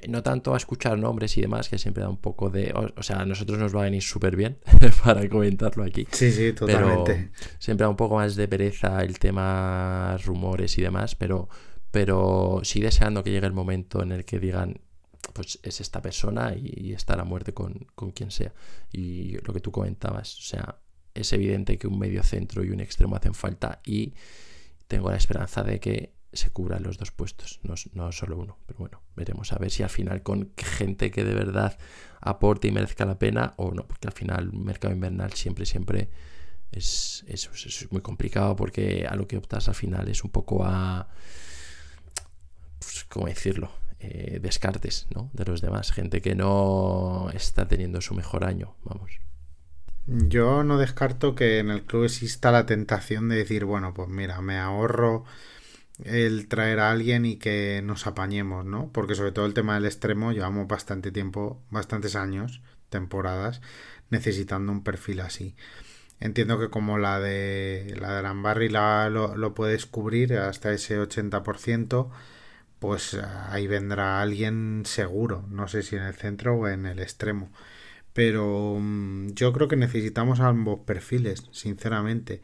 no 0.07 0.23
tanto 0.23 0.53
a 0.53 0.57
escuchar 0.57 0.97
nombres 0.97 1.37
y 1.37 1.41
demás, 1.41 1.69
que 1.69 1.77
siempre 1.77 2.01
da 2.03 2.09
un 2.09 2.17
poco 2.17 2.49
de. 2.49 2.73
O, 2.95 3.03
sea, 3.03 3.21
a 3.21 3.25
nosotros 3.25 3.59
nos 3.59 3.75
va 3.75 3.81
a 3.81 3.83
venir 3.83 4.01
súper 4.01 4.35
bien 4.35 4.57
para 5.03 5.27
comentarlo 5.29 5.83
aquí. 5.83 6.07
Sí, 6.11 6.31
sí, 6.31 6.53
totalmente. 6.53 7.31
siempre 7.59 7.83
da 7.83 7.89
un 7.89 7.95
poco 7.95 8.15
más 8.15 8.35
de 8.35 8.47
pereza 8.47 9.03
el 9.03 9.19
tema 9.19 10.17
rumores 10.25 10.77
y 10.77 10.81
demás, 10.81 11.15
pero, 11.15 11.47
pero 11.91 12.61
sí 12.63 12.81
deseando 12.81 13.23
que 13.23 13.31
llegue 13.31 13.45
el 13.45 13.53
momento 13.53 14.01
en 14.01 14.11
el 14.11 14.25
que 14.25 14.39
digan, 14.39 14.81
pues 15.33 15.59
es 15.61 15.79
esta 15.79 16.01
persona 16.01 16.55
y, 16.55 16.93
está 16.93 17.15
la 17.15 17.23
muerte 17.23 17.53
con, 17.53 17.87
con, 17.93 18.11
quien 18.11 18.31
sea. 18.31 18.53
Y 18.91 19.37
lo 19.45 19.53
que 19.53 19.59
tú 19.59 19.71
comentabas, 19.71 20.39
o 20.39 20.41
sea, 20.41 20.79
es 21.13 21.31
evidente 21.33 21.77
que 21.77 21.87
un 21.87 21.99
medio 21.99 22.23
centro 22.23 22.63
y 22.63 22.71
un 22.71 22.79
extremo 22.79 23.15
hacen 23.15 23.35
falta 23.35 23.81
y 23.85 24.13
tengo 24.87 25.11
la 25.11 25.17
esperanza 25.17 25.63
de 25.63 25.79
que 25.79 26.16
se 26.33 26.49
cubran 26.49 26.83
los 26.83 26.97
dos 26.97 27.11
puestos, 27.11 27.59
no, 27.63 28.11
solo 28.11 28.37
uno. 28.37 28.57
Pero 28.65 28.79
bueno, 28.79 29.01
veremos 29.15 29.53
a 29.53 29.57
ver 29.57 29.71
si 29.71 29.83
al 29.83 29.89
final 29.89 30.23
con 30.23 30.51
gente 30.57 31.11
que 31.11 31.23
de 31.23 31.33
verdad 31.33 31.77
aporte 32.21 32.67
y 32.67 32.71
merezca 32.71 33.05
la 33.05 33.17
pena 33.19 33.53
o 33.57 33.71
no, 33.71 33.87
porque 33.87 34.07
al 34.07 34.13
final 34.13 34.49
un 34.49 34.63
mercado 34.63 34.93
invernal 34.93 35.33
siempre, 35.33 35.65
siempre 35.65 36.09
es, 36.71 37.23
es, 37.27 37.87
muy 37.91 38.01
complicado 38.01 38.55
porque 38.55 39.05
a 39.09 39.15
lo 39.15 39.27
que 39.27 39.37
optas 39.37 39.67
al 39.67 39.75
final 39.75 40.09
es 40.09 40.23
un 40.23 40.31
poco 40.31 40.63
a, 40.65 41.07
pues, 42.79 43.05
¿cómo 43.05 43.27
decirlo? 43.27 43.71
Eh, 43.99 44.39
descartes 44.41 45.07
¿no? 45.15 45.31
de 45.33 45.45
los 45.45 45.61
demás, 45.61 45.91
gente 45.91 46.21
que 46.21 46.35
no 46.35 47.29
está 47.33 47.67
teniendo 47.67 48.01
su 48.01 48.13
mejor 48.13 48.43
año, 48.43 48.75
vamos. 48.83 49.19
Yo 50.05 50.63
no 50.63 50.77
descarto 50.77 51.35
que 51.35 51.59
en 51.59 51.69
el 51.69 51.83
club 51.83 52.05
exista 52.05 52.51
la 52.51 52.65
tentación 52.65 53.27
de 53.27 53.35
decir, 53.35 53.65
bueno, 53.65 53.93
pues 53.93 54.07
mira, 54.07 54.39
me 54.41 54.57
ahorro 54.57 55.25
el 56.03 56.47
traer 56.47 56.79
a 56.79 56.91
alguien 56.91 57.25
y 57.25 57.37
que 57.37 57.81
nos 57.83 58.07
apañemos, 58.07 58.65
¿no? 58.65 58.91
Porque 58.91 59.15
sobre 59.15 59.31
todo 59.31 59.45
el 59.45 59.53
tema 59.53 59.75
del 59.75 59.85
extremo 59.85 60.31
llevamos 60.31 60.67
bastante 60.67 61.11
tiempo, 61.11 61.61
bastantes 61.69 62.15
años, 62.15 62.61
temporadas, 62.89 63.61
necesitando 64.09 64.71
un 64.71 64.83
perfil 64.83 65.21
así. 65.21 65.55
Entiendo 66.19 66.59
que 66.59 66.69
como 66.69 66.97
la 66.97 67.19
de 67.19 67.95
la 67.99 68.11
de 68.11 68.17
Arambarri 68.19 68.69
la, 68.69 69.09
lo, 69.09 69.35
lo, 69.35 69.53
puedes 69.53 69.85
cubrir 69.85 70.35
hasta 70.37 70.71
ese 70.73 70.99
80%, 70.99 72.09
pues 72.79 73.15
ahí 73.49 73.67
vendrá 73.67 74.21
alguien 74.21 74.83
seguro, 74.85 75.45
no 75.49 75.67
sé 75.67 75.83
si 75.83 75.95
en 75.95 76.03
el 76.03 76.15
centro 76.15 76.55
o 76.55 76.67
en 76.67 76.85
el 76.85 76.99
extremo. 76.99 77.51
Pero 78.13 78.77
mm, 78.79 79.33
yo 79.33 79.53
creo 79.53 79.67
que 79.67 79.75
necesitamos 79.77 80.39
ambos 80.39 80.79
perfiles, 80.85 81.43
sinceramente 81.51 82.41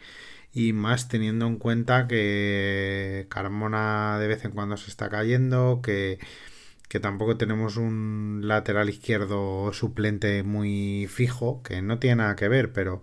y 0.54 0.74
más 0.74 1.08
teniendo 1.08 1.48
en 1.48 1.58
cuenta 1.58 2.08
que 2.08 3.26
Carmona 3.30 4.20
de 4.20 4.28
vez 4.28 4.46
en 4.46 4.52
cuando 4.52 4.78
se 4.78 4.90
está 4.90 5.10
cayendo, 5.10 5.82
que, 5.84 6.20
que 6.90 7.00
tampoco 7.00 7.38
tenemos 7.38 7.78
un 7.78 8.42
lateral 8.44 8.90
izquierdo 8.90 9.74
suplente 9.74 10.44
muy 10.44 11.08
fijo, 11.10 11.64
que 11.64 11.82
no 11.82 12.00
tiene 12.00 12.18
nada 12.18 12.36
que 12.36 12.48
ver, 12.48 12.72
pero 12.72 13.02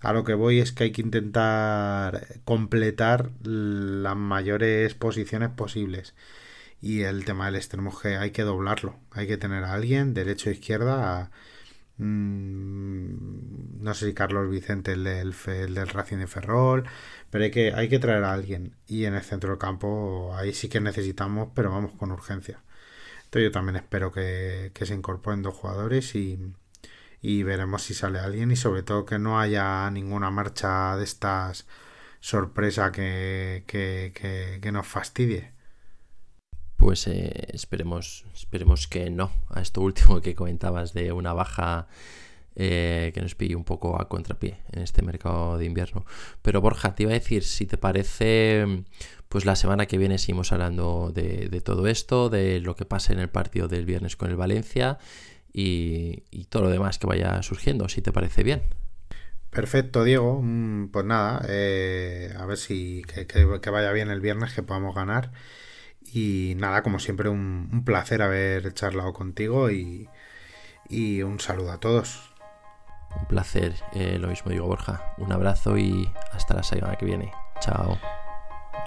a 0.00 0.12
lo 0.12 0.24
que 0.24 0.34
voy 0.34 0.60
es 0.60 0.72
que 0.72 0.84
hay 0.84 0.92
que 0.92 1.02
intentar 1.02 2.40
completar 2.44 3.32
las 3.42 4.16
mayores 4.16 4.94
posiciones 4.94 5.50
posibles. 5.50 6.14
Y 6.80 7.02
el 7.02 7.24
tema 7.24 7.46
del 7.46 7.56
extremo 7.56 7.90
G 7.90 8.18
hay 8.18 8.30
que 8.30 8.42
doblarlo, 8.42 8.96
hay 9.10 9.26
que 9.26 9.38
tener 9.38 9.64
a 9.64 9.72
alguien 9.74 10.14
derecho 10.14 10.50
e 10.50 10.54
izquierda 10.54 11.30
Mm, 11.98 13.82
no 13.82 13.94
sé 13.94 14.06
si 14.06 14.14
Carlos 14.14 14.50
Vicente, 14.50 14.92
el 14.92 15.04
del, 15.04 15.34
del 15.74 15.88
Racing 15.88 16.18
de 16.18 16.26
Ferrol, 16.26 16.84
pero 17.30 17.44
hay 17.44 17.50
que, 17.50 17.72
hay 17.74 17.88
que 17.88 17.98
traer 17.98 18.24
a 18.24 18.32
alguien. 18.32 18.76
Y 18.86 19.04
en 19.06 19.14
el 19.14 19.22
centro 19.22 19.50
del 19.50 19.58
campo, 19.58 20.34
ahí 20.36 20.52
sí 20.52 20.68
que 20.68 20.80
necesitamos, 20.80 21.50
pero 21.54 21.70
vamos 21.70 21.92
con 21.92 22.12
urgencia. 22.12 22.62
Entonces 23.24 23.44
yo 23.44 23.52
también 23.52 23.76
espero 23.76 24.12
que, 24.12 24.72
se 24.74 24.94
incorporen 24.94 25.42
dos 25.42 25.54
jugadores 25.54 26.14
y, 26.14 26.38
y 27.22 27.42
veremos 27.42 27.82
si 27.82 27.94
sale 27.94 28.18
alguien 28.20 28.50
y 28.50 28.56
sobre 28.56 28.82
todo 28.82 29.06
que 29.06 29.18
no 29.18 29.40
haya 29.40 29.90
ninguna 29.90 30.30
marcha 30.30 30.96
de 30.96 31.04
estas 31.04 31.66
sorpresa 32.20 32.92
que, 32.92 33.64
que, 33.66 34.12
que, 34.14 34.58
que 34.60 34.72
nos 34.72 34.86
fastidie 34.86 35.55
pues 36.76 37.06
eh, 37.06 37.48
esperemos, 37.52 38.24
esperemos 38.34 38.86
que 38.86 39.10
no. 39.10 39.30
A 39.48 39.60
esto 39.60 39.80
último 39.80 40.20
que 40.20 40.34
comentabas 40.34 40.92
de 40.92 41.12
una 41.12 41.32
baja 41.32 41.88
eh, 42.58 43.10
que 43.12 43.20
nos 43.20 43.34
pille 43.34 43.54
un 43.54 43.64
poco 43.64 44.00
a 44.00 44.08
contrapié 44.08 44.56
en 44.72 44.82
este 44.82 45.02
mercado 45.02 45.58
de 45.58 45.66
invierno. 45.66 46.06
Pero 46.40 46.62
Borja, 46.62 46.94
te 46.94 47.02
iba 47.02 47.12
a 47.12 47.14
decir, 47.14 47.44
si 47.44 47.66
te 47.66 47.76
parece, 47.76 48.84
pues 49.28 49.44
la 49.44 49.56
semana 49.56 49.84
que 49.84 49.98
viene 49.98 50.16
seguimos 50.16 50.52
hablando 50.52 51.12
de, 51.14 51.60
todo 51.62 51.86
esto, 51.86 52.30
de 52.30 52.60
lo 52.60 52.74
que 52.74 52.86
pasa 52.86 53.12
en 53.12 53.18
el 53.18 53.28
partido 53.28 53.68
del 53.68 53.84
viernes 53.84 54.16
con 54.16 54.30
el 54.30 54.36
Valencia 54.36 54.98
y, 55.52 56.22
todo 56.48 56.64
lo 56.64 56.70
demás 56.70 56.98
que 56.98 57.06
vaya 57.06 57.42
surgiendo, 57.42 57.90
si 57.90 58.00
te 58.00 58.10
parece 58.10 58.42
bien. 58.42 58.62
Perfecto, 59.50 60.04
Diego. 60.04 60.40
Mm, 60.42 60.88
pues 60.88 61.04
nada, 61.04 61.44
eh, 61.48 62.34
a 62.38 62.46
ver 62.46 62.56
si 62.56 63.02
que 63.04 63.70
vaya 63.70 63.92
bien 63.92 64.10
el 64.10 64.20
viernes, 64.20 64.54
que 64.54 64.62
podamos 64.62 64.94
ganar. 64.94 65.30
Y 66.12 66.54
nada, 66.56 66.82
como 66.82 66.98
siempre, 66.98 67.28
un, 67.28 67.82
placer 67.84 68.22
haber 68.22 68.72
charlado 68.74 69.12
contigo 69.12 69.70
y, 69.70 70.08
un 71.22 71.40
saludo 71.40 71.72
a 71.72 71.80
todos. 71.80 72.32
Un 73.18 73.26
placer, 73.26 73.74
eh, 73.94 74.18
lo 74.18 74.28
mismo 74.28 74.50
digo 74.50 74.66
Borja. 74.66 75.14
Un 75.18 75.32
abrazo 75.32 75.78
y 75.78 76.10
hasta 76.32 76.54
la 76.54 76.62
semana 76.62 76.96
que 76.96 77.06
viene. 77.06 77.32
Chao. 77.60 77.98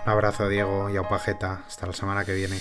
Un 0.05 0.11
abrazo 0.11 0.47
Diego 0.47 0.89
y 0.89 0.97
a 0.97 1.03
Pajeta. 1.03 1.63
Hasta 1.67 1.87
la 1.87 1.93
semana 1.93 2.25
que 2.25 2.33
viene. 2.33 2.59